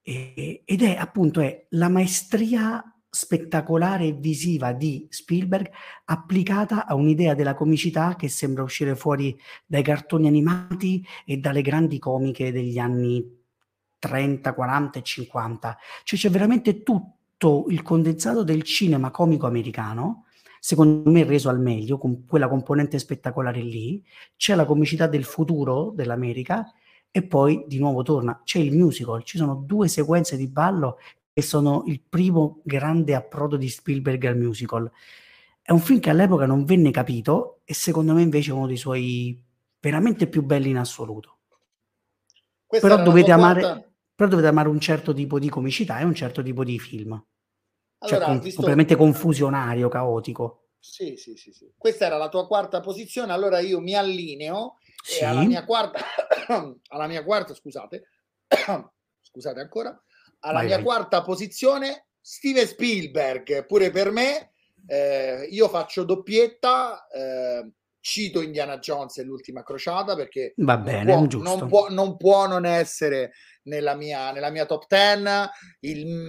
e, 0.02 0.62
ed 0.64 0.82
è 0.82 0.96
appunto 0.96 1.40
è 1.40 1.66
la 1.70 1.88
maestria 1.88 2.84
spettacolare 3.14 4.06
e 4.06 4.12
visiva 4.12 4.72
di 4.72 5.06
Spielberg 5.10 5.70
applicata 6.06 6.86
a 6.86 6.94
un'idea 6.94 7.34
della 7.34 7.54
comicità 7.54 8.16
che 8.16 8.28
sembra 8.28 8.62
uscire 8.62 8.96
fuori 8.96 9.38
dai 9.66 9.82
cartoni 9.82 10.26
animati 10.26 11.04
e 11.26 11.36
dalle 11.36 11.60
grandi 11.60 11.98
comiche 11.98 12.50
degli 12.52 12.78
anni 12.78 13.40
30, 13.98 14.54
40 14.54 14.98
e 14.98 15.02
50. 15.02 15.78
Cioè 16.04 16.18
c'è 16.18 16.30
veramente 16.30 16.82
tutto 16.82 17.66
il 17.68 17.82
condensato 17.82 18.42
del 18.44 18.62
cinema 18.62 19.10
comico 19.10 19.46
americano, 19.46 20.24
secondo 20.58 21.10
me 21.10 21.24
reso 21.24 21.50
al 21.50 21.60
meglio, 21.60 21.98
con 21.98 22.24
quella 22.24 22.48
componente 22.48 22.98
spettacolare 22.98 23.60
lì, 23.60 24.02
c'è 24.36 24.54
la 24.54 24.64
comicità 24.64 25.06
del 25.06 25.24
futuro 25.24 25.92
dell'America 25.94 26.72
e 27.14 27.22
poi 27.22 27.64
di 27.68 27.78
nuovo 27.78 28.02
torna, 28.02 28.40
c'è 28.42 28.58
il 28.58 28.74
musical, 28.74 29.22
ci 29.22 29.36
sono 29.36 29.54
due 29.54 29.86
sequenze 29.86 30.38
di 30.38 30.48
ballo 30.48 30.98
che 31.30 31.42
sono 31.42 31.84
il 31.86 32.00
primo 32.00 32.60
grande 32.64 33.14
approdo 33.14 33.56
di 33.56 33.68
Spielberg 33.68 34.24
al 34.24 34.38
musical. 34.38 34.90
È 35.60 35.72
un 35.72 35.80
film 35.80 36.00
che 36.00 36.08
all'epoca 36.08 36.46
non 36.46 36.64
venne 36.64 36.90
capito 36.90 37.60
e 37.64 37.74
secondo 37.74 38.14
me 38.14 38.22
invece 38.22 38.50
è 38.50 38.54
uno 38.54 38.66
dei 38.66 38.78
suoi 38.78 39.40
veramente 39.78 40.26
più 40.26 40.42
belli 40.42 40.70
in 40.70 40.78
assoluto. 40.78 41.38
Però 42.66 43.02
dovete, 43.02 43.30
amare, 43.30 43.92
però 44.14 44.30
dovete, 44.30 44.48
amare, 44.48 44.68
un 44.68 44.80
certo 44.80 45.12
tipo 45.12 45.38
di 45.38 45.50
comicità 45.50 45.98
e 45.98 46.04
un 46.04 46.14
certo 46.14 46.42
tipo 46.42 46.64
di 46.64 46.78
film. 46.78 47.22
Cioè, 47.98 48.16
allora, 48.16 48.32
cioè, 48.32 48.40
visto... 48.40 48.62
completamente 48.62 48.96
confusionario, 48.96 49.88
caotico. 49.88 50.68
Sì, 50.78 51.16
sì, 51.16 51.36
sì, 51.36 51.52
sì. 51.52 51.70
Questa 51.76 52.06
era 52.06 52.16
la 52.16 52.30
tua 52.30 52.46
quarta 52.46 52.80
posizione, 52.80 53.32
allora 53.32 53.60
io 53.60 53.80
mi 53.80 53.94
allineo 53.94 54.78
sì. 55.02 55.20
e 55.20 55.24
alla 55.24 55.42
mia 55.42 55.64
quarta, 55.64 56.00
alla 56.88 57.06
mia 57.06 57.24
quarta, 57.24 57.54
scusate, 57.54 58.04
scusate 59.20 59.60
ancora, 59.60 59.90
alla 60.40 60.58
vai, 60.58 60.66
mia 60.66 60.76
vai. 60.76 60.84
quarta 60.84 61.22
posizione 61.22 62.06
Steven 62.20 62.66
Spielberg, 62.66 63.66
pure 63.66 63.90
per 63.90 64.10
me. 64.10 64.52
Eh, 64.86 65.46
io 65.50 65.68
faccio 65.68 66.04
doppietta, 66.04 67.06
eh, 67.08 67.70
cito 68.00 68.42
Indiana 68.42 68.78
Jones 68.78 69.18
e 69.18 69.22
l'ultima 69.22 69.62
crociata 69.62 70.16
perché 70.16 70.54
Va 70.56 70.76
bene, 70.76 71.14
non, 71.14 71.28
può, 71.28 71.40
non, 71.40 71.68
può, 71.68 71.88
non, 71.88 72.16
può, 72.16 72.46
non 72.46 72.64
essere 72.64 73.32
nella 73.64 73.94
mia, 73.94 74.32
nella 74.32 74.50
mia 74.50 74.66
top 74.66 74.86
10. 74.88 75.50
Il, 75.80 76.24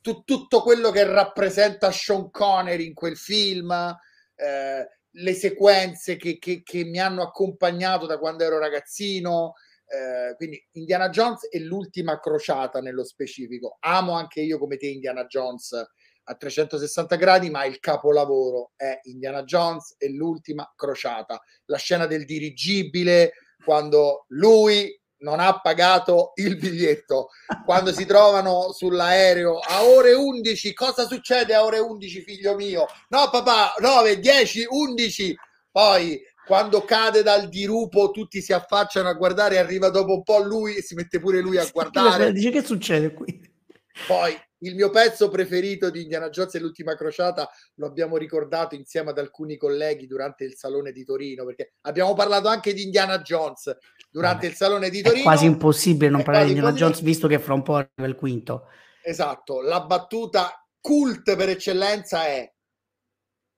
tu, 0.00 0.22
tutto 0.24 0.60
quello 0.62 0.90
che 0.90 1.04
rappresenta 1.04 1.90
Sean 1.90 2.30
Connery 2.30 2.86
in 2.86 2.94
quel 2.94 3.16
film, 3.16 3.70
eh, 4.34 4.88
le 5.16 5.34
sequenze 5.34 6.16
che, 6.16 6.38
che, 6.38 6.62
che, 6.62 6.84
mi 6.84 6.98
hanno 6.98 7.22
accompagnato 7.22 8.06
da 8.06 8.18
quando 8.18 8.44
ero 8.44 8.58
ragazzino, 8.58 9.54
eh, 9.86 10.34
quindi 10.36 10.62
Indiana 10.72 11.08
Jones 11.08 11.48
è 11.48 11.58
l'ultima 11.58 12.18
crociata 12.18 12.80
nello 12.80 13.04
specifico. 13.04 13.76
Amo 13.80 14.12
anche 14.12 14.40
io 14.40 14.58
come 14.58 14.76
te 14.76 14.86
Indiana 14.86 15.26
Jones 15.26 15.72
a 16.26 16.34
360 16.34 17.16
gradi, 17.16 17.50
ma 17.50 17.64
il 17.64 17.78
capolavoro 17.78 18.72
è 18.76 18.98
Indiana 19.04 19.44
Jones 19.44 19.94
e 19.98 20.10
l'ultima 20.10 20.70
crociata. 20.74 21.40
La 21.66 21.76
scena 21.76 22.06
del 22.06 22.24
dirigibile 22.24 23.32
quando 23.64 24.24
lui 24.28 25.00
non 25.24 25.40
ha 25.40 25.58
pagato 25.58 26.32
il 26.36 26.56
biglietto. 26.56 27.30
Quando 27.64 27.92
si 27.92 28.04
trovano 28.04 28.72
sull'aereo 28.72 29.58
a 29.58 29.84
ore 29.84 30.12
11, 30.12 30.74
cosa 30.74 31.06
succede 31.06 31.54
a 31.54 31.64
ore 31.64 31.78
11, 31.78 32.22
figlio 32.22 32.54
mio? 32.54 32.86
No, 33.08 33.30
papà, 33.30 33.74
9, 33.78 34.20
10, 34.20 34.66
11. 34.68 35.34
Poi 35.72 36.20
quando 36.46 36.82
cade 36.82 37.22
dal 37.22 37.48
dirupo 37.48 38.10
tutti 38.10 38.42
si 38.42 38.52
affacciano 38.52 39.08
a 39.08 39.14
guardare 39.14 39.58
arriva 39.58 39.88
dopo 39.88 40.12
un 40.12 40.22
po' 40.22 40.42
lui 40.42 40.76
e 40.76 40.82
si 40.82 40.94
mette 40.94 41.18
pure 41.18 41.40
lui 41.40 41.56
a 41.56 41.66
guardare 41.72 42.32
dice 42.32 42.50
che 42.50 42.62
succede 42.62 43.14
qui 43.14 43.52
poi 44.06 44.36
il 44.58 44.74
mio 44.74 44.90
pezzo 44.90 45.28
preferito 45.28 45.90
di 45.90 46.02
Indiana 46.02 46.30
Jones 46.30 46.54
e 46.54 46.58
l'ultima 46.58 46.96
crociata 46.96 47.48
lo 47.74 47.86
abbiamo 47.86 48.16
ricordato 48.16 48.74
insieme 48.74 49.10
ad 49.10 49.18
alcuni 49.18 49.56
colleghi 49.56 50.06
durante 50.06 50.44
il 50.44 50.54
salone 50.56 50.90
di 50.90 51.04
Torino 51.04 51.44
perché 51.44 51.74
abbiamo 51.82 52.14
parlato 52.14 52.48
anche 52.48 52.72
di 52.72 52.82
Indiana 52.82 53.18
Jones 53.20 53.76
durante 54.10 54.42
Vabbè, 54.42 54.50
il 54.50 54.54
salone 54.54 54.90
di 54.90 55.02
Torino. 55.02 55.20
è 55.20 55.24
quasi 55.24 55.44
impossibile 55.46 56.10
non 56.10 56.22
parlare 56.22 56.46
di 56.46 56.52
Indiana 56.52 56.74
Jones 56.74 57.00
visto 57.02 57.28
che 57.28 57.38
fra 57.38 57.54
un 57.54 57.62
po' 57.62 57.74
arriva 57.74 58.06
il 58.06 58.16
quinto. 58.16 58.68
Esatto 59.02 59.60
la 59.60 59.82
battuta 59.82 60.66
cult 60.80 61.36
per 61.36 61.50
eccellenza 61.50 62.26
è 62.26 62.50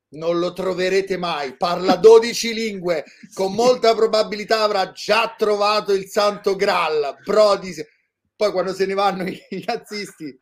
non 0.08 0.38
lo 0.38 0.52
troverete 0.52 1.16
mai, 1.16 1.56
parla 1.56 1.96
12 1.96 2.54
lingue, 2.54 3.04
con 3.34 3.52
molta 3.52 3.94
probabilità 3.94 4.62
avrà 4.62 4.92
già 4.92 5.34
trovato 5.36 5.92
il 5.92 6.06
santo 6.06 6.56
Graal, 6.56 7.16
Brody. 7.24 7.74
Poi 8.36 8.52
quando 8.52 8.74
se 8.74 8.86
ne 8.86 8.94
vanno 8.94 9.24
i, 9.24 9.40
i 9.50 9.64
nazisti, 9.66 10.38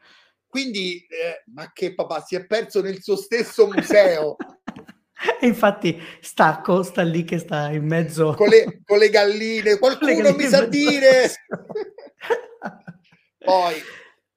quindi, 0.46 1.04
eh, 1.08 1.42
ma 1.52 1.72
che 1.72 1.94
papà, 1.94 2.20
si 2.20 2.34
è 2.36 2.46
perso 2.46 2.80
nel 2.80 3.02
suo 3.02 3.16
stesso 3.16 3.66
museo. 3.66 4.36
E 5.40 5.46
infatti 5.46 6.00
Stacco 6.20 6.82
sta 6.82 7.02
lì 7.02 7.24
che 7.24 7.38
sta 7.38 7.70
in 7.70 7.86
mezzo 7.86 8.34
con 8.34 8.48
le, 8.48 8.82
con 8.84 8.98
le 8.98 9.08
galline, 9.08 9.78
qualcuno 9.78 10.10
le 10.10 10.16
galline 10.16 10.36
mi 10.36 10.48
sa 10.48 10.66
dire. 10.66 11.32
Poi 13.38 13.74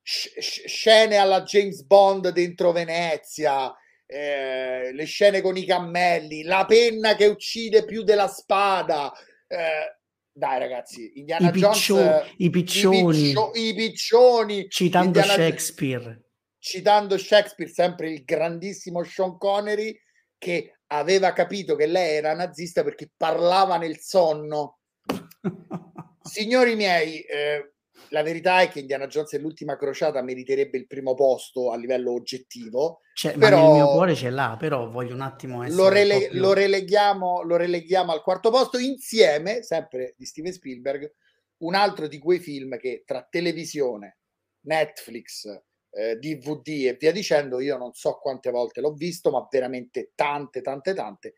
scene 0.01 1.17
alla 1.17 1.41
James 1.41 1.83
Bond 1.83 2.29
dentro 2.29 2.71
Venezia, 2.71 3.73
eh, 4.05 4.91
le 4.93 5.05
scene 5.05 5.41
con 5.41 5.57
i 5.57 5.65
cammelli, 5.65 6.43
la 6.43 6.65
penna 6.65 7.15
che 7.15 7.25
uccide 7.25 7.83
più 7.83 8.03
della 8.03 8.27
spada. 8.27 9.11
Eh, 9.47 9.96
dai 10.37 10.59
ragazzi, 10.59 11.13
Indiana 11.15 11.47
I, 11.47 11.51
piccio- 11.51 11.71
Jones, 11.71 12.33
i 12.37 12.49
piccioni, 12.51 12.97
i, 12.99 13.03
piccio- 13.05 13.51
i 13.55 13.73
piccioni, 13.73 14.69
citando 14.69 15.19
Indiana 15.19 15.33
Shakespeare. 15.33 16.21
Citando 16.59 17.17
Shakespeare, 17.17 17.71
sempre 17.71 18.11
il 18.11 18.23
grandissimo 18.23 19.03
Sean 19.03 19.37
Connery 19.37 19.99
che 20.37 20.79
aveva 20.87 21.33
capito 21.33 21.75
che 21.75 21.87
lei 21.87 22.17
era 22.17 22.35
nazista 22.35 22.83
perché 22.83 23.09
parlava 23.17 23.77
nel 23.77 23.97
sonno. 23.99 24.79
Signori 26.21 26.75
miei, 26.75 27.21
eh, 27.21 27.73
la 28.09 28.23
verità 28.23 28.61
è 28.61 28.69
che 28.69 28.79
Indiana 28.79 29.07
Jones 29.07 29.33
e 29.33 29.39
l'ultima 29.39 29.77
crociata 29.77 30.21
meriterebbe 30.21 30.77
il 30.77 30.87
primo 30.87 31.13
posto 31.13 31.71
a 31.71 31.75
livello 31.75 32.13
oggettivo. 32.13 33.01
Cioè, 33.13 33.37
però 33.37 33.73
nel 33.73 33.83
mio 33.83 33.91
cuore 33.91 34.15
ce 34.15 34.29
l'ha, 34.29 34.55
però 34.59 34.89
voglio 34.89 35.13
un 35.13 35.21
attimo 35.21 35.63
essere 35.63 35.81
lo, 35.81 35.89
rele- 35.89 36.29
più... 36.29 36.39
lo, 36.39 36.53
releghiamo, 36.53 37.41
lo 37.41 37.55
releghiamo 37.55 38.11
al 38.11 38.21
quarto 38.21 38.49
posto 38.49 38.77
insieme, 38.77 39.63
sempre 39.63 40.13
di 40.17 40.25
Steven 40.25 40.53
Spielberg, 40.53 41.11
un 41.57 41.73
altro 41.73 42.07
di 42.07 42.19
quei 42.19 42.39
film 42.39 42.77
che 42.77 43.03
tra 43.05 43.25
televisione, 43.29 44.19
Netflix, 44.61 45.45
eh, 45.89 46.15
DVD 46.17 46.67
e 46.67 46.97
via 46.99 47.11
dicendo, 47.11 47.59
io 47.59 47.77
non 47.77 47.93
so 47.93 48.19
quante 48.21 48.51
volte 48.51 48.81
l'ho 48.81 48.93
visto, 48.93 49.31
ma 49.31 49.47
veramente 49.49 50.11
tante, 50.13 50.61
tante, 50.61 50.93
tante. 50.93 51.33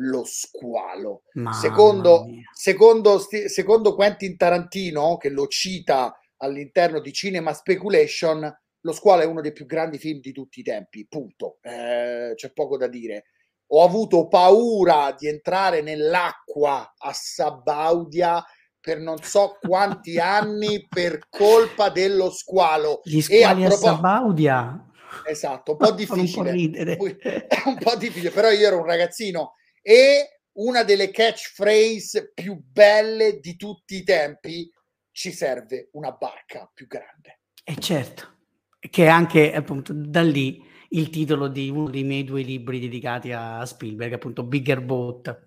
Lo 0.00 0.24
squalo. 0.24 1.22
Secondo, 1.52 2.26
secondo, 2.52 3.20
secondo 3.46 3.94
Quentin 3.94 4.36
Tarantino, 4.36 5.16
che 5.16 5.28
lo 5.28 5.46
cita 5.46 6.16
all'interno 6.38 7.00
di 7.00 7.12
Cinema 7.12 7.52
Speculation, 7.52 8.58
lo 8.80 8.92
squalo 8.92 9.22
è 9.22 9.26
uno 9.26 9.40
dei 9.40 9.52
più 9.52 9.66
grandi 9.66 9.98
film 9.98 10.20
di 10.20 10.32
tutti 10.32 10.60
i 10.60 10.62
tempi. 10.62 11.06
Punto. 11.08 11.58
Eh, 11.62 12.32
c'è 12.34 12.52
poco 12.52 12.76
da 12.76 12.86
dire. 12.86 13.24
Ho 13.70 13.84
avuto 13.84 14.28
paura 14.28 15.14
di 15.18 15.26
entrare 15.26 15.82
nell'acqua 15.82 16.94
a 16.96 17.12
Sabaudia 17.12 18.42
per 18.80 19.00
non 19.00 19.18
so 19.20 19.58
quanti 19.60 20.18
anni 20.20 20.86
per 20.88 21.26
colpa 21.28 21.90
dello 21.90 22.30
squalo. 22.30 23.00
Gli 23.04 23.20
squali 23.20 23.62
e 23.62 23.64
a, 23.64 23.68
propos- 23.68 23.88
a 23.88 23.94
Sabaudia. 23.94 24.84
Esatto, 25.26 25.72
un 25.72 25.76
po' 25.76 25.90
difficile. 25.92 26.50
un, 26.52 26.96
po 26.96 27.04
un 27.68 27.78
po' 27.78 27.96
difficile, 27.96 28.30
però 28.30 28.50
io 28.50 28.66
ero 28.66 28.78
un 28.78 28.86
ragazzino 28.86 29.54
e 29.88 30.40
una 30.58 30.82
delle 30.82 31.10
catchphrase 31.10 32.32
più 32.34 32.62
belle 32.62 33.40
di 33.40 33.56
tutti 33.56 33.96
i 33.96 34.02
tempi 34.02 34.70
ci 35.10 35.32
serve 35.32 35.88
una 35.92 36.10
barca 36.10 36.70
più 36.74 36.86
grande. 36.86 37.40
E 37.64 37.74
certo, 37.76 38.36
che 38.78 39.06
è 39.06 39.08
anche 39.08 39.54
appunto 39.54 39.94
da 39.94 40.20
lì 40.20 40.62
il 40.90 41.08
titolo 41.08 41.48
di 41.48 41.70
uno 41.70 41.88
dei 41.88 42.04
miei 42.04 42.24
due 42.24 42.42
libri 42.42 42.80
dedicati 42.80 43.32
a 43.32 43.64
Spielberg, 43.64 44.12
appunto 44.12 44.42
Bigger 44.42 44.82
Boat. 44.82 45.46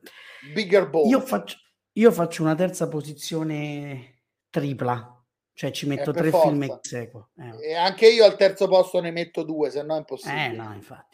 Bigger 0.56 0.90
Boat. 0.90 1.12
Io 1.12 1.22
faccio, 1.22 1.58
io 1.92 2.12
faccio 2.12 2.42
una 2.42 2.56
terza 2.56 2.88
posizione 2.88 4.24
tripla, 4.50 5.24
cioè 5.54 5.70
ci 5.70 5.86
metto 5.86 6.10
eh, 6.10 6.14
tre 6.14 6.30
forza. 6.32 6.50
film 6.50 6.64
ex 6.64 6.94
equo. 6.94 7.30
Eh. 7.38 7.70
E 7.70 7.74
anche 7.76 8.10
io 8.10 8.26
al 8.26 8.36
terzo 8.36 8.68
posto 8.68 9.00
ne 9.00 9.12
metto 9.12 9.44
due, 9.44 9.70
se 9.70 9.84
no 9.84 9.94
è 9.94 10.00
impossibile. 10.00 10.46
Eh 10.46 10.50
no, 10.50 10.74
infatti. 10.74 11.11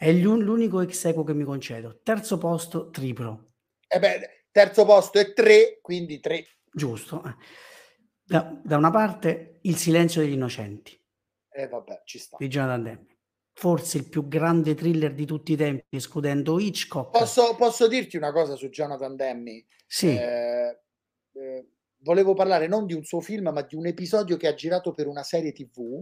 È 0.00 0.12
l'unico 0.12 0.80
ex 0.80 1.06
equo 1.06 1.24
che 1.24 1.34
mi 1.34 1.42
concedo. 1.42 1.98
Terzo 2.04 2.38
posto, 2.38 2.88
triplo. 2.90 3.54
Eh 3.88 3.98
beh, 3.98 4.46
terzo 4.52 4.84
posto 4.84 5.18
è 5.18 5.32
tre, 5.32 5.80
quindi 5.82 6.20
tre. 6.20 6.46
Giusto. 6.72 7.20
Eh. 7.24 7.34
Da, 8.22 8.60
da 8.62 8.76
una 8.76 8.92
parte, 8.92 9.58
Il 9.62 9.74
silenzio 9.74 10.20
degli 10.20 10.34
innocenti. 10.34 10.92
E 11.50 11.62
eh, 11.62 11.66
vabbè, 11.66 12.02
ci 12.04 12.18
sta. 12.18 12.36
Di 12.38 12.46
Jonathan 12.46 12.82
Demme 12.84 13.18
forse 13.58 13.98
il 13.98 14.08
più 14.08 14.28
grande 14.28 14.76
thriller 14.76 15.12
di 15.12 15.26
tutti 15.26 15.52
i 15.52 15.56
tempi, 15.56 15.96
escludendo 15.96 16.60
Hitchcock. 16.60 17.10
Posso, 17.10 17.56
posso 17.56 17.88
dirti 17.88 18.16
una 18.16 18.30
cosa 18.30 18.54
su 18.54 18.68
Jonathan 18.68 19.16
Demme? 19.16 19.64
Sì. 19.84 20.14
Eh, 20.14 20.78
eh, 21.32 21.68
volevo 22.02 22.34
parlare 22.34 22.68
non 22.68 22.86
di 22.86 22.94
un 22.94 23.02
suo 23.02 23.20
film, 23.20 23.48
ma 23.48 23.62
di 23.62 23.74
un 23.74 23.86
episodio 23.86 24.36
che 24.36 24.46
ha 24.46 24.54
girato 24.54 24.92
per 24.92 25.08
una 25.08 25.24
serie 25.24 25.50
TV. 25.50 26.00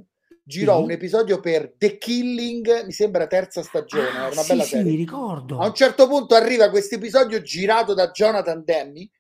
Girò 0.49 0.77
sì. 0.77 0.83
un 0.85 0.91
episodio 0.93 1.41
per 1.41 1.75
The 1.77 1.99
Killing, 1.99 2.85
mi 2.85 2.93
sembra 2.93 3.27
terza 3.27 3.65
stagione, 3.65 4.17
ah, 4.17 4.29
una 4.29 4.43
sì, 4.43 4.49
bella 4.49 4.63
sì, 4.63 4.69
serie. 4.69 4.93
mi 4.93 4.97
ricordo. 4.97 5.59
A 5.59 5.67
un 5.67 5.75
certo 5.75 6.07
punto 6.07 6.37
arriva 6.37 6.71
questo 6.71 6.95
episodio 6.95 7.43
girato 7.43 7.95
da 7.95 8.13
Jonathan 8.13 8.63
Demme. 8.65 9.11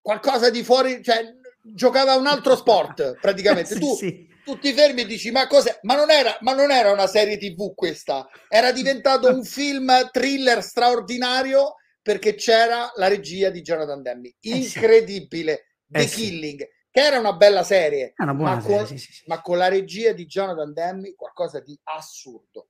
Qualcosa 0.00 0.50
di 0.50 0.62
fuori, 0.62 1.02
cioè 1.02 1.34
giocava 1.62 2.14
un 2.14 2.28
altro 2.28 2.54
sport 2.54 3.18
praticamente. 3.20 3.74
sì, 3.74 3.80
tu 3.80 3.94
sì 3.96 4.28
tu 4.44 4.58
ti 4.58 4.72
fermi 4.72 5.02
e 5.02 5.06
dici 5.06 5.30
ma 5.30 5.46
cos'è? 5.46 5.80
Ma 5.82 5.96
non, 5.96 6.10
era, 6.10 6.36
ma 6.40 6.54
non 6.54 6.70
era 6.70 6.92
una 6.92 7.06
serie 7.06 7.36
tv 7.36 7.74
questa, 7.74 8.28
era 8.48 8.72
diventato 8.72 9.28
un 9.28 9.42
film 9.44 10.10
thriller 10.10 10.62
straordinario 10.62 11.74
perché 12.00 12.34
c'era 12.34 12.90
la 12.94 13.08
regia 13.08 13.50
di 13.50 13.62
Jonathan 13.62 14.00
Demme. 14.00 14.34
Incredibile. 14.40 15.52
Eh 15.52 15.58
sì. 15.58 15.92
The 15.92 16.00
eh 16.00 16.06
Killing, 16.06 16.60
sì. 16.60 16.68
Che 16.90 17.00
era 17.00 17.18
una 17.18 17.34
bella 17.34 17.62
serie, 17.62 18.14
una 18.16 18.32
ma, 18.32 18.60
serie 18.60 18.76
con, 18.86 18.98
sì, 18.98 19.22
ma, 19.26 19.40
con, 19.40 19.56
la 19.58 19.68
regia 19.68 20.12
di 20.12 20.26
Jonathan 20.26 20.72
Demme 20.72 21.14
qualcosa 21.14 21.60
di 21.60 21.78
assurdo. 21.84 22.68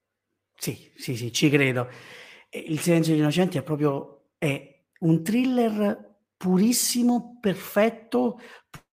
Sì, 0.57 0.93
sì, 0.97 1.17
sì, 1.17 1.33
ci 1.33 1.49
credo. 1.49 1.89
Il 2.51 2.81
silenzio 2.81 3.13
degli 3.13 3.23
innocenti 3.23 3.57
è 3.57 3.63
proprio 3.63 4.33
è 4.37 4.83
un 5.01 5.23
thriller 5.23 6.19
purissimo, 6.37 7.39
perfetto, 7.41 8.41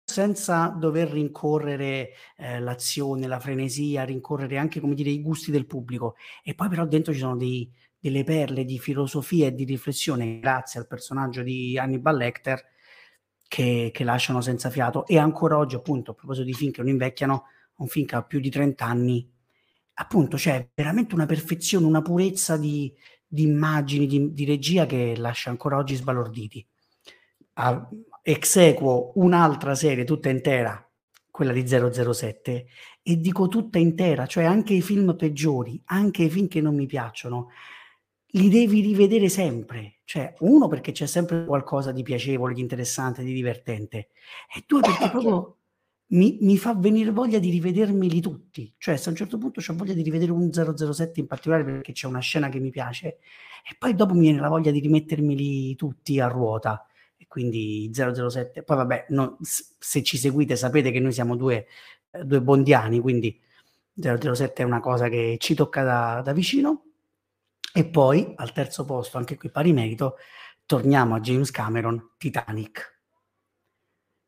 senza 0.03 0.67
dover 0.67 1.09
rincorrere 1.09 2.11
eh, 2.37 2.59
l'azione, 2.59 3.27
la 3.27 3.39
frenesia, 3.39 4.03
rincorrere 4.03 4.57
anche 4.57 4.79
come 4.79 4.95
dire 4.95 5.09
i 5.09 5.21
gusti 5.21 5.51
del 5.51 5.65
pubblico. 5.65 6.15
E 6.43 6.53
poi 6.55 6.67
però 6.67 6.85
dentro 6.85 7.13
ci 7.13 7.19
sono 7.19 7.37
dei, 7.37 7.71
delle 7.97 8.25
perle 8.25 8.65
di 8.65 8.77
filosofia 8.79 9.47
e 9.47 9.53
di 9.53 9.63
riflessione 9.63 10.39
grazie 10.39 10.81
al 10.81 10.87
personaggio 10.87 11.41
di 11.41 11.77
Hannibal 11.77 12.17
Lecter 12.17 12.71
che, 13.53 13.91
che 13.93 14.03
lasciano 14.03 14.41
senza 14.41 14.71
fiato. 14.71 15.05
E 15.05 15.19
ancora 15.19 15.59
oggi, 15.59 15.75
appunto, 15.75 16.09
a 16.09 16.13
proposito 16.15 16.43
di 16.43 16.55
film 16.55 16.71
che 16.71 16.81
non 16.81 16.89
invecchiano, 16.89 17.43
un 17.75 17.87
film 17.87 18.07
che 18.07 18.15
ha 18.15 18.23
più 18.23 18.39
di 18.39 18.49
30 18.49 18.83
anni, 18.83 19.31
appunto 19.93 20.37
c'è 20.37 20.69
veramente 20.73 21.13
una 21.13 21.27
perfezione, 21.27 21.85
una 21.85 22.01
purezza 22.01 22.57
di, 22.57 22.91
di 23.27 23.43
immagini, 23.43 24.07
di, 24.07 24.33
di 24.33 24.45
regia 24.45 24.87
che 24.87 25.13
lascia 25.15 25.51
ancora 25.51 25.77
oggi 25.77 25.93
sbalorditi. 25.93 26.65
A, 27.53 27.87
equo 28.23 29.11
un'altra 29.17 29.75
serie 29.75 30.03
tutta 30.03 30.29
intera, 30.29 30.89
quella 31.29 31.51
di 31.51 31.67
007, 31.67 32.65
e 33.03 33.17
dico 33.17 33.47
tutta 33.49 33.77
intera, 33.77 34.25
cioè 34.25 34.45
anche 34.45 34.73
i 34.73 34.81
film 34.81 35.15
peggiori, 35.15 35.79
anche 35.85 36.23
i 36.23 36.29
film 36.31 36.47
che 36.47 36.59
non 36.59 36.73
mi 36.73 36.87
piacciono, 36.87 37.49
li 38.29 38.49
devi 38.49 38.81
rivedere 38.81 39.29
sempre. 39.29 39.99
Cioè, 40.05 40.33
uno 40.39 40.67
perché 40.67 40.91
c'è 40.91 41.05
sempre 41.05 41.45
qualcosa 41.45 41.91
di 41.91 42.03
piacevole, 42.03 42.53
di 42.53 42.61
interessante, 42.61 43.23
di 43.23 43.33
divertente, 43.33 44.09
e 44.53 44.63
due 44.67 44.81
perché 44.81 45.09
proprio 45.09 45.57
mi, 46.07 46.37
mi, 46.41 46.57
fa 46.57 46.75
venire 46.75 47.11
voglia 47.11 47.39
di 47.39 47.49
rivedermeli 47.49 48.19
tutti. 48.21 48.73
Cioè, 48.77 48.97
se 48.97 49.07
a 49.07 49.11
un 49.11 49.17
certo 49.17 49.37
punto 49.37 49.61
ho 49.65 49.73
voglia 49.75 49.93
di 49.93 50.03
rivedere 50.03 50.31
un 50.31 50.51
007 50.51 51.19
in 51.19 51.27
particolare 51.27 51.63
perché 51.63 51.93
c'è 51.93 52.07
una 52.07 52.19
scena 52.19 52.49
che 52.49 52.59
mi 52.59 52.69
piace, 52.69 53.19
e 53.67 53.75
poi 53.77 53.95
dopo 53.95 54.13
mi 54.13 54.21
viene 54.21 54.39
la 54.39 54.49
voglia 54.49 54.71
di 54.71 54.79
rimettermeli 54.79 55.75
tutti 55.75 56.19
a 56.19 56.27
ruota 56.27 56.85
quindi 57.33 57.89
007. 57.91 58.61
Poi 58.61 58.77
vabbè, 58.77 59.07
no, 59.09 59.39
se 59.41 60.03
ci 60.03 60.17
seguite 60.17 60.55
sapete 60.55 60.91
che 60.91 60.99
noi 60.99 61.11
siamo 61.11 61.35
due, 61.35 61.65
eh, 62.11 62.23
due 62.25 62.39
bondiani, 62.43 62.99
quindi 62.99 63.41
007 63.95 64.61
è 64.61 64.65
una 64.65 64.79
cosa 64.79 65.09
che 65.09 65.37
ci 65.39 65.55
tocca 65.55 65.83
da, 65.83 66.21
da 66.23 66.31
vicino. 66.31 66.92
E 67.73 67.85
poi 67.85 68.33
al 68.35 68.51
terzo 68.51 68.85
posto, 68.85 69.17
anche 69.17 69.35
qui 69.35 69.49
pari 69.49 69.73
merito, 69.73 70.15
torniamo 70.65 71.15
a 71.15 71.19
James 71.19 71.49
Cameron, 71.51 72.13
Titanic. 72.17 73.01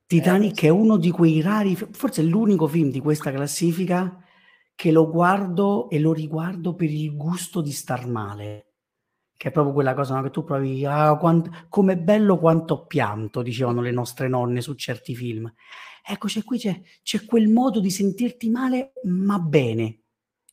Titanic 0.07 0.63
eh, 0.63 0.67
è 0.67 0.69
uno 0.69 0.97
di 0.97 1.11
quei 1.11 1.41
rari, 1.41 1.75
forse 1.75 2.21
è 2.21 2.25
l'unico 2.25 2.67
film 2.67 2.89
di 2.89 2.99
questa 2.99 3.31
classifica 3.31 4.19
che 4.73 4.91
lo 4.91 5.09
guardo 5.09 5.89
e 5.89 5.99
lo 5.99 6.11
riguardo 6.11 6.75
per 6.75 6.89
il 6.89 7.15
gusto 7.15 7.61
di 7.61 7.71
star 7.71 8.07
male 8.07 8.65
che 9.37 9.49
è 9.49 9.51
proprio 9.51 9.73
quella 9.73 9.93
cosa 9.93 10.15
no? 10.15 10.23
che 10.23 10.29
tu 10.29 10.43
provi, 10.43 10.85
ah, 10.85 11.17
quant- 11.17 11.67
come 11.69 11.97
bello 11.97 12.37
quanto 12.39 12.85
pianto, 12.85 13.41
dicevano 13.41 13.81
le 13.81 13.91
nostre 13.91 14.27
nonne 14.27 14.61
su 14.61 14.73
certi 14.75 15.15
film. 15.15 15.51
Ecco, 16.07 16.27
c'è 16.27 16.43
qui 16.43 16.57
c'è, 16.57 16.81
c'è 17.03 17.25
quel 17.25 17.49
modo 17.49 17.79
di 17.79 17.89
sentirti 17.89 18.49
male, 18.49 18.93
ma 19.03 19.39
bene, 19.39 20.03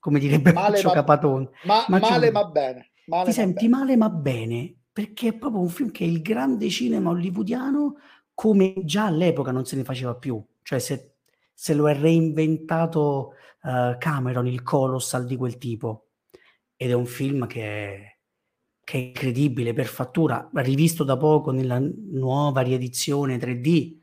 come 0.03 0.18
direbbe 0.18 0.53
Paccio 0.53 0.88
ma, 0.88 0.94
Capatone. 0.94 1.50
Ma, 1.62 1.84
ma 1.86 1.98
male, 2.00 2.32
ma 2.32 2.44
bene. 2.44 2.90
Male, 3.07 3.22
ti 3.22 3.28
ma 3.28 3.32
senti 3.32 3.68
bene. 3.68 3.76
male, 3.76 3.96
ma 3.96 4.11
bene, 4.11 4.74
perché 4.92 5.28
è 5.28 5.34
proprio 5.34 5.61
un 5.61 5.68
film 5.68 5.92
che 5.92 6.03
è 6.05 6.09
il 6.09 6.22
grande 6.22 6.68
cinema 6.68 7.11
hollywoodiano 7.11 7.98
come 8.34 8.82
già 8.84 9.07
all'epoca 9.07 9.53
non 9.53 9.64
se 9.64 9.76
ne 9.76 9.84
faceva 9.84 10.16
più. 10.16 10.44
Cioè, 10.62 10.80
se, 10.80 11.14
se 11.55 11.74
lo 11.74 11.88
è 11.88 11.96
reinventato 11.96 13.34
uh, 13.62 13.96
Cameron, 13.96 14.48
il 14.48 14.64
colossal 14.64 15.24
di 15.24 15.36
quel 15.36 15.57
tipo. 15.57 16.09
Ed 16.74 16.90
è 16.90 16.94
un 16.94 17.07
film 17.07 17.46
che 17.46 17.62
è 17.62 18.16
che 18.84 18.98
è 18.98 19.00
incredibile 19.00 19.72
per 19.72 19.86
fattura, 19.86 20.50
rivisto 20.55 21.05
da 21.05 21.16
poco 21.16 21.53
nella 21.53 21.80
nuova 21.80 22.62
riedizione 22.62 23.36
3D, 23.36 23.96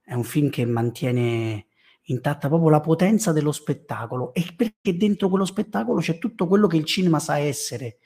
è 0.00 0.14
un 0.14 0.24
film 0.24 0.48
che 0.48 0.64
mantiene 0.64 1.66
intatta 2.06 2.48
proprio 2.48 2.70
la 2.70 2.80
potenza 2.80 3.32
dello 3.32 3.52
spettacolo 3.52 4.32
e 4.34 4.44
perché 4.56 4.96
dentro 4.96 5.28
quello 5.28 5.44
spettacolo 5.44 6.00
c'è 6.00 6.18
tutto 6.18 6.46
quello 6.46 6.66
che 6.66 6.76
il 6.76 6.84
cinema 6.84 7.18
sa 7.18 7.38
essere, 7.38 7.98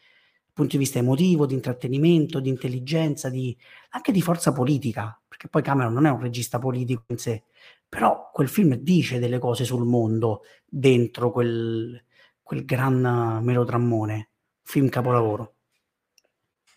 dal 0.45 0.53
punto 0.55 0.73
di 0.73 0.79
vista 0.79 0.99
emotivo, 0.99 1.47
di 1.47 1.55
intrattenimento, 1.55 2.41
di 2.41 2.49
intelligenza, 2.49 3.29
di, 3.29 3.57
anche 3.91 4.13
di 4.13 4.23
forza 4.23 4.53
politica, 4.53 5.21
perché 5.27 5.49
poi 5.49 5.63
Cameron 5.63 5.93
non 5.93 6.07
è 6.07 6.11
un 6.11 6.21
regista 6.21 6.59
politico 6.59 7.05
in 7.09 7.19
sé, 7.19 7.45
però 7.89 8.31
quel 8.33 8.49
film 8.49 8.75
dice 8.75 9.19
delle 9.19 9.39
cose 9.39 9.65
sul 9.65 9.85
mondo 9.85 10.43
dentro 10.65 11.31
quel, 11.31 12.03
quel 12.43 12.65
gran 12.65 13.43
melodrammone, 13.43 14.31
film 14.63 14.89
capolavoro. 14.89 15.55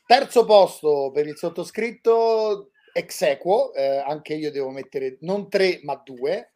Terzo 0.05 0.45
posto 0.45 1.11
per 1.13 1.27
il 1.27 1.37
sottoscritto, 1.37 2.71
ex 2.91 3.21
equo, 3.21 3.73
eh, 3.73 3.97
anche 3.97 4.33
io 4.33 4.51
devo 4.51 4.69
mettere 4.69 5.17
non 5.21 5.49
tre 5.49 5.79
ma 5.83 6.01
due. 6.03 6.51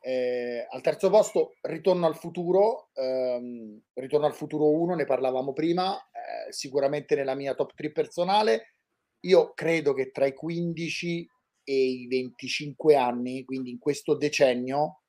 Eh, 0.00 0.66
al 0.70 0.80
terzo 0.80 1.10
posto 1.10 1.54
Ritorno 1.62 2.06
al 2.06 2.16
futuro, 2.16 2.90
ehm, 2.94 3.80
Ritorno 3.94 4.26
al 4.26 4.34
futuro 4.34 4.70
1, 4.70 4.94
ne 4.94 5.04
parlavamo 5.04 5.52
prima, 5.52 5.96
eh, 5.96 6.52
sicuramente 6.52 7.14
nella 7.14 7.34
mia 7.34 7.54
top 7.54 7.74
3 7.74 7.92
personale. 7.92 8.74
Io 9.20 9.52
credo 9.54 9.94
che 9.94 10.10
tra 10.10 10.26
i 10.26 10.34
15 10.34 11.28
e 11.64 11.74
i 11.74 12.06
25 12.06 12.96
anni, 12.96 13.44
quindi 13.44 13.70
in 13.70 13.78
questo 13.78 14.16
decennio, 14.16 15.02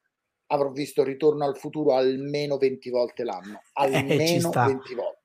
avrò 0.52 0.72
visto 0.72 1.04
Ritorno 1.04 1.46
al 1.46 1.58
futuro 1.58 1.94
almeno 1.94 2.58
20 2.58 2.90
volte 2.90 3.24
l'anno, 3.24 3.58
eh, 3.58 3.72
almeno 3.74 4.50
20 4.50 4.96
volte. 4.96 5.18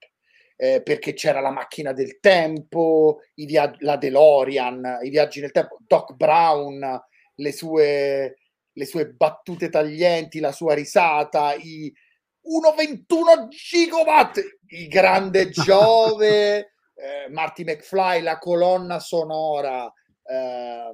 Eh, 0.57 0.83
perché 0.83 1.15
c'era 1.15 1.41
la 1.41 1.51
macchina 1.51 1.93
del 1.93 2.21
tempo, 2.21 3.19
via- 3.35 3.75
la 3.81 3.97
DeLorean, 3.97 5.01
i 5.03 5.11
viaggi 5.11 5.41
nel 5.41 5.51
tempo, 5.51 5.79
Doc 5.85 6.15
Brown, 6.15 7.03
le 7.37 7.53
sue, 7.53 8.37
le 8.75 8.85
sue 8.85 9.09
battute 9.09 9.69
taglienti, 9.71 10.41
la 10.41 10.53
sua 10.53 10.75
risata, 10.75 11.55
i 11.55 11.93
1,21 12.45 13.49
gigawatt, 13.49 14.41
il 14.69 14.89
grande 14.89 15.49
Giove, 15.51 16.59
eh, 16.95 17.29
Marty 17.31 17.65
McFly, 17.65 18.21
la 18.21 18.39
colonna 18.39 19.01
sonora. 19.01 19.91
Eh, 20.23 20.91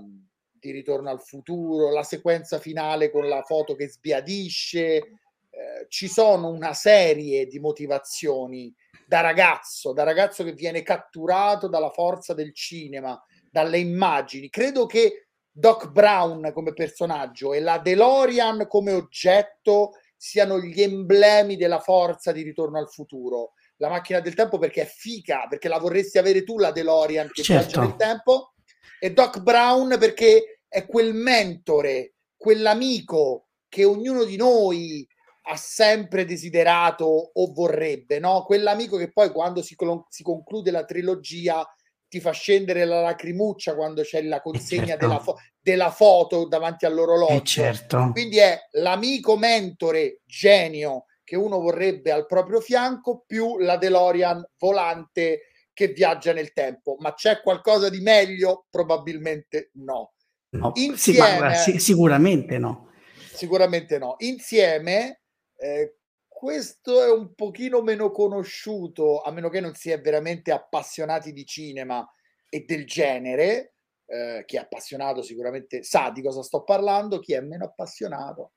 di 0.61 0.71
Ritorno 0.71 1.09
al 1.09 1.23
futuro, 1.23 1.91
la 1.91 2.03
sequenza 2.03 2.59
finale 2.59 3.11
con 3.11 3.27
la 3.27 3.43
foto 3.43 3.75
che 3.75 3.89
sbiadisce, 3.89 4.97
eh, 4.97 5.87
ci 5.89 6.07
sono 6.07 6.49
una 6.51 6.75
serie 6.75 7.47
di 7.47 7.59
motivazioni 7.59 8.73
da 9.07 9.23
ragazzo, 9.23 9.93
da 9.93 10.05
ragazzo 10.05 10.45
che 10.45 10.53
viene 10.53 10.83
catturato 10.83 11.67
dalla 11.67 11.91
forza 11.91 12.35
del 12.35 12.55
cinema, 12.55 13.21
dalle 13.51 13.79
immagini. 13.79 14.49
Credo 14.51 14.87
che 14.87 15.30
Doc 15.51 15.91
Brown 15.91 16.51
come 16.53 16.73
personaggio 16.73 17.53
e 17.53 17.61
la 17.61 17.79
DeLorean 17.79 18.67
come 18.69 18.93
oggetto 18.93 19.93
siano 20.17 20.61
gli 20.61 20.81
emblemi 20.81 21.57
della 21.57 21.81
forza 21.81 22.33
di 22.33 22.43
Ritorno 22.43 22.79
al 22.79 22.91
futuro. 22.91 23.53
La 23.77 23.89
macchina 23.89 24.21
del 24.21 24.35
tempo 24.35 24.59
perché 24.59 24.83
è 24.83 24.87
fica, 24.87 25.47
perché 25.49 25.69
la 25.69 25.79
vorresti 25.79 26.19
avere 26.19 26.45
tu 26.45 26.59
la 26.59 26.71
DeLorean 26.71 27.31
che 27.33 27.43
certo. 27.43 27.81
nel 27.81 27.97
tempo 27.97 28.53
e 28.99 29.13
Doc 29.13 29.41
Brown 29.41 29.97
perché 29.99 30.61
è 30.69 30.87
quel 30.87 31.15
mentore, 31.15 32.15
quell'amico 32.37 33.49
che 33.69 33.85
ognuno 33.85 34.25
di 34.25 34.37
noi 34.37 35.09
ha 35.45 35.57
sempre 35.57 36.27
desiderato 36.27 37.31
o 37.33 37.53
vorrebbe, 37.53 38.19
no? 38.19 38.45
Quell'amico 38.45 38.99
che 38.99 39.11
poi 39.11 39.31
quando 39.31 39.63
si, 39.63 39.75
si 40.09 40.23
conclude 40.23 40.71
la 40.71 40.85
trilogia 40.85 41.67
ti 42.11 42.19
fa 42.19 42.33
scendere 42.33 42.85
la 42.85 43.01
lacrimuccia 43.01 43.77
quando 43.77 44.03
c'è 44.03 44.21
la 44.23 44.43
consegna 44.43 44.87
certo. 44.87 45.07
della, 45.07 45.19
fo- 45.21 45.37
della, 45.61 45.91
foto 45.93 46.49
davanti 46.49 46.85
all'orologio. 46.85 47.45
Certo. 47.45 48.11
Quindi 48.11 48.39
è 48.39 48.59
l'amico 48.73 49.39
mentore 49.39 50.21
genio 50.27 51.05
che 51.23 51.37
uno 51.37 51.61
vorrebbe 51.61 52.11
al 52.11 52.27
proprio 52.27 52.61
fianco 52.61 53.23
più 53.25 53.59
la 53.59 53.77
DeLorean 53.77 54.45
volante 54.59 55.43
che 55.73 55.89
viaggia 55.89 56.33
nel 56.33 56.53
tempo. 56.53 56.97
Ma 56.99 57.15
c'è 57.15 57.41
qualcosa 57.43 57.89
di 57.89 58.01
meglio? 58.01 58.67
Probabilmente 58.69 59.71
no. 59.75 60.15
no. 60.57 60.73
Insieme, 60.75 61.55
sì, 61.55 61.71
sì, 61.71 61.79
sicuramente 61.79 62.59
no. 62.59 62.91
Sicuramente 63.33 63.99
no. 63.99 64.17
Insieme, 64.19 65.21
eh, 65.57 66.00
questo 66.41 67.05
è 67.05 67.11
un 67.11 67.35
pochino 67.35 67.83
meno 67.83 68.11
conosciuto, 68.11 69.21
a 69.21 69.31
meno 69.31 69.51
che 69.51 69.61
non 69.61 69.75
si 69.75 69.91
è 69.91 70.01
veramente 70.01 70.53
appassionati 70.53 71.35
di 71.35 71.45
cinema 71.45 72.03
e 72.49 72.65
del 72.67 72.87
genere. 72.87 73.75
Eh, 74.07 74.45
chi 74.47 74.57
è 74.57 74.61
appassionato 74.61 75.21
sicuramente 75.21 75.83
sa 75.83 76.09
di 76.09 76.23
cosa 76.23 76.43
sto 76.43 76.65
parlando, 76.65 77.19
chi 77.19 77.35
è 77.35 77.43
meno 77.43 77.67
appassionato. 77.67 78.53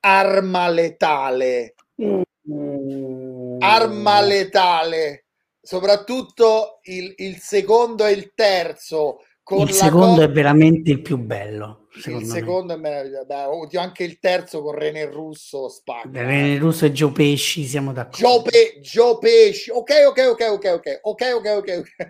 Arma 0.00 0.66
letale. 0.70 1.74
Mm. 2.02 3.60
Arma 3.60 4.20
letale 4.22 5.26
soprattutto 5.60 6.78
il, 6.84 7.12
il 7.18 7.36
secondo 7.36 8.06
e 8.06 8.12
il 8.12 8.32
terzo. 8.34 9.18
il 9.58 9.70
secondo 9.72 10.20
co- 10.20 10.22
è 10.22 10.30
veramente 10.30 10.90
il 10.90 11.02
più 11.02 11.18
bello. 11.18 11.85
Il 12.04 12.26
secondo 12.26 12.74
è 12.74 12.76
meraviglioso. 12.76 13.26
Odio 13.50 13.80
anche 13.80 14.04
il 14.04 14.18
terzo 14.18 14.62
con 14.62 14.74
René 14.74 15.06
Russo. 15.06 15.68
Spacca. 15.68 16.08
René 16.12 16.58
Russo 16.58 16.84
e 16.84 16.92
Gio 16.92 17.10
Pesci, 17.12 17.64
siamo 17.64 17.92
d'accordo. 17.92 18.18
Gio, 18.18 18.42
Pe- 18.42 18.80
Gio 18.80 19.18
Pesci, 19.18 19.70
ok, 19.70 19.92
ok, 20.08 20.26
ok, 20.30 20.50
ok, 20.50 20.66
ok, 20.74 21.00
ok, 21.02 21.22
ok, 21.34 21.46
ok. 21.56 21.56
okay. 21.56 22.08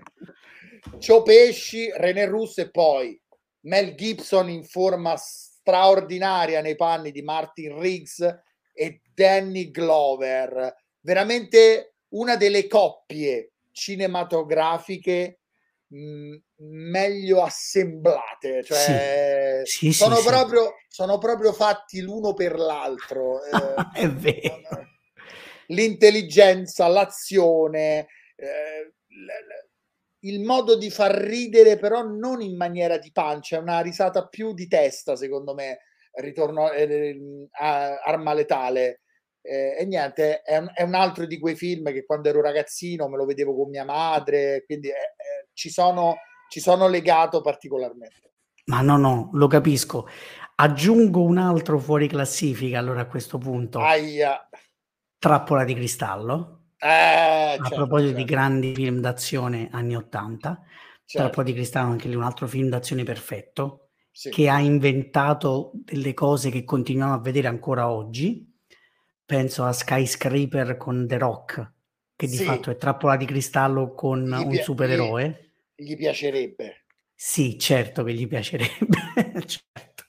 Gio 0.99 1.22
Pesci, 1.22 1.91
René 1.95 2.26
Russo 2.26 2.61
e 2.61 2.70
poi 2.70 3.20
Mel 3.62 3.95
Gibson 3.95 4.49
in 4.49 4.64
forma 4.64 5.16
straordinaria 5.16 6.61
nei 6.61 6.76
panni 6.76 7.11
di 7.11 7.22
Martin 7.22 7.78
Riggs 7.80 8.20
e 8.72 9.01
Danny 9.14 9.70
Glover. 9.70 10.74
Veramente 11.01 11.95
una 12.11 12.37
delle 12.37 12.66
coppie 12.66 13.53
cinematografiche 13.72 15.41
mh, 15.89 15.99
mhmm, 15.99 16.41
meglio 16.57 17.43
assemblate, 17.43 18.62
cioè 18.64 19.62
sì, 19.64 19.87
sì, 19.87 19.93
sono, 19.93 20.16
sì, 20.16 20.26
proprio, 20.26 20.74
sono, 20.89 21.18
proprio, 21.18 21.53
fatti 21.53 22.01
l'uno 22.01 22.34
per 22.34 22.59
l'altro. 22.59 23.41
Eh, 23.95 24.03
È 24.03 24.09
vero. 24.09 24.89
L'intelligenza, 25.68 26.87
l'azione, 26.87 28.07
eh, 28.37 28.95
il 30.20 30.41
modo 30.41 30.76
di 30.76 30.91
far 30.91 31.12
ridere, 31.12 31.76
però 31.76 32.03
non 32.03 32.41
in 32.41 32.57
maniera 32.57 32.99
di 32.99 33.11
pancia, 33.12 33.57
è 33.57 33.61
una 33.61 33.80
risata 33.80 34.26
più 34.26 34.55
di 34.55 34.66
testa, 34.68 35.16
secondo 35.16 35.55
me. 35.55 35.80
Ritorno 36.18 36.70
eh, 36.70 37.49
a 37.59 38.01
Arma 38.01 38.32
Letale 38.32 39.03
eh, 39.47 39.76
e 39.78 39.84
niente, 39.86 40.42
è 40.42 40.57
un, 40.59 40.70
è 40.74 40.82
un, 40.82 40.94
altro 40.94 41.24
di 41.24 41.38
quei 41.38 41.55
film 41.55 41.92
che 41.92 42.05
quando 42.05 42.28
ero 42.28 42.40
ragazzino 42.40 43.09
me 43.09 43.16
lo 43.16 43.24
vedevo 43.24 43.55
con 43.55 43.70
mia 43.70 43.84
madre, 43.84 44.64
quindi 44.66 44.88
eh, 44.88 44.92
eh, 44.92 45.49
ci, 45.53 45.70
sono, 45.70 46.16
ci 46.49 46.61
sono 46.61 46.88
legato 46.88 47.40
particolarmente. 47.40 48.32
Ma 48.66 48.80
no, 48.80 48.97
no, 48.97 49.30
lo 49.32 49.47
capisco. 49.47 50.09
Aggiungo 50.57 51.22
un 51.22 51.38
altro 51.38 51.78
fuori 51.78 52.09
classifica 52.09 52.78
allora 52.78 53.03
a 53.03 53.07
questo 53.07 53.38
punto. 53.38 53.78
Aia. 53.78 54.49
Trappola 55.18 55.64
di 55.64 55.74
cristallo. 55.74 56.62
Eh, 56.78 56.88
a 56.88 57.57
certo, 57.57 57.74
proposito 57.74 58.11
certo. 58.11 58.24
di 58.24 58.30
grandi 58.30 58.74
film 58.74 59.01
d'azione 59.01 59.68
anni 59.70 59.97
80, 59.97 60.62
certo. 61.05 61.26
Trappola 61.28 61.47
di 61.47 61.55
cristallo 61.55 61.90
anche 61.90 62.09
lì 62.09 62.14
un 62.14 62.22
altro 62.22 62.47
film 62.47 62.68
d'azione 62.68 63.03
perfetto 63.05 63.88
sì. 64.11 64.30
che 64.30 64.49
ha 64.49 64.61
inventato 64.61 65.72
delle 65.74 66.12
cose 66.12 66.51
che 66.51 66.64
continuiamo 66.64 67.14
a 67.14 67.20
vedere 67.20 67.49
ancora 67.49 67.90
oggi 67.90 68.55
penso 69.27 69.64
a 69.64 69.72
Skyscraper 69.72 70.77
con 70.77 71.07
The 71.07 71.18
Rock, 71.18 71.72
che 72.14 72.29
di 72.29 72.37
sì. 72.37 72.45
fatto 72.45 72.70
è 72.70 72.77
trappola 72.77 73.16
di 73.16 73.27
cristallo 73.27 73.93
con 73.93 74.24
gli 74.24 74.33
un 74.33 74.49
pi- 74.49 74.62
supereroe. 74.62 75.51
Gli, 75.74 75.91
gli, 75.91 75.97
piacerebbe. 75.97 76.85
Sì, 77.14 77.59
certo 77.59 78.05
che 78.05 78.14
gli 78.14 78.29
piacerebbe, 78.29 79.43
certo. 79.45 80.05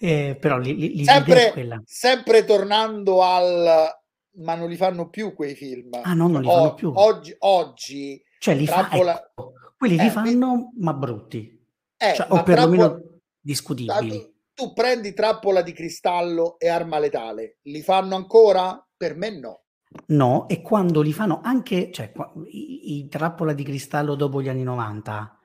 Eh, 0.00 0.36
però 0.38 0.58
li, 0.58 0.74
li, 0.74 1.04
sempre, 1.04 1.52
sempre 1.84 2.44
tornando 2.44 3.22
al 3.22 4.00
ma 4.34 4.54
non 4.54 4.68
li 4.68 4.76
fanno 4.76 5.08
più 5.08 5.34
quei 5.34 5.54
film. 5.54 6.00
Ah, 6.02 6.14
no, 6.14 6.26
non 6.26 6.42
li 6.42 6.48
fanno 6.48 6.68
o, 6.68 6.74
più. 6.74 6.92
Oggi, 6.94 7.34
oggi 7.38 8.22
cioè, 8.38 8.54
li 8.54 8.64
trappola... 8.64 9.14
fa, 9.14 9.20
ecco, 9.20 9.52
quelli 9.76 9.96
eh, 9.98 10.02
li 10.02 10.10
fanno, 10.10 10.72
ma 10.78 10.92
brutti. 10.94 11.64
Eh, 11.96 12.14
cioè, 12.14 12.26
o 12.30 12.42
perlomeno 12.42 12.88
trappola... 12.88 13.18
discutibili 13.40 14.31
tu 14.54 14.72
prendi 14.72 15.14
trappola 15.14 15.62
di 15.62 15.72
cristallo 15.72 16.58
e 16.58 16.68
arma 16.68 16.98
letale, 16.98 17.58
li 17.62 17.82
fanno 17.82 18.16
ancora? 18.16 18.86
Per 18.96 19.16
me 19.16 19.38
no. 19.38 19.62
No, 20.06 20.48
e 20.48 20.62
quando 20.62 21.02
li 21.02 21.12
fanno 21.12 21.40
anche, 21.42 21.90
cioè, 21.90 22.12
i, 22.50 22.98
i 22.98 23.08
trappola 23.08 23.52
di 23.52 23.62
cristallo 23.62 24.14
dopo 24.14 24.40
gli 24.40 24.48
anni 24.48 24.62
90 24.62 25.38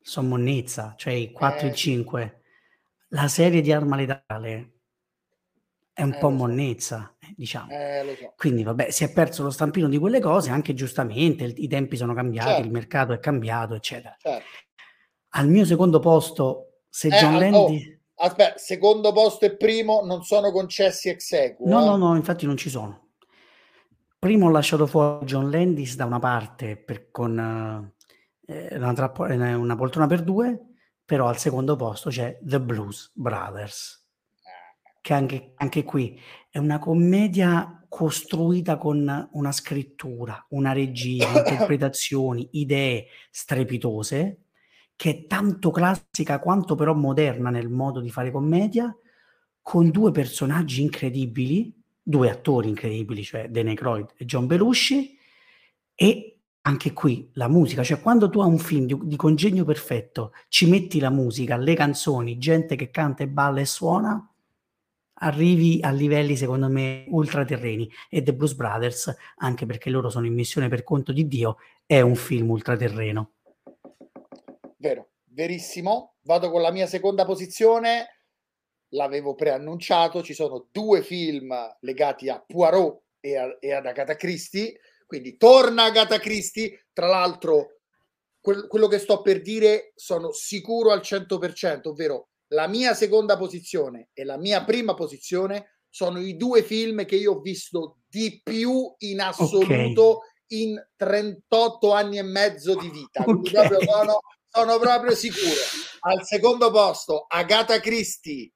sono 0.00 0.28
monnezza, 0.28 0.94
cioè 0.96 1.12
i 1.12 1.32
4 1.32 1.66
e 1.66 1.70
eh, 1.70 1.74
5. 1.74 2.42
La 3.08 3.28
serie 3.28 3.60
di 3.60 3.72
arma 3.72 3.96
letale 3.96 4.72
è 5.92 6.02
un 6.02 6.12
eh, 6.12 6.18
po' 6.18 6.30
monnezza, 6.30 7.16
so. 7.18 7.32
diciamo. 7.36 7.70
Eh, 7.70 8.16
so. 8.18 8.32
Quindi, 8.36 8.62
vabbè, 8.62 8.90
si 8.90 9.04
è 9.04 9.12
perso 9.12 9.42
lo 9.42 9.50
stampino 9.50 9.88
di 9.88 9.98
quelle 9.98 10.20
cose, 10.20 10.50
anche 10.50 10.74
giustamente, 10.74 11.44
il, 11.44 11.54
i 11.56 11.68
tempi 11.68 11.96
sono 11.96 12.14
cambiati, 12.14 12.48
certo. 12.48 12.64
il 12.66 12.70
mercato 12.70 13.12
è 13.12 13.18
cambiato, 13.18 13.74
eccetera. 13.74 14.14
Certo. 14.18 14.46
Al 15.30 15.48
mio 15.48 15.64
secondo 15.64 15.98
posto, 15.98 16.82
se 16.88 17.08
John 17.08 17.34
eh, 17.36 17.38
Landy... 17.38 17.92
Oh 17.92 17.96
Aspetta, 18.20 18.58
secondo 18.58 19.12
posto 19.12 19.44
e 19.44 19.56
primo 19.56 20.00
non 20.04 20.24
sono 20.24 20.50
concessi 20.50 21.08
ex 21.08 21.32
equo. 21.32 21.68
No, 21.68 21.80
eh? 21.80 21.84
no, 21.84 21.96
no, 21.96 22.16
infatti 22.16 22.46
non 22.46 22.56
ci 22.56 22.68
sono. 22.68 23.10
Primo 24.18 24.46
ho 24.46 24.50
lasciato 24.50 24.88
fuori 24.88 25.24
John 25.24 25.50
Landis 25.50 25.94
da 25.94 26.04
una 26.04 26.18
parte 26.18 26.76
per, 26.76 27.12
con 27.12 27.38
eh, 28.46 28.76
una, 28.76 28.92
trappo- 28.92 29.26
eh, 29.26 29.54
una, 29.54 29.76
poltrona 29.76 30.08
per 30.08 30.24
due, 30.24 30.58
però 31.04 31.28
al 31.28 31.38
secondo 31.38 31.76
posto 31.76 32.10
c'è 32.10 32.36
The 32.42 32.60
Blues 32.60 33.12
Brothers, 33.14 34.04
che 35.00 35.14
anche, 35.14 35.52
anche 35.54 35.84
qui 35.84 36.20
è 36.50 36.58
una 36.58 36.80
commedia 36.80 37.86
costruita 37.88 38.76
con 38.78 39.28
una 39.30 39.52
scrittura, 39.52 40.44
una 40.50 40.72
regia, 40.72 41.28
interpretazioni, 41.38 42.48
idee 42.52 43.06
strepitose 43.30 44.47
che 44.98 45.10
è 45.10 45.26
tanto 45.28 45.70
classica 45.70 46.40
quanto 46.40 46.74
però 46.74 46.92
moderna 46.92 47.50
nel 47.50 47.68
modo 47.68 48.00
di 48.00 48.10
fare 48.10 48.32
commedia, 48.32 48.92
con 49.62 49.90
due 49.90 50.10
personaggi 50.10 50.82
incredibili, 50.82 51.72
due 52.02 52.28
attori 52.28 52.68
incredibili, 52.68 53.22
cioè 53.22 53.48
Danny 53.48 53.74
Croyd 53.74 54.14
e 54.16 54.24
John 54.24 54.48
Belushi, 54.48 55.16
e 55.94 56.38
anche 56.62 56.92
qui 56.94 57.30
la 57.34 57.46
musica, 57.46 57.84
cioè 57.84 58.00
quando 58.00 58.28
tu 58.28 58.40
hai 58.40 58.48
un 58.48 58.58
film 58.58 58.86
di, 58.86 58.98
di, 59.04 59.14
congegno 59.14 59.64
perfetto, 59.64 60.32
ci 60.48 60.68
metti 60.68 60.98
la 60.98 61.10
musica, 61.10 61.56
le 61.56 61.74
canzoni, 61.74 62.36
gente 62.36 62.74
che 62.74 62.90
canta 62.90 63.22
e 63.22 63.28
balla 63.28 63.60
e 63.60 63.66
suona, 63.66 64.28
arrivi 65.20 65.78
a 65.80 65.92
livelli 65.92 66.36
secondo 66.36 66.68
me 66.68 67.04
ultraterreni 67.06 67.88
e 68.10 68.24
The 68.24 68.34
Blues 68.34 68.54
Brothers, 68.54 69.14
anche 69.36 69.64
perché 69.64 69.90
loro 69.90 70.10
sono 70.10 70.26
in 70.26 70.34
missione 70.34 70.68
per 70.68 70.82
conto 70.82 71.12
di 71.12 71.28
Dio, 71.28 71.58
è 71.86 72.00
un 72.00 72.16
film 72.16 72.50
ultraterreno. 72.50 73.34
Vero, 74.80 75.10
verissimo. 75.24 76.14
Vado 76.22 76.50
con 76.50 76.62
la 76.62 76.70
mia 76.70 76.86
seconda 76.86 77.24
posizione. 77.24 78.22
L'avevo 78.92 79.34
preannunciato, 79.34 80.22
ci 80.22 80.34
sono 80.34 80.68
due 80.72 81.02
film 81.02 81.54
legati 81.80 82.28
a 82.28 82.42
Poirot 82.44 83.02
e, 83.20 83.36
a, 83.36 83.56
e 83.60 83.72
ad 83.72 83.84
Agatha 83.84 84.16
Christie, 84.16 84.80
quindi 85.06 85.36
torna 85.36 85.84
Agatha 85.84 86.18
Christie, 86.18 86.86
tra 86.92 87.06
l'altro 87.06 87.80
quel, 88.40 88.66
quello 88.66 88.86
che 88.86 88.98
sto 88.98 89.20
per 89.20 89.42
dire 89.42 89.92
sono 89.94 90.32
sicuro 90.32 90.90
al 90.90 91.00
100%, 91.00 91.88
ovvero 91.88 92.28
la 92.48 92.66
mia 92.66 92.94
seconda 92.94 93.36
posizione 93.36 94.08
e 94.14 94.24
la 94.24 94.38
mia 94.38 94.64
prima 94.64 94.94
posizione 94.94 95.80
sono 95.90 96.20
i 96.20 96.36
due 96.36 96.62
film 96.62 97.04
che 97.04 97.16
io 97.16 97.34
ho 97.34 97.40
visto 97.40 97.98
di 98.06 98.40
più 98.42 98.94
in 98.98 99.20
assoluto 99.20 100.08
okay. 100.08 100.62
in 100.62 100.88
38 100.96 101.92
anni 101.92 102.18
e 102.18 102.22
mezzo 102.22 102.74
di 102.74 102.88
vita. 102.90 103.22
Okay. 103.26 103.52
proprio 103.52 103.80
sono, 103.82 104.20
sono 104.50 104.78
proprio 104.78 105.14
sicuro. 105.14 105.60
Al 106.00 106.24
secondo 106.24 106.70
posto, 106.70 107.26
Agatha 107.28 107.80
Christie, 107.80 108.52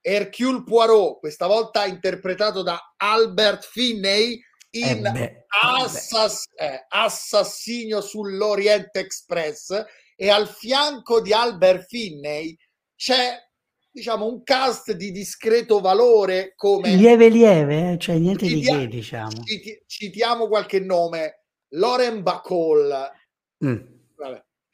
Hercule 0.00 0.62
Poirot, 0.64 1.18
questa 1.18 1.46
volta 1.46 1.86
interpretato 1.86 2.62
da 2.62 2.94
Albert 2.96 3.64
Finney 3.64 4.38
in 4.74 5.06
eh 5.06 5.10
beh, 5.10 5.22
eh 5.22 5.44
assass- 5.62 6.50
eh, 6.56 6.84
Assassinio 6.88 8.00
sull'Orient 8.00 8.94
Express 8.96 9.84
e 10.16 10.30
al 10.30 10.48
fianco 10.48 11.20
di 11.20 11.32
Albert 11.32 11.86
Finney 11.86 12.56
c'è 12.96 13.36
diciamo 13.90 14.26
un 14.26 14.42
cast 14.42 14.92
di 14.92 15.12
discreto 15.12 15.80
valore 15.80 16.54
come 16.56 16.94
lieve 16.96 17.28
lieve 17.28 17.92
eh? 17.92 17.98
cioè 17.98 18.16
niente 18.16 18.46
di 18.46 18.60
che 18.60 18.88
diciamo 18.88 19.42
citi- 19.44 19.80
citiamo 19.86 20.48
qualche 20.48 20.80
nome 20.80 21.44
Lauren 21.74 22.22
Bacall 22.22 23.10
mm. 23.64 23.76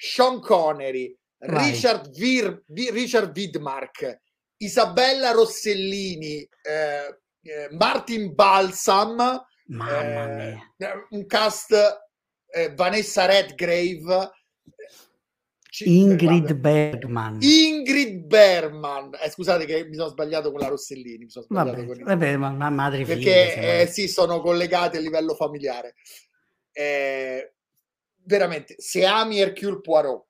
Sean 0.02 0.40
Connery 0.40 1.14
Richard, 1.40 2.10
Vir- 2.16 2.64
Richard 2.66 3.36
Widmark 3.36 4.20
Isabella 4.56 5.32
Rossellini 5.32 6.48
eh, 6.62 7.20
eh, 7.42 7.68
Martin 7.72 8.34
Balsam 8.34 9.44
eh, 9.68 10.58
un 11.10 11.26
cast 11.26 11.74
eh, 12.52 12.72
Vanessa 12.74 13.26
Redgrave 13.26 14.32
Ingrid 15.84 16.54
Bergman. 16.54 17.38
Ingrid 17.40 18.24
Bergman. 18.26 19.16
Eh, 19.22 19.30
scusate 19.30 19.64
che 19.64 19.86
mi 19.86 19.94
sono 19.94 20.08
sbagliato 20.08 20.50
con 20.50 20.60
la 20.60 20.68
Rossellini. 20.68 21.24
Mi 21.24 21.30
sono 21.30 21.44
sbagliato 21.44 21.76
vabbè, 21.76 21.86
con 21.86 22.04
vabbè, 22.04 22.36
ma 22.36 22.70
madre 22.70 23.04
Perché 23.04 23.52
figlia, 23.54 23.80
eh, 23.80 23.86
sì, 23.86 24.08
sono 24.08 24.40
collegati 24.40 24.96
a 24.96 25.00
livello 25.00 25.34
familiare. 25.34 25.94
Eh, 26.72 27.54
veramente, 28.24 28.74
se 28.78 29.04
ami 29.04 29.40
Hercule 29.40 29.80
Poirot 29.80 30.26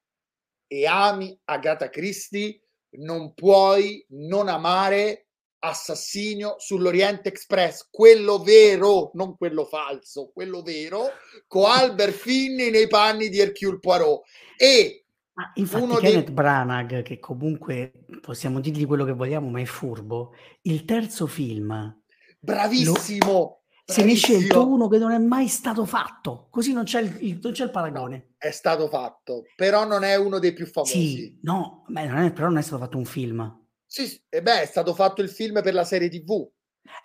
e 0.67 0.87
ami 0.87 1.39
Agatha 1.45 1.89
Christie, 1.89 2.61
non 2.99 3.35
puoi 3.35 4.05
non 4.11 4.49
amare 4.49 5.27
Assassinio 5.63 6.57
sull'Oriente 6.59 7.29
Express, 7.29 7.89
quello 7.91 8.39
vero, 8.39 9.11
non 9.15 9.37
quello 9.37 9.65
falso, 9.65 10.31
quello 10.33 10.63
vero, 10.63 11.11
con 11.47 11.65
Albert 11.67 12.13
Finney 12.17 12.71
nei 12.71 12.89
panni 12.89 13.29
di 13.29 13.39
Hercule 13.39 13.79
Poirot. 13.79 14.23
E 14.57 15.05
ma 15.41 15.51
infatti 15.55 15.83
Uno 15.83 15.95
Kenneth 15.97 16.25
dei... 16.25 16.35
Branagh, 16.35 17.03
che 17.03 17.19
comunque 17.19 17.93
possiamo 18.21 18.61
dirgli 18.61 18.87
quello 18.87 19.05
che 19.05 19.13
vogliamo, 19.13 19.49
ma 19.49 19.61
è 19.61 19.65
furbo, 19.65 20.35
il 20.63 20.85
terzo 20.85 21.27
film... 21.27 21.99
Bravissimo! 22.39 23.33
Lo... 23.33 23.60
Se 23.91 24.05
ne 24.05 24.13
è 24.13 24.15
scelto 24.15 24.67
uno 24.67 24.89
che 24.89 24.99
non 24.99 25.11
è 25.13 25.19
mai 25.19 25.49
stato 25.49 25.85
fatto, 25.85 26.49
così 26.51 26.73
non 26.73 26.85
c'è 26.85 27.01
il, 27.01 27.39
non 27.43 27.53
c'è 27.53 27.65
il 27.65 27.71
paragone. 27.71 28.17
No, 28.17 28.35
è 28.39 28.51
stato 28.51 28.89
fatto, 28.89 29.45
però 29.57 29.85
non 29.85 30.03
è 30.03 30.17
uno 30.17 30.39
dei 30.39 30.53
più 30.53 30.67
famosi. 30.67 30.93
Sì, 30.93 31.39
no, 31.43 31.85
beh, 31.89 32.07
non 32.07 32.19
è, 32.19 32.33
però 32.33 32.49
non 32.49 32.59
è 32.59 32.63
stato 32.63 32.83
fatto 32.83 32.97
un 32.97 33.05
film. 33.05 33.59
Sì, 33.85 34.23
e 34.29 34.43
beh, 34.43 34.63
è 34.63 34.67
stato 34.67 34.95
fatto 34.95 35.21
il 35.21 35.29
film 35.29 35.61
per 35.63 35.75
la 35.75 35.85
serie 35.85 36.09
TV. 36.09 36.49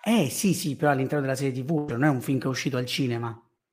Eh 0.02 0.30
sì, 0.30 0.54
sì, 0.54 0.76
però 0.76 0.92
all'interno 0.92 1.22
della 1.22 1.36
serie 1.36 1.62
TV, 1.62 1.90
non 1.90 2.04
è 2.04 2.08
un 2.08 2.20
film 2.20 2.38
che 2.38 2.46
è 2.46 2.50
uscito 2.50 2.76
al 2.76 2.86
cinema. 2.86 3.28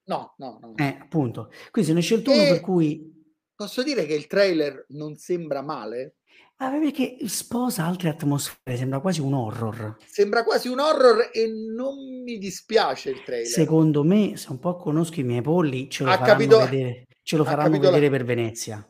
No, 0.05 0.33
no, 0.37 0.59
no. 0.61 0.73
Eh, 0.75 0.97
appunto. 0.99 1.51
Quindi 1.71 1.89
se 1.89 1.93
ne 1.93 1.99
è 1.99 2.03
scelto 2.03 2.31
e... 2.31 2.33
uno 2.33 2.47
per 2.49 2.59
cui 2.61 3.13
Posso 3.55 3.83
dire 3.83 4.05
che 4.05 4.15
il 4.15 4.27
trailer 4.27 4.85
non 4.89 5.15
sembra 5.15 5.61
male? 5.61 6.15
Ah, 6.57 6.69
perché 6.69 7.17
sposa 7.25 7.85
altre 7.85 8.09
atmosfere, 8.09 8.77
sembra 8.77 8.99
quasi 8.99 9.19
un 9.19 9.33
horror. 9.33 9.97
Sembra 10.05 10.43
quasi 10.43 10.69
un 10.69 10.79
horror 10.79 11.29
e 11.33 11.47
non 11.47 12.21
mi 12.23 12.37
dispiace 12.37 13.09
il 13.09 13.23
trailer. 13.23 13.47
Secondo 13.47 14.03
me, 14.03 14.37
se 14.37 14.51
un 14.51 14.59
po' 14.59 14.75
conosco 14.75 15.19
i 15.19 15.23
miei 15.23 15.41
polli, 15.41 15.89
ce 15.89 16.03
lo 16.03 16.09
ha 16.09 16.17
faranno 16.17 16.31
capito, 16.31 16.59
vedere, 16.59 17.05
ce 17.21 17.37
lo 17.37 17.43
faranno 17.43 17.79
vedere 17.79 18.05
la... 18.05 18.09
per 18.09 18.23
Venezia. 18.23 18.87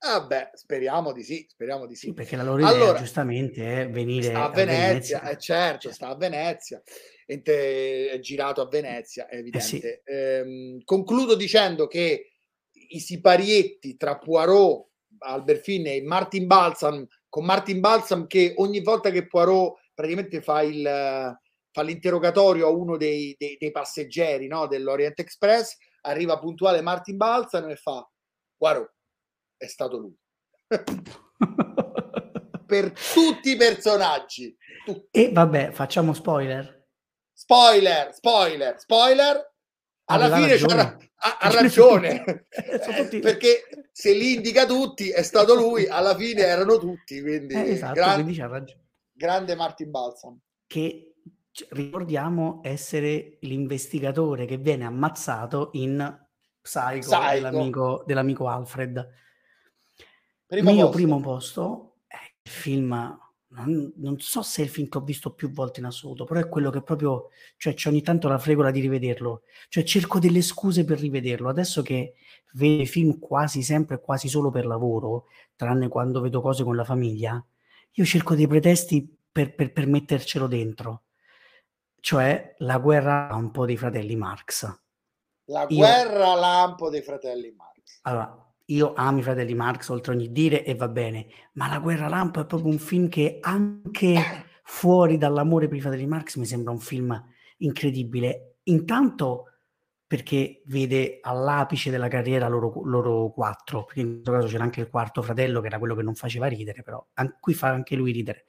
Ah 0.00 0.24
beh, 0.24 0.50
speriamo 0.52 1.12
di 1.12 1.24
sì, 1.24 1.44
speriamo 1.48 1.84
di 1.84 1.96
sì. 1.96 2.06
sì 2.06 2.12
perché 2.14 2.36
la 2.36 2.44
loro 2.44 2.60
idea 2.60 2.72
allora, 2.72 2.98
giustamente 2.98 3.82
è 3.82 3.90
venire 3.90 4.32
a 4.32 4.48
Venezia, 4.48 5.18
Venezia. 5.18 5.22
Eh, 5.22 5.38
certo, 5.38 5.92
sta 5.92 6.08
a 6.08 6.16
Venezia, 6.16 6.80
è 7.26 8.18
girato 8.20 8.60
a 8.60 8.68
Venezia, 8.68 9.26
è 9.26 9.38
evidente. 9.38 9.58
Eh 9.58 10.02
sì. 10.04 10.12
ehm, 10.12 10.84
concludo 10.84 11.34
dicendo 11.34 11.88
che 11.88 12.34
i 12.90 13.00
siparietti 13.00 13.96
tra 13.96 14.18
Poirot, 14.18 14.87
Albert 15.18 15.62
Finney 15.62 16.02
Martin 16.02 16.46
Balsam, 16.46 17.06
con 17.28 17.44
Martin 17.44 17.80
Balsam 17.80 18.26
che 18.26 18.54
ogni 18.56 18.80
volta 18.82 19.10
che 19.10 19.26
Poirot 19.26 19.78
praticamente 19.94 20.40
fa, 20.40 20.62
il, 20.62 20.82
fa 21.70 21.82
l'interrogatorio 21.82 22.66
a 22.66 22.70
uno 22.70 22.96
dei, 22.96 23.34
dei, 23.38 23.56
dei 23.58 23.70
passeggeri 23.70 24.46
no, 24.46 24.66
dell'Orient 24.66 25.18
Express, 25.18 25.76
arriva 26.02 26.38
puntuale 26.38 26.80
Martin 26.80 27.16
Balsam 27.16 27.68
e 27.68 27.76
fa 27.76 28.08
Poirot, 28.56 28.92
è 29.56 29.66
stato 29.66 29.98
lui. 29.98 30.16
per 32.68 32.92
tutti 32.92 33.52
i 33.52 33.56
personaggi. 33.56 34.54
Tutti. 34.84 35.08
E 35.10 35.32
vabbè, 35.32 35.72
facciamo 35.72 36.12
spoiler. 36.12 36.86
Spoiler, 37.32 38.12
spoiler, 38.12 38.78
spoiler. 38.78 39.54
Alla 40.10 40.34
fine 40.34 40.48
ragione. 40.48 41.10
ha, 41.16 41.38
ha 41.38 41.50
ragione. 41.50 42.46
Eh, 42.48 43.18
perché 43.20 43.88
se 43.92 44.12
li 44.12 44.34
indica 44.34 44.64
tutti 44.64 45.10
è 45.10 45.22
stato 45.22 45.54
lui 45.54 45.86
alla 45.86 46.16
fine 46.16 46.42
erano 46.42 46.78
tutti 46.78 47.20
quindi, 47.20 47.54
eh, 47.54 47.72
esatto, 47.72 47.94
gran, 47.94 48.22
quindi 48.22 48.40
grande 49.12 49.54
Martin 49.54 49.90
Balsam. 49.90 50.38
Che 50.66 51.14
ricordiamo 51.70 52.60
essere 52.62 53.38
l'investigatore 53.40 54.46
che 54.46 54.56
viene 54.56 54.84
ammazzato 54.84 55.70
in 55.72 56.26
Psycho, 56.60 56.98
Psycho. 56.98 57.32
Dell'amico, 57.32 58.04
dell'amico 58.06 58.48
Alfred. 58.48 59.08
Primo 60.46 60.72
mio 60.72 60.84
posto. 60.84 60.96
primo 60.96 61.20
posto 61.20 61.96
è 62.06 62.16
il 62.42 62.50
film 62.50 63.18
non, 63.64 63.92
non, 63.96 64.18
so 64.20 64.42
se 64.42 64.62
è 64.62 64.64
il 64.64 64.70
film 64.70 64.88
che 64.88 64.98
ho 64.98 65.02
visto 65.02 65.32
più 65.32 65.50
volte 65.50 65.80
in 65.80 65.86
assoluto, 65.86 66.24
però 66.24 66.40
è 66.40 66.48
quello 66.48 66.70
che 66.70 66.82
proprio, 66.82 67.30
cioè 67.56 67.74
ogni 67.86 68.02
tanto 68.02 68.28
la 68.28 68.38
fregola 68.38 68.70
di 68.70 68.80
rivederlo, 68.80 69.42
cioè 69.68 69.84
cerco 69.84 70.18
delle 70.18 70.42
scuse 70.42 70.84
per 70.84 70.98
rivederlo. 70.98 71.48
Adesso 71.48 71.82
che 71.82 72.14
vedo 72.52 72.86
film 72.86 73.18
quasi 73.18 73.62
sempre, 73.62 74.00
quasi 74.00 74.28
solo 74.28 74.50
per 74.50 74.66
lavoro, 74.66 75.26
tranne 75.56 75.88
quando 75.88 76.20
vedo 76.20 76.40
cose 76.40 76.64
con 76.64 76.76
la 76.76 76.84
famiglia, 76.84 77.44
io 77.92 78.04
cerco 78.04 78.34
dei 78.34 78.46
pretesti 78.46 79.16
per, 79.30 79.54
per, 79.54 79.72
per 79.72 79.86
mettercelo 79.86 80.46
dentro, 80.46 81.02
cioè 82.00 82.54
la 82.58 82.78
guerra 82.78 83.28
lampo 83.28 83.64
dei 83.66 83.76
fratelli 83.76 84.16
Marx. 84.16 84.80
La 85.44 85.66
guerra 85.66 86.34
io, 86.34 86.40
lampo 86.40 86.90
dei 86.90 87.02
fratelli 87.02 87.52
Marx. 87.52 88.00
Allora, 88.02 88.47
io 88.70 88.92
amo 88.94 89.18
i 89.18 89.22
fratelli 89.22 89.54
Marx 89.54 89.88
oltre 89.88 90.12
ogni 90.12 90.30
dire 90.30 90.64
e 90.64 90.74
va 90.74 90.88
bene, 90.88 91.26
ma 91.54 91.68
La 91.68 91.78
guerra 91.78 92.08
lampo 92.08 92.40
è 92.40 92.46
proprio 92.46 92.70
un 92.70 92.78
film 92.78 93.08
che 93.08 93.38
anche 93.40 94.46
fuori 94.62 95.16
dall'amore 95.16 95.68
per 95.68 95.78
i 95.78 95.80
fratelli 95.80 96.06
Marx 96.06 96.36
mi 96.36 96.44
sembra 96.44 96.72
un 96.72 96.80
film 96.80 97.18
incredibile. 97.58 98.58
Intanto 98.64 99.44
perché 100.06 100.62
vede 100.66 101.18
all'apice 101.20 101.90
della 101.90 102.08
carriera 102.08 102.48
loro, 102.48 102.82
loro 102.84 103.30
quattro, 103.30 103.84
perché 103.84 104.00
in 104.00 104.12
questo 104.14 104.32
caso 104.32 104.46
c'era 104.46 104.64
anche 104.64 104.80
il 104.80 104.88
quarto 104.88 105.22
fratello 105.22 105.60
che 105.60 105.66
era 105.66 105.78
quello 105.78 105.94
che 105.94 106.02
non 106.02 106.14
faceva 106.14 106.46
ridere, 106.46 106.82
però 106.82 107.06
qui 107.40 107.54
fa 107.54 107.68
anche 107.68 107.94
lui 107.94 108.12
ridere. 108.12 108.44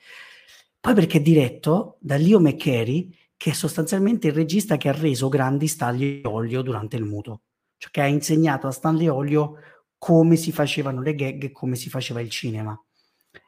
Poi 0.80 0.94
perché 0.94 1.18
è 1.18 1.22
diretto 1.22 1.98
da 2.00 2.18
Leo 2.18 2.40
McCary, 2.40 3.14
che 3.36 3.52
è 3.52 3.54
sostanzialmente 3.54 4.28
il 4.28 4.34
regista 4.34 4.78
che 4.78 4.90
ha 4.90 4.94
reso 4.94 5.28
grandi 5.28 5.68
Stanley 5.68 6.22
Olio 6.24 6.62
durante 6.62 6.96
il 6.96 7.04
muto, 7.04 7.42
cioè 7.78 7.92
che 7.92 8.02
ha 8.02 8.08
insegnato 8.08 8.68
a 8.68 8.72
Stanley 8.72 9.08
Olio 9.08 9.56
come 10.00 10.38
si 10.38 10.52
facevano 10.52 11.02
le 11.02 11.14
gag 11.14 11.44
e 11.44 11.52
come 11.52 11.76
si 11.76 11.90
faceva 11.90 12.22
il 12.22 12.30
cinema. 12.30 12.82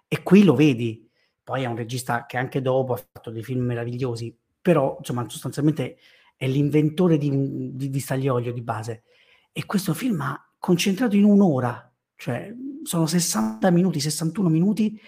E 0.08 0.22
qui 0.22 0.44
lo 0.44 0.54
vedi. 0.54 1.10
Poi 1.44 1.64
è 1.64 1.66
un 1.66 1.76
regista 1.76 2.26
che 2.28 2.38
anche 2.38 2.62
dopo 2.62 2.94
ha 2.94 2.98
fatto 2.98 3.32
dei 3.32 3.44
film 3.44 3.64
meravigliosi, 3.66 4.38
però 4.62 4.98
insomma 5.00 5.28
sostanzialmente 5.28 5.98
è 6.36 6.48
l'inventore 6.48 7.18
di, 7.18 7.74
di, 7.74 7.90
di 7.90 8.00
Stagliolio 8.00 8.52
di 8.52 8.62
base. 8.62 9.04
E 9.52 9.66
questo 9.66 9.94
film 9.94 10.22
ha 10.22 10.54
concentrato 10.60 11.16
in 11.16 11.24
un'ora, 11.24 11.92
cioè 12.16 12.54
sono 12.84 13.08
60 13.08 13.70
minuti, 13.72 14.00
61 14.00 14.50
minuti, 14.50 15.00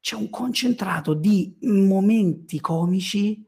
c'è 0.00 0.16
un 0.16 0.28
concentrato 0.30 1.14
di 1.14 1.56
momenti 1.62 2.60
comici 2.60 3.46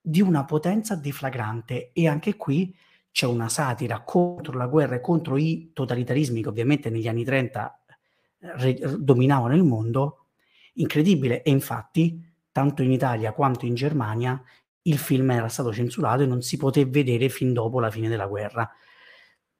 di 0.00 0.20
una 0.20 0.44
potenza 0.44 0.96
deflagrante 0.96 1.90
e 1.92 2.08
anche 2.08 2.36
qui 2.36 2.74
c'è 3.12 3.26
una 3.26 3.48
satira 3.48 4.02
contro 4.02 4.56
la 4.56 4.66
guerra 4.66 4.96
e 4.96 5.00
contro 5.00 5.36
i 5.36 5.70
totalitarismi 5.72 6.42
che 6.42 6.48
ovviamente 6.48 6.90
negli 6.90 7.06
anni 7.06 7.24
30 7.24 7.84
eh, 8.38 8.52
re- 8.56 8.96
dominavano 8.98 9.54
il 9.54 9.62
mondo, 9.62 10.26
incredibile. 10.74 11.42
E 11.42 11.50
infatti, 11.50 12.20
tanto 12.50 12.82
in 12.82 12.90
Italia 12.90 13.32
quanto 13.32 13.66
in 13.66 13.74
Germania, 13.74 14.42
il 14.82 14.98
film 14.98 15.30
era 15.30 15.48
stato 15.48 15.72
censurato 15.72 16.22
e 16.22 16.26
non 16.26 16.42
si 16.42 16.56
poté 16.56 16.86
vedere 16.86 17.28
fin 17.28 17.52
dopo 17.52 17.78
la 17.80 17.90
fine 17.90 18.08
della 18.08 18.26
guerra. 18.26 18.68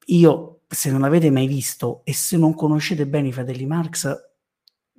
Io, 0.07 0.63
se 0.67 0.91
non 0.91 1.01
l'avete 1.01 1.31
mai 1.31 1.47
visto 1.47 2.01
e 2.05 2.13
se 2.15 2.37
non 2.37 2.55
conoscete 2.55 3.07
bene 3.07 3.29
i 3.29 3.33
fratelli 3.33 3.67
Marx, 3.67 4.17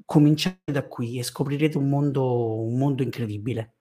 cominciate 0.06 0.72
da 0.72 0.88
qui 0.88 1.18
e 1.18 1.24
scoprirete 1.24 1.78
un 1.78 1.90
mondo, 1.90 2.62
un 2.62 2.78
mondo 2.78 3.04
incredibile. 3.04 3.73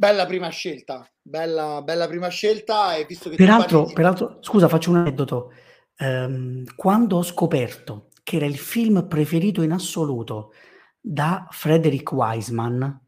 Bella 0.00 0.24
prima 0.24 0.48
scelta, 0.48 1.06
bella, 1.20 1.82
bella 1.82 2.08
prima 2.08 2.28
scelta. 2.28 2.96
E 2.96 3.04
visto 3.04 3.28
che 3.28 3.36
peraltro, 3.36 3.84
di... 3.84 3.92
peraltro, 3.92 4.38
scusa, 4.40 4.66
faccio 4.66 4.88
un 4.88 4.96
aneddoto. 4.96 5.52
Um, 5.98 6.64
quando 6.74 7.18
ho 7.18 7.22
scoperto 7.22 8.08
che 8.22 8.36
era 8.36 8.46
il 8.46 8.56
film 8.56 9.06
preferito 9.06 9.60
in 9.60 9.72
assoluto 9.72 10.54
da 10.98 11.46
Frederick 11.50 12.10
Wiseman, 12.12 12.98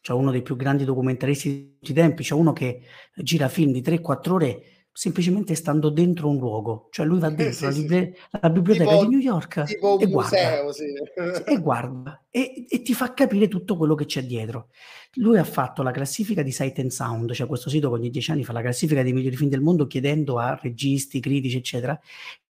cioè 0.00 0.16
uno 0.16 0.30
dei 0.30 0.40
più 0.40 0.56
grandi 0.56 0.86
documentaristi 0.86 1.50
di 1.50 1.74
tutti 1.78 1.90
i 1.90 1.94
tempi, 1.94 2.24
cioè 2.24 2.38
uno 2.38 2.54
che 2.54 2.80
gira 3.14 3.50
film 3.50 3.70
di 3.70 3.82
3-4 3.82 4.30
ore 4.30 4.62
semplicemente 4.98 5.54
stando 5.54 5.90
dentro 5.90 6.28
un 6.28 6.38
luogo, 6.38 6.88
cioè 6.90 7.06
lui 7.06 7.20
va 7.20 7.30
dentro 7.30 7.52
sì, 7.52 7.62
la, 7.62 7.70
libri- 7.70 8.12
sì. 8.16 8.38
la, 8.40 8.50
biblioteca 8.50 8.90
tipo, 8.90 9.04
di 9.04 9.08
New 9.10 9.20
York 9.20 9.64
e 9.68 9.78
guarda, 9.78 10.06
museo, 10.08 10.72
sì. 10.72 10.84
e 11.46 11.60
guarda 11.60 12.24
e, 12.28 12.66
e, 12.68 12.82
ti 12.82 12.94
fa 12.94 13.14
capire 13.14 13.46
tutto 13.46 13.76
quello 13.76 13.94
che 13.94 14.06
c'è 14.06 14.24
dietro. 14.24 14.70
Lui 15.12 15.38
ha 15.38 15.44
fatto 15.44 15.84
la 15.84 15.92
classifica 15.92 16.42
di 16.42 16.50
Sight 16.50 16.80
and 16.80 16.90
Sound, 16.90 17.30
cioè 17.30 17.46
questo 17.46 17.70
sito 17.70 17.90
che 17.90 17.94
ogni 17.94 18.10
dieci 18.10 18.32
anni 18.32 18.42
fa 18.42 18.52
la 18.52 18.60
classifica 18.60 19.04
dei 19.04 19.12
migliori 19.12 19.36
film 19.36 19.48
del 19.48 19.60
mondo 19.60 19.86
chiedendo 19.86 20.36
a 20.40 20.58
registi, 20.60 21.20
critici, 21.20 21.58
eccetera. 21.58 21.96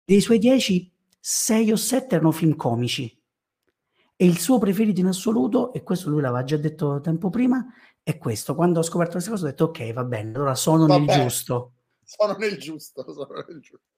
Dei 0.05 0.21
suoi 0.21 0.39
dieci, 0.39 0.89
sei 1.19 1.73
o 1.73 1.77
sette 1.77 2.15
erano 2.15 2.31
film 2.31 2.55
comici. 2.55 3.21
E 4.15 4.25
il 4.25 4.39
suo 4.39 4.59
preferito 4.59 5.01
in 5.01 5.07
assoluto, 5.07 5.73
e 5.73 5.83
questo 5.83 6.09
lui 6.09 6.21
l'aveva 6.21 6.45
già 6.45 6.57
detto 6.57 7.01
tempo 7.01 7.31
prima, 7.31 7.67
è 8.01 8.17
questo. 8.17 8.55
Quando 8.55 8.79
ho 8.79 8.85
scoperto 8.85 9.15
questa 9.15 9.31
cosa 9.31 9.45
ho 9.45 9.49
detto 9.49 9.65
ok, 9.65 9.93
va 9.93 10.05
bene, 10.05 10.37
allora 10.37 10.55
sono 10.55 10.87
Vabbè. 10.87 11.05
nel 11.05 11.23
giusto 11.25 11.73
sono 12.09 12.37
nel 12.39 12.57
giusto, 12.57 13.05
sono 13.13 13.45
nel 13.47 13.61
giusto. 13.61 13.97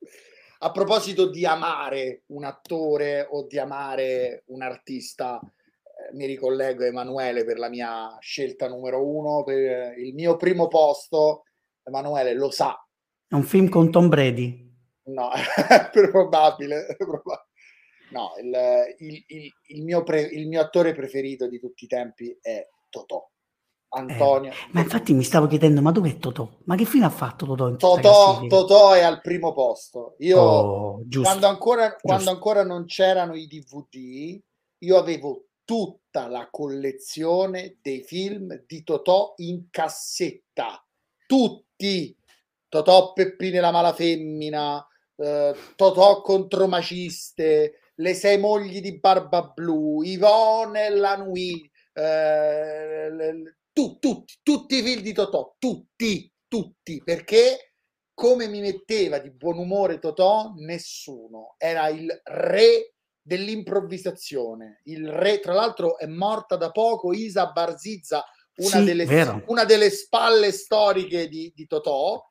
A 0.63 0.73
proposito 0.73 1.31
di 1.31 1.47
amare 1.47 2.25
un 2.27 2.45
attore 2.45 3.27
o 3.31 3.47
di 3.47 3.59
amare 3.59 4.43
un 4.47 4.63
artista, 4.63 5.41
eh, 5.41 6.15
mi 6.15 6.27
ricollego 6.27 6.83
a 6.83 6.87
Emanuele 6.87 7.45
per 7.45 7.59
la 7.59 7.69
mia 7.69 8.19
scelta 8.21 8.69
numero 8.69 9.07
uno, 9.07 9.45
per 9.45 9.97
il 9.97 10.13
mio 10.13 10.37
primo 10.37 10.67
posto. 10.67 11.45
Emanuele 11.83 12.35
lo 12.35 12.51
sa. 12.51 12.77
È 13.27 13.35
un 13.35 13.45
film 13.45 13.69
con 13.69 13.91
Tom 13.91 14.09
Brady. 14.09 14.69
No, 15.05 15.31
è 15.33 15.89
probabile. 16.11 16.97
No, 18.11 18.33
il, 18.43 18.97
il, 18.99 19.25
il, 19.29 19.53
il 19.69 19.85
mio 19.85 20.03
pre, 20.03 20.21
il 20.21 20.49
mio 20.49 20.61
attore 20.61 20.93
preferito 20.93 21.49
di 21.49 21.61
tutti 21.61 21.85
i 21.85 21.89
tempi 21.89 22.37
è 22.41 22.67
Totò. 22.91 23.31
Antonio. 23.91 24.53
Eh, 24.53 24.57
ma 24.71 24.81
infatti 24.81 25.13
mi 25.13 25.23
stavo 25.23 25.47
chiedendo, 25.47 25.81
ma 25.81 25.91
dov'è 25.91 26.19
Totò? 26.19 26.49
Ma 26.65 26.77
che 26.77 26.85
fine 26.85 27.05
ha 27.07 27.11
fatto 27.11 27.47
Totò? 27.47 27.77
Totò, 27.77 28.47
Totò 28.47 28.93
è 28.93 29.03
al 29.03 29.21
primo 29.21 29.53
posto. 29.53 30.15
Io, 30.19 30.41
oh, 30.41 31.03
quando, 31.23 31.47
ancora, 31.47 31.97
quando 31.97 32.31
ancora 32.31 32.65
non 32.65 32.85
c'erano 32.85 33.35
i 33.35 33.47
DVD, 33.47 34.41
io 34.79 34.97
avevo 34.97 35.47
tutta 35.65 36.29
la 36.29 36.49
collezione 36.51 37.79
dei 37.83 38.03
film 38.03 38.65
di 38.67 38.83
Totò 38.83 39.35
in 39.37 39.67
cassetta. 39.71 40.85
Tutti. 41.27 42.17
Totò 42.69 43.13
Peppine 43.13 43.59
la 43.59 43.73
mala 43.73 43.93
femmina, 43.93 44.87
eh, 45.17 45.55
Totò 45.75 46.21
contro 46.23 46.69
Maciste, 46.69 47.81
Le 47.97 48.15
sei 48.15 48.39
mogli 48.39 48.81
di 48.81 48.99
Barba 49.01 49.43
Blu, 49.43 50.03
Ivone 50.03 50.87
e 50.87 50.91
la 50.91 51.17
Nui, 51.17 51.69
eh, 51.93 53.11
tu, 53.73 53.99
tutti, 53.99 54.35
tutti 54.43 54.77
i 54.79 54.83
film 54.83 55.03
di 55.03 55.13
Totò, 55.13 55.55
tutti, 55.59 56.33
tutti, 56.49 57.03
perché 57.05 57.75
come 58.15 58.49
mi 58.49 58.61
metteva 58.61 59.19
di 59.19 59.31
buon 59.31 59.59
umore 59.59 59.99
Totò, 59.99 60.53
nessuno. 60.57 61.55
Era 61.57 61.89
il 61.89 62.21
re 62.25 62.95
dell'improvvisazione. 63.23 64.81
Il 64.85 65.09
re, 65.09 65.41
tra 65.41 65.55
l'altro, 65.55 65.97
è 65.97 66.07
morta 66.07 66.57
da 66.57 66.71
poco 66.71 67.13
Isa 67.13 67.47
Barzizza, 67.47 68.25
una, 68.57 68.79
sì, 68.79 68.85
delle, 68.85 69.43
una 69.47 69.65
delle, 69.65 69.89
spalle 69.89 70.53
storiche 70.53 71.29
di, 71.29 71.53
di, 71.55 71.67
Totò. 71.67 72.23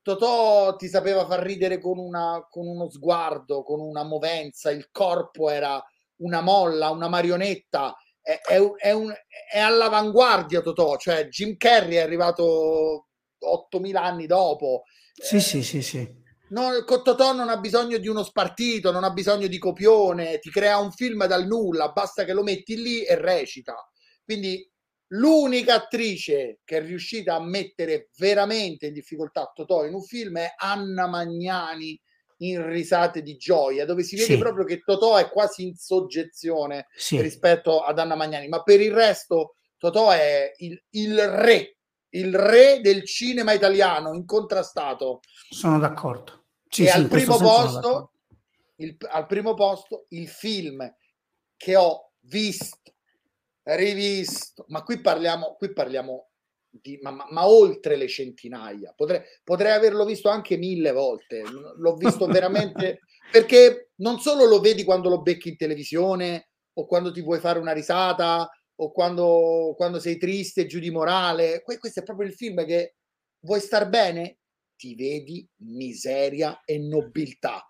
Totò 0.00 0.76
ti 0.76 0.88
sapeva 0.88 1.26
far 1.26 1.40
ridere 1.40 1.78
con, 1.78 1.98
una, 1.98 2.46
con 2.48 2.66
uno 2.66 2.88
sguardo, 2.88 3.62
con 3.62 3.80
una 3.80 4.02
movenza, 4.02 4.70
il 4.70 4.88
corpo 4.90 5.50
era 5.50 5.82
una 6.16 6.40
molla, 6.40 6.90
una 6.90 7.08
marionetta 7.08 7.94
è, 8.24 8.40
è, 8.40 8.58
è, 8.78 8.90
un, 8.92 9.14
è 9.52 9.58
all'avanguardia 9.58 10.62
Totò, 10.62 10.96
cioè 10.96 11.28
Jim 11.28 11.56
Carrey 11.58 11.96
è 11.96 12.00
arrivato 12.00 13.08
8000 13.38 14.02
anni 14.02 14.26
dopo. 14.26 14.84
Sì, 15.12 15.36
eh, 15.36 15.40
sì, 15.40 15.62
sì, 15.62 15.82
sì. 15.82 16.22
No, 16.48 16.84
Totò 16.84 17.34
non 17.34 17.50
ha 17.50 17.58
bisogno 17.58 17.98
di 17.98 18.08
uno 18.08 18.22
spartito, 18.22 18.90
non 18.90 19.04
ha 19.04 19.10
bisogno 19.10 19.46
di 19.46 19.58
copione, 19.58 20.38
ti 20.38 20.50
crea 20.50 20.78
un 20.78 20.90
film 20.90 21.26
dal 21.26 21.46
nulla, 21.46 21.90
basta 21.90 22.24
che 22.24 22.32
lo 22.32 22.42
metti 22.42 22.80
lì 22.80 23.04
e 23.04 23.14
recita. 23.16 23.74
Quindi 24.24 24.66
l'unica 25.08 25.74
attrice 25.74 26.60
che 26.64 26.78
è 26.78 26.80
riuscita 26.80 27.34
a 27.34 27.44
mettere 27.44 28.08
veramente 28.16 28.86
in 28.86 28.94
difficoltà 28.94 29.52
Totò 29.54 29.84
in 29.84 29.92
un 29.92 30.02
film 30.02 30.38
è 30.38 30.54
Anna 30.56 31.06
Magnani 31.06 32.00
in 32.38 32.66
risate 32.68 33.22
di 33.22 33.36
gioia, 33.36 33.84
dove 33.84 34.02
si 34.02 34.16
vede 34.16 34.34
sì. 34.34 34.38
proprio 34.38 34.64
che 34.64 34.80
Totò 34.80 35.16
è 35.16 35.28
quasi 35.28 35.66
in 35.66 35.74
soggezione 35.74 36.86
sì. 36.94 37.20
rispetto 37.20 37.82
ad 37.82 37.98
Anna 37.98 38.14
Magnani, 38.14 38.48
ma 38.48 38.62
per 38.62 38.80
il 38.80 38.92
resto 38.92 39.56
Totò 39.78 40.10
è 40.10 40.52
il, 40.58 40.82
il, 40.90 41.28
re, 41.28 41.76
il 42.10 42.34
re 42.34 42.80
del 42.80 43.04
cinema 43.04 43.52
italiano, 43.52 44.14
incontrastato. 44.14 45.20
Sono 45.50 45.78
d'accordo. 45.78 46.46
Sì, 46.68 46.84
e 46.84 46.90
al, 46.90 47.06
primo 47.06 47.36
posto, 47.36 48.12
il, 48.76 48.96
al 49.10 49.26
primo 49.26 49.54
posto 49.54 50.06
il 50.08 50.26
film 50.28 50.92
che 51.56 51.76
ho 51.76 52.12
visto, 52.20 52.94
rivisto, 53.62 54.64
ma 54.68 54.82
qui 54.82 55.00
parliamo, 55.00 55.54
qui 55.56 55.72
parliamo 55.72 56.30
di, 56.80 56.98
ma, 57.02 57.10
ma, 57.10 57.26
ma, 57.30 57.46
oltre 57.46 57.96
le 57.96 58.08
centinaia. 58.08 58.92
Potrei, 58.96 59.22
potrei 59.42 59.72
averlo 59.72 60.04
visto 60.04 60.28
anche 60.28 60.56
mille 60.56 60.92
volte. 60.92 61.42
L'ho 61.76 61.94
visto 61.94 62.26
veramente 62.26 63.00
perché 63.30 63.90
non 63.96 64.18
solo 64.18 64.44
lo 64.44 64.60
vedi 64.60 64.84
quando 64.84 65.08
lo 65.08 65.22
becchi 65.22 65.50
in 65.50 65.56
televisione 65.56 66.50
o 66.74 66.86
quando 66.86 67.12
ti 67.12 67.22
vuoi 67.22 67.38
fare 67.38 67.58
una 67.58 67.72
risata 67.72 68.48
o 68.76 68.90
quando, 68.90 69.74
quando 69.76 70.00
sei 70.00 70.18
triste 70.18 70.66
giù 70.66 70.80
di 70.80 70.90
morale. 70.90 71.62
questo 71.62 72.00
è 72.00 72.02
proprio 72.02 72.26
il 72.26 72.34
film 72.34 72.64
che 72.64 72.96
vuoi 73.40 73.60
star 73.60 73.88
bene, 73.88 74.38
ti 74.76 74.94
vedi 74.94 75.48
miseria 75.58 76.62
e 76.64 76.78
nobiltà. 76.78 77.68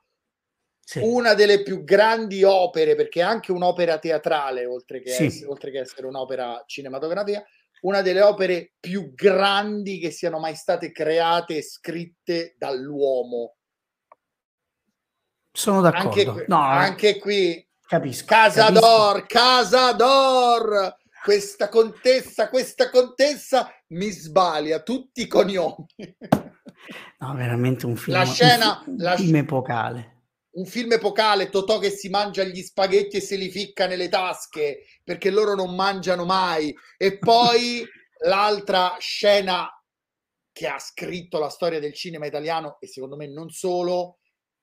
Sì. 0.81 1.01
Una 1.03 1.33
delle 1.33 1.63
più 1.63 1.83
grandi 1.83 2.43
opere, 2.43 2.95
perché 2.95 3.21
è 3.21 3.25
anche 3.25 3.53
un'opera 3.53 3.99
teatrale, 3.99 4.67
oltre 4.67 5.01
che, 5.01 5.11
sì. 5.11 5.25
essere, 5.25 5.47
oltre 5.47 5.71
che 5.71 5.81
essere 5.81 6.07
un'opera 6.07 6.63
cinematografica, 6.67 7.43
una 7.85 8.03
delle 8.03 8.23
opere 8.23 8.73
più 8.81 9.13
grandi 9.15 9.99
che 9.99 10.11
siano 10.11 10.39
mai 10.39 10.55
state 10.55 10.93
create 10.93 11.59
e 11.59 11.63
scritte 11.63 12.55
dall'uomo. 12.59 13.57
Sono 15.53 15.81
d'accordo. 15.81 16.09
Anche 16.09 16.25
qui, 16.25 16.45
no, 16.49 16.63
eh. 16.63 16.77
anche 16.77 17.19
qui 17.19 17.69
capisco. 17.87 18.25
Casador, 18.27 19.27
capisco. 19.27 19.39
Casador, 19.39 20.97
questa 21.23 21.69
contessa, 21.69 22.49
questa 22.49 22.91
contessa 22.91 23.71
mi 23.89 24.11
sbalia 24.11 24.81
tutti 24.83 25.23
i 25.23 25.27
cognomi. 25.27 25.87
No, 27.19 27.35
veramente 27.35 27.87
un 27.87 27.97
film, 27.97 28.17
la 28.17 28.27
scena, 28.27 28.83
un, 28.87 28.97
la, 28.99 29.17
film 29.17 29.37
epocale 29.37 30.14
un 30.55 30.67
film 30.67 30.93
epocale, 30.93 31.49
Totò 31.49 31.79
che 31.79 31.91
si 31.91 32.09
mangia 32.09 32.45
gli 32.45 32.63
spaghetti 32.63 33.17
e 33.17 33.21
se 33.21 33.37
li 33.37 33.51
ficca 33.51 33.87
nelle 33.87 34.09
tasche 34.09 34.85
perché 35.03 35.31
loro 35.31 35.55
non 35.55 35.75
mangiano 35.75 36.25
mai. 36.25 36.75
E 36.97 37.19
poi 37.19 37.85
l'altra 38.25 38.97
scena 38.99 39.69
che 40.53 40.67
ha 40.69 40.79
scritto 40.79 41.39
la 41.39 41.49
storia 41.49 41.81
del 41.81 41.95
cinema 41.95 42.27
italiano 42.27 42.77
e 42.81 42.87
secondo 42.87 43.17
me 43.17 43.27
non 43.27 43.51
solo, 43.51 44.19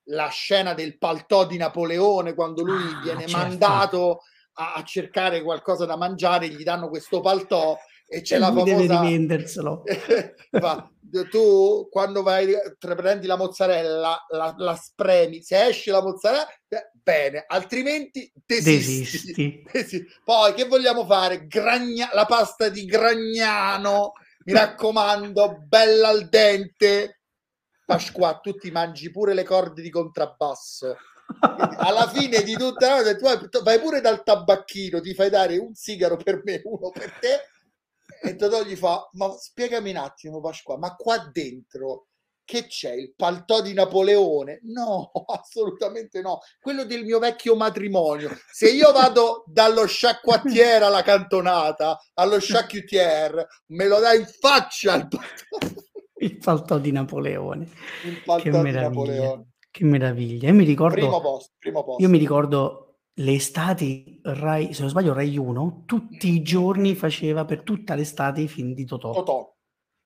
la 0.05 0.29
scena 0.29 0.73
del 0.73 0.97
paltò 0.97 1.45
di 1.45 1.57
Napoleone 1.57 2.33
quando 2.33 2.63
lui 2.63 2.93
ah, 2.93 3.01
viene 3.03 3.27
certo. 3.27 3.37
mandato 3.37 4.19
a, 4.53 4.73
a, 4.73 4.83
cercare 4.83 5.41
qualcosa 5.43 5.85
da 5.85 5.97
mangiare, 5.97 6.47
gli 6.47 6.63
danno 6.63 6.89
questo 6.89 7.19
paltò 7.19 7.77
e 8.13 8.21
c'è 8.21 8.35
e 8.35 8.39
la 8.39 8.47
famosa... 8.47 8.65
Deve 8.65 8.87
rivenderselo. 8.87 9.83
tu 11.29 11.87
quando 11.89 12.23
vai, 12.23 12.53
prendi 12.77 13.25
la 13.25 13.37
mozzarella, 13.37 14.25
la, 14.29 14.53
la 14.57 14.75
spremi, 14.75 15.41
se 15.41 15.67
esce 15.67 15.91
la 15.91 16.01
mozzarella, 16.01 16.45
bene, 16.91 17.45
altrimenti 17.47 18.29
desisti. 18.45 19.63
desisti. 19.71 20.05
Poi 20.25 20.53
che 20.53 20.65
vogliamo 20.65 21.05
fare? 21.05 21.47
Gragna, 21.47 22.09
la 22.11 22.25
pasta 22.25 22.67
di 22.67 22.83
Gragnano, 22.83 24.11
mi 24.43 24.53
raccomando, 24.53 25.63
bella 25.65 26.09
al 26.09 26.27
dente. 26.27 27.21
Pasqua, 27.85 28.39
tu 28.41 28.55
ti 28.55 28.71
mangi 28.71 29.09
pure 29.09 29.33
le 29.33 29.43
corde 29.43 29.81
di 29.81 29.89
contrabbasso. 29.89 30.97
Alla 31.77 32.09
fine 32.09 32.43
di 32.43 32.55
tutta 32.55 33.01
la 33.01 33.15
tu 33.15 33.63
vai 33.63 33.79
pure 33.79 34.01
dal 34.01 34.21
tabacchino, 34.21 34.99
ti 34.99 35.13
fai 35.13 35.29
dare 35.29 35.57
un 35.57 35.73
sigaro 35.75 36.17
per 36.17 36.41
me, 36.43 36.61
uno 36.65 36.89
per 36.89 37.09
te 37.21 37.39
e 38.21 38.35
Totò 38.35 38.63
gli 38.63 38.75
fa, 38.75 39.07
ma 39.13 39.31
spiegami 39.37 39.91
un 39.91 39.97
attimo 39.97 40.39
Pasqua, 40.41 40.77
ma 40.77 40.95
qua 40.95 41.29
dentro 41.31 42.07
che 42.51 42.67
c'è? 42.67 42.91
Il 42.91 43.13
paltò 43.15 43.61
di 43.61 43.73
Napoleone? 43.73 44.59
No, 44.63 45.11
assolutamente 45.27 46.21
no. 46.21 46.39
Quello 46.59 46.83
del 46.83 47.05
mio 47.05 47.19
vecchio 47.19 47.55
matrimonio. 47.55 48.29
Se 48.51 48.69
io 48.69 48.91
vado 48.91 49.43
dallo 49.47 49.85
sciacquattiere 49.85 50.83
alla 50.83 51.01
cantonata, 51.01 51.97
allo 52.15 52.39
sciacquutiere, 52.39 53.47
me 53.67 53.87
lo 53.87 53.99
dai 53.99 54.19
in 54.19 54.25
faccia 54.25 54.95
il 54.95 55.07
paltò. 55.07 55.79
Il 56.21 56.37
paltò 56.37 56.77
di 56.77 56.91
Napoleone. 56.91 57.67
Paltò 58.23 58.43
che 58.43 58.51
meraviglia. 58.51 58.81
Napoleone. 58.81 59.51
Che 59.71 59.83
meraviglia. 59.85 60.49
Io 60.49 60.53
mi 60.53 60.65
ricordo, 60.65 60.95
primo 60.95 61.19
posto, 61.19 61.53
primo 61.57 61.83
posto. 61.83 62.03
Io 62.03 62.09
mi 62.09 62.19
ricordo 62.19 62.90
le 63.23 63.33
estati 63.33 64.19
Rai, 64.23 64.73
se 64.73 64.81
non 64.81 64.89
sbaglio 64.89 65.13
Rai 65.13 65.37
1, 65.37 65.83
tutti 65.85 66.29
i 66.29 66.41
giorni 66.41 66.95
faceva 66.95 67.45
per 67.45 67.63
tutta 67.63 67.95
l'estate 67.95 68.41
i 68.41 68.47
film 68.47 68.73
di 68.73 68.85
Totò. 68.85 69.11
Totò. 69.11 69.55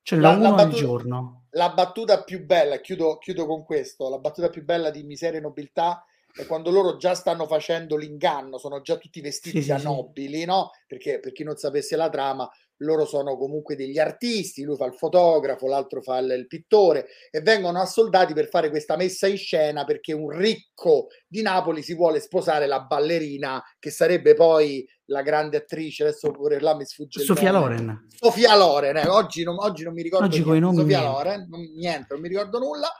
Cioè 0.01 0.20
la, 0.20 0.36
la, 0.38 0.51
battuta, 0.51 0.63
al 0.63 0.72
giorno. 0.72 1.45
La 1.51 1.70
battuta 1.70 2.24
più 2.24 2.45
bella, 2.45 2.80
chiudo, 2.80 3.18
chiudo 3.18 3.47
con 3.47 3.63
questo, 3.63 4.09
la 4.09 4.20
battuta 4.20 4.49
più 4.49 4.63
bella 4.63 4.91
di 4.91 5.03
Miseria 5.03 5.39
e 5.39 5.41
Nobiltà 5.41 6.05
è 6.32 6.45
quando 6.45 6.70
loro 6.70 6.97
già 6.97 7.16
stanno 7.16 7.47
facendo 7.47 7.95
l'inganno, 7.95 8.57
sono 8.57 8.82
già 8.82 8.97
tutti 8.97 9.22
vestiti 9.22 9.61
sì, 9.61 9.70
da 9.70 9.80
sì, 9.80 9.86
nobili, 9.86 10.43
no? 10.45 10.72
Perché 10.86 11.20
per 11.20 11.32
chi 11.32 11.43
non 11.43 11.55
sapesse 11.55 11.95
la 11.95 12.09
trama, 12.09 12.47
loro 12.78 13.06
sono 13.06 13.38
comunque 13.38 13.76
degli 13.76 13.98
artisti, 13.98 14.64
lui 14.64 14.76
fa 14.76 14.86
il 14.86 14.96
fotografo, 14.96 15.68
l'altro 15.68 16.02
fa 16.02 16.18
il, 16.18 16.48
pittore 16.48 17.08
e 17.32 17.42
vengono 17.42 17.80
assoldati 17.80 18.34
per 18.34 18.50
fare 18.50 18.70
questa 18.70 18.96
messa 18.96 19.28
in 19.28 19.38
scena 19.38 19.86
perché 19.86 20.14
un 20.14 20.30
ricco 20.30 21.08
di 21.28 21.42
Napoli 21.42 21.82
si 21.82 21.94
vuole 21.94 22.20
sposare 22.20 22.68
la 22.68 22.82
ballerina 22.82 23.64
che 23.80 23.92
sarebbe 23.92 24.34
poi 24.34 24.86
la 25.06 25.22
grande 25.22 25.58
attrice, 25.58 26.04
adesso 26.04 26.32
pure 26.32 26.60
là 26.60 26.76
mi 26.76 26.86
sfugge 26.86 27.22
Sofia 27.22 27.52
Loren. 27.52 28.08
Sofia 28.10 28.56
Loren, 28.56 28.98
eh. 28.98 29.08
oggi, 29.08 29.44
non, 29.44 29.58
oggi, 29.60 29.84
non, 29.84 29.94
mi 29.94 30.02
ricordo 30.02 30.26
oggi 30.26 30.44
niente, 30.44 30.66
Sofia 30.66 31.00
niente. 31.00 31.06
Loren, 31.06 31.48
non, 31.50 31.62
niente, 31.76 32.08
non 32.10 32.22
mi 32.22 32.28
ricordo 32.28 32.60
nulla 32.60 32.92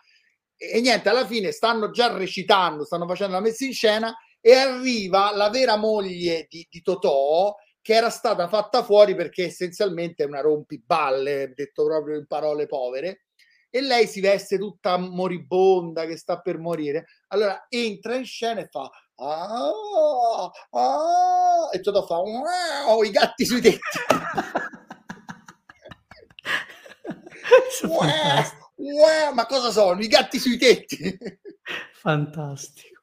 e, 0.56 0.78
e 0.78 0.82
niente, 0.82 1.10
alla 1.10 1.26
fine 1.26 1.52
stanno 1.52 1.90
già 1.90 2.16
recitando, 2.16 2.86
stanno 2.86 3.08
facendo 3.08 3.34
la 3.34 3.42
messa 3.42 3.66
in 3.66 3.74
scena 3.74 4.16
e 4.40 4.54
arriva 4.54 5.36
la 5.36 5.50
vera 5.50 5.76
moglie 5.76 6.46
di, 6.48 6.68
di 6.70 6.82
Totò 6.82 7.56
che 7.86 7.94
era 7.94 8.10
stata 8.10 8.48
fatta 8.48 8.82
fuori 8.82 9.14
perché 9.14 9.46
essenzialmente 9.46 10.24
è 10.24 10.26
una 10.26 10.42
rompiballe, 10.42 11.54
detto 11.56 11.86
proprio 11.86 12.18
in 12.18 12.26
parole 12.26 12.66
povere, 12.66 13.26
e 13.70 13.80
lei 13.80 14.08
si 14.08 14.22
veste 14.22 14.58
tutta 14.58 14.98
moribonda 14.98 16.08
che 16.08 16.18
sta 16.18 16.42
per 16.42 16.58
morire. 16.58 17.06
Allora 17.28 17.68
entra 17.70 18.16
in 18.16 18.26
scena 18.26 18.62
e 18.62 18.70
fa 18.72 18.90
ah, 19.18 20.52
ah, 20.72 21.70
e 21.72 21.80
tutto 21.82 22.08
fa 22.08 22.16
wow, 22.16 23.04
i 23.04 23.12
gatti 23.12 23.46
sui 23.46 23.62
tetti. 23.62 23.78
wow, 27.86 28.44
wow, 28.78 29.32
ma 29.32 29.46
cosa 29.46 29.70
sono? 29.70 30.02
I 30.02 30.08
gatti 30.08 30.40
sui 30.40 30.58
tetti. 30.58 31.16
Fantastico. 31.94 33.02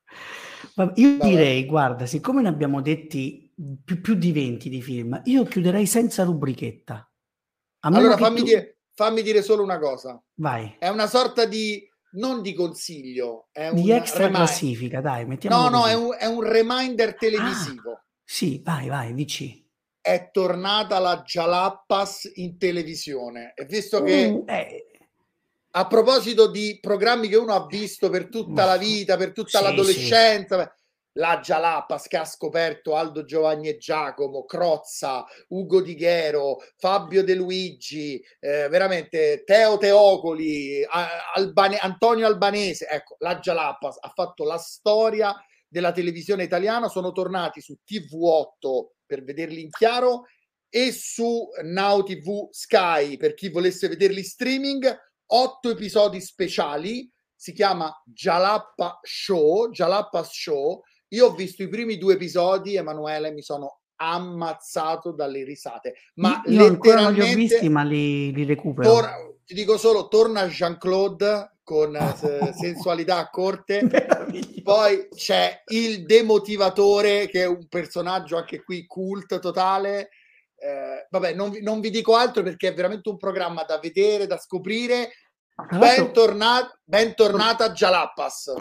Io 0.96 1.18
Vabbè. 1.18 1.28
direi, 1.28 1.66
guarda, 1.66 2.04
siccome 2.06 2.42
ne 2.42 2.48
abbiamo 2.48 2.82
detti 2.82 3.51
più, 3.84 4.00
più 4.00 4.14
di 4.14 4.32
20 4.32 4.68
di 4.68 4.82
film. 4.82 5.20
Io 5.24 5.44
chiuderei 5.44 5.86
senza 5.86 6.24
rubrichetta. 6.24 7.08
Allora 7.80 8.16
fammi, 8.16 8.38
tu... 8.38 8.44
dire, 8.44 8.78
fammi 8.94 9.22
dire 9.22 9.42
solo 9.42 9.62
una 9.62 9.78
cosa. 9.78 10.20
Vai. 10.34 10.76
È 10.78 10.88
una 10.88 11.06
sorta 11.06 11.44
di 11.44 11.88
non 12.12 12.42
di 12.42 12.52
consiglio, 12.52 13.48
è 13.52 13.72
di 13.72 13.90
extra 13.90 14.26
remind... 14.26 14.36
classifica, 14.36 15.00
dai, 15.00 15.24
mettiamo 15.24 15.56
No, 15.56 15.68
no, 15.68 15.86
è 15.86 15.94
un, 15.94 16.14
è 16.18 16.26
un, 16.26 16.42
reminder 16.42 17.14
televisivo. 17.14 17.92
Ah, 17.92 18.04
sì, 18.22 18.60
vai, 18.62 18.88
vai, 18.88 19.14
dici. 19.14 19.60
È 20.00 20.30
tornata 20.30 20.98
la 20.98 21.22
Jalappas 21.22 22.32
in 22.34 22.58
televisione. 22.58 23.52
E 23.54 23.64
visto 23.64 24.02
che 24.02 24.26
uh, 24.26 24.44
eh. 24.46 24.86
a 25.70 25.86
proposito 25.86 26.50
di 26.50 26.78
programmi 26.80 27.28
che 27.28 27.36
uno 27.36 27.54
ha 27.54 27.66
visto 27.66 28.10
per 28.10 28.28
tutta 28.28 28.64
la 28.64 28.76
vita, 28.76 29.16
per 29.16 29.32
tutta 29.32 29.58
sì, 29.58 29.64
l'adolescenza, 29.64 30.62
sì 30.62 30.81
la 31.14 31.40
Jalapas 31.40 32.06
che 32.06 32.16
ha 32.16 32.24
scoperto 32.24 32.96
Aldo 32.96 33.24
Giovanni 33.24 33.68
e 33.68 33.76
Giacomo, 33.76 34.44
Crozza, 34.44 35.24
Ugo 35.48 35.82
Di 35.82 35.94
Ghero, 35.94 36.58
Fabio 36.76 37.22
De 37.22 37.34
Luigi, 37.34 38.22
eh, 38.40 38.68
veramente 38.68 39.42
Teo 39.44 39.76
Teocoli, 39.76 40.84
Albane, 41.34 41.78
Antonio 41.78 42.26
Albanese, 42.26 42.86
ecco, 42.88 43.16
la 43.18 43.38
Jalapas 43.38 43.98
ha 44.00 44.12
fatto 44.14 44.44
la 44.44 44.58
storia 44.58 45.34
della 45.68 45.92
televisione 45.92 46.44
italiana, 46.44 46.88
sono 46.88 47.12
tornati 47.12 47.60
su 47.60 47.76
TV8 47.86 48.92
per 49.06 49.24
vederli 49.24 49.62
in 49.62 49.70
chiaro 49.70 50.24
e 50.68 50.90
su 50.92 51.48
Now 51.64 52.02
TV 52.02 52.48
Sky 52.50 53.16
per 53.16 53.34
chi 53.34 53.50
volesse 53.50 53.88
vederli 53.88 54.22
streaming, 54.22 54.98
otto 55.26 55.70
episodi 55.70 56.20
speciali, 56.20 57.10
si 57.34 57.52
chiama 57.52 57.92
Jalappa 58.04 58.98
Show, 59.02 59.70
Jalappas 59.70 60.30
Show, 60.30 60.82
io 61.12 61.26
ho 61.26 61.34
visto 61.34 61.62
i 61.62 61.68
primi 61.68 61.98
due 61.98 62.14
episodi, 62.14 62.76
Emanuele, 62.76 63.32
mi 63.32 63.42
sono 63.42 63.80
ammazzato 63.96 65.12
dalle 65.12 65.44
risate. 65.44 65.94
Ma 66.14 66.42
io 66.46 66.66
ancora 66.66 67.02
non 67.02 67.12
li 67.12 67.20
ho 67.20 67.34
visti, 67.34 67.68
ma 67.68 67.82
li, 67.82 68.32
li 68.32 68.44
recupero. 68.44 68.88
Tor- 68.88 69.36
ti 69.44 69.54
dico 69.54 69.76
solo, 69.76 70.08
torna 70.08 70.46
Jean-Claude 70.46 71.58
con 71.62 71.94
eh, 71.94 72.52
sensualità 72.58 73.18
a 73.18 73.28
corte. 73.28 73.86
Poi 74.62 75.08
c'è 75.14 75.62
il 75.66 76.04
demotivatore, 76.04 77.28
che 77.28 77.42
è 77.42 77.46
un 77.46 77.66
personaggio 77.68 78.38
anche 78.38 78.62
qui 78.62 78.86
cult 78.86 79.38
totale. 79.38 80.08
Eh, 80.56 81.08
vabbè, 81.10 81.34
non 81.34 81.50
vi, 81.50 81.60
non 81.60 81.80
vi, 81.80 81.90
dico 81.90 82.16
altro 82.16 82.42
perché 82.42 82.68
è 82.68 82.74
veramente 82.74 83.10
un 83.10 83.18
programma 83.18 83.64
da 83.64 83.78
vedere, 83.78 84.26
da 84.26 84.38
scoprire. 84.38 85.10
Bentornata, 85.78 86.80
bentornata 86.84 87.72
Jalappas 87.72 88.52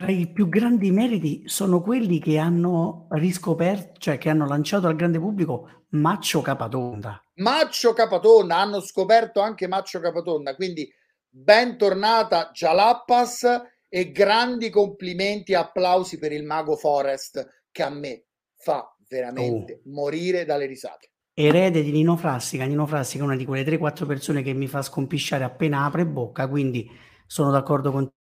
tra 0.00 0.10
i 0.10 0.32
più 0.32 0.48
grandi 0.48 0.90
meriti 0.90 1.42
sono 1.44 1.82
quelli 1.82 2.20
che 2.20 2.38
hanno 2.38 3.06
riscoperto, 3.10 3.98
cioè 3.98 4.16
che 4.16 4.30
hanno 4.30 4.46
lanciato 4.46 4.86
al 4.86 4.96
grande 4.96 5.18
pubblico 5.18 5.84
Maccio 5.90 6.40
Capatonda. 6.40 7.22
Maccio 7.34 7.92
Capatonda, 7.92 8.56
hanno 8.56 8.80
scoperto 8.80 9.42
anche 9.42 9.68
Maccio 9.68 10.00
Capatonda, 10.00 10.54
quindi 10.54 10.90
bentornata 11.28 12.50
Jalappas 12.50 13.46
e 13.90 14.10
grandi 14.10 14.70
complimenti 14.70 15.52
e 15.52 15.56
applausi 15.56 16.18
per 16.18 16.32
il 16.32 16.44
mago 16.44 16.76
Forest 16.76 17.66
che 17.70 17.82
a 17.82 17.90
me 17.90 18.24
fa 18.56 18.96
veramente 19.06 19.82
oh. 19.84 19.90
morire 19.90 20.46
dalle 20.46 20.64
risate. 20.64 21.10
Erede 21.34 21.82
di 21.82 21.90
Nino 21.90 22.16
Frassica, 22.16 22.64
Nino 22.64 22.86
Frassica 22.86 23.22
è 23.22 23.26
una 23.26 23.36
di 23.36 23.44
quelle 23.44 23.64
3-4 23.64 24.06
persone 24.06 24.42
che 24.42 24.54
mi 24.54 24.66
fa 24.66 24.80
scompisciare 24.80 25.44
appena 25.44 25.84
apre 25.84 26.06
bocca, 26.06 26.48
quindi 26.48 26.88
sono 27.26 27.50
d'accordo 27.50 27.92
con 27.92 28.08
te 28.08 28.19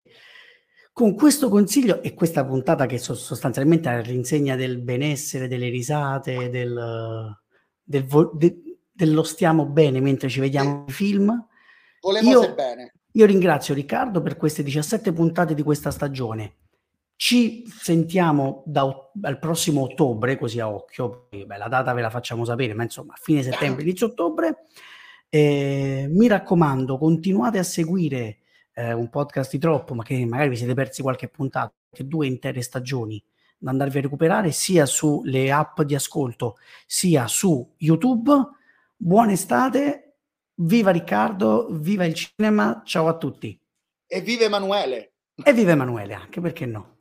con 0.94 1.16
questo 1.16 1.50
consiglio 1.50 2.04
e 2.04 2.14
questa 2.14 2.46
puntata 2.46 2.86
che 2.86 3.00
sostanzialmente 3.00 3.90
è 3.90 4.04
l'insegna 4.04 4.56
del 4.56 4.78
benessere, 4.78 5.48
delle 5.48 5.70
risate, 5.70 6.52
del, 6.52 7.36
del 7.84 8.06
de, 8.34 8.62
dello 8.92 9.24
stiamo 9.24 9.66
bene 9.66 10.00
mentre 10.00 10.30
ci 10.30 10.40
vediamo 10.40 10.86
i 10.88 10.92
film. 10.92 11.48
Io, 12.22 12.54
bene. 12.54 12.94
io 13.12 13.26
ringrazio 13.26 13.74
Riccardo 13.74 14.22
per 14.22 14.38
queste 14.38 14.62
17 14.62 15.12
puntate 15.14 15.56
di 15.56 15.64
questa 15.64 15.90
stagione. 15.90 16.58
Ci 17.16 17.64
sentiamo 17.68 18.62
da, 18.68 19.10
dal 19.14 19.40
prossimo 19.40 19.82
ottobre, 19.82 20.38
così 20.38 20.60
a 20.60 20.70
occhio, 20.70 21.28
beh, 21.32 21.58
la 21.58 21.70
data 21.70 21.94
ve 21.94 22.02
la 22.02 22.10
facciamo 22.12 22.46
sapere, 22.46 22.74
ma 22.76 22.84
insomma, 22.84 23.14
fine 23.20 23.42
settembre, 23.42 23.82
inizio 23.82 24.08
ottobre. 24.08 24.66
Eh, 25.30 26.06
mi 26.10 26.28
raccomando, 26.28 27.00
continuate 27.00 27.58
a 27.58 27.64
seguire 27.64 28.43
eh, 28.74 28.94
un 28.94 29.10
podcast 29.10 29.52
di 29.52 29.60
troppo, 29.60 29.94
ma 29.94 30.04
che 30.04 30.26
magari 30.26 30.50
vi 30.50 30.58
siete 30.58 30.74
persi 30.74 31.02
qualche 31.02 31.28
puntata, 31.28 31.74
che 31.92 32.08
due 32.08 32.28
intere 32.28 32.62
stagioni 32.62 33.24
da 33.58 33.72
andarvi 33.72 34.00
a 34.00 34.02
recuperare 34.02 34.52
sia 34.52 34.86
sulle 34.86 35.52
app 35.52 35.82
di 35.82 35.96
ascolto 35.96 36.58
sia 36.86 37.28
su 37.28 37.74
YouTube. 37.78 38.32
Buona 38.96 39.32
estate, 39.32 40.16
viva 40.56 40.92
Riccardo, 40.92 41.68
viva 41.72 42.06
il 42.06 42.14
cinema, 42.14 42.82
ciao 42.84 43.08
a 43.08 43.18
tutti. 43.18 43.58
E 44.06 44.22
viva 44.22 44.44
Emanuele. 44.44 45.14
E 45.44 45.54
viva 45.54 45.72
Emanuele 45.72 46.14
anche, 46.14 46.42
perché 46.42 46.66
no? 46.66 46.93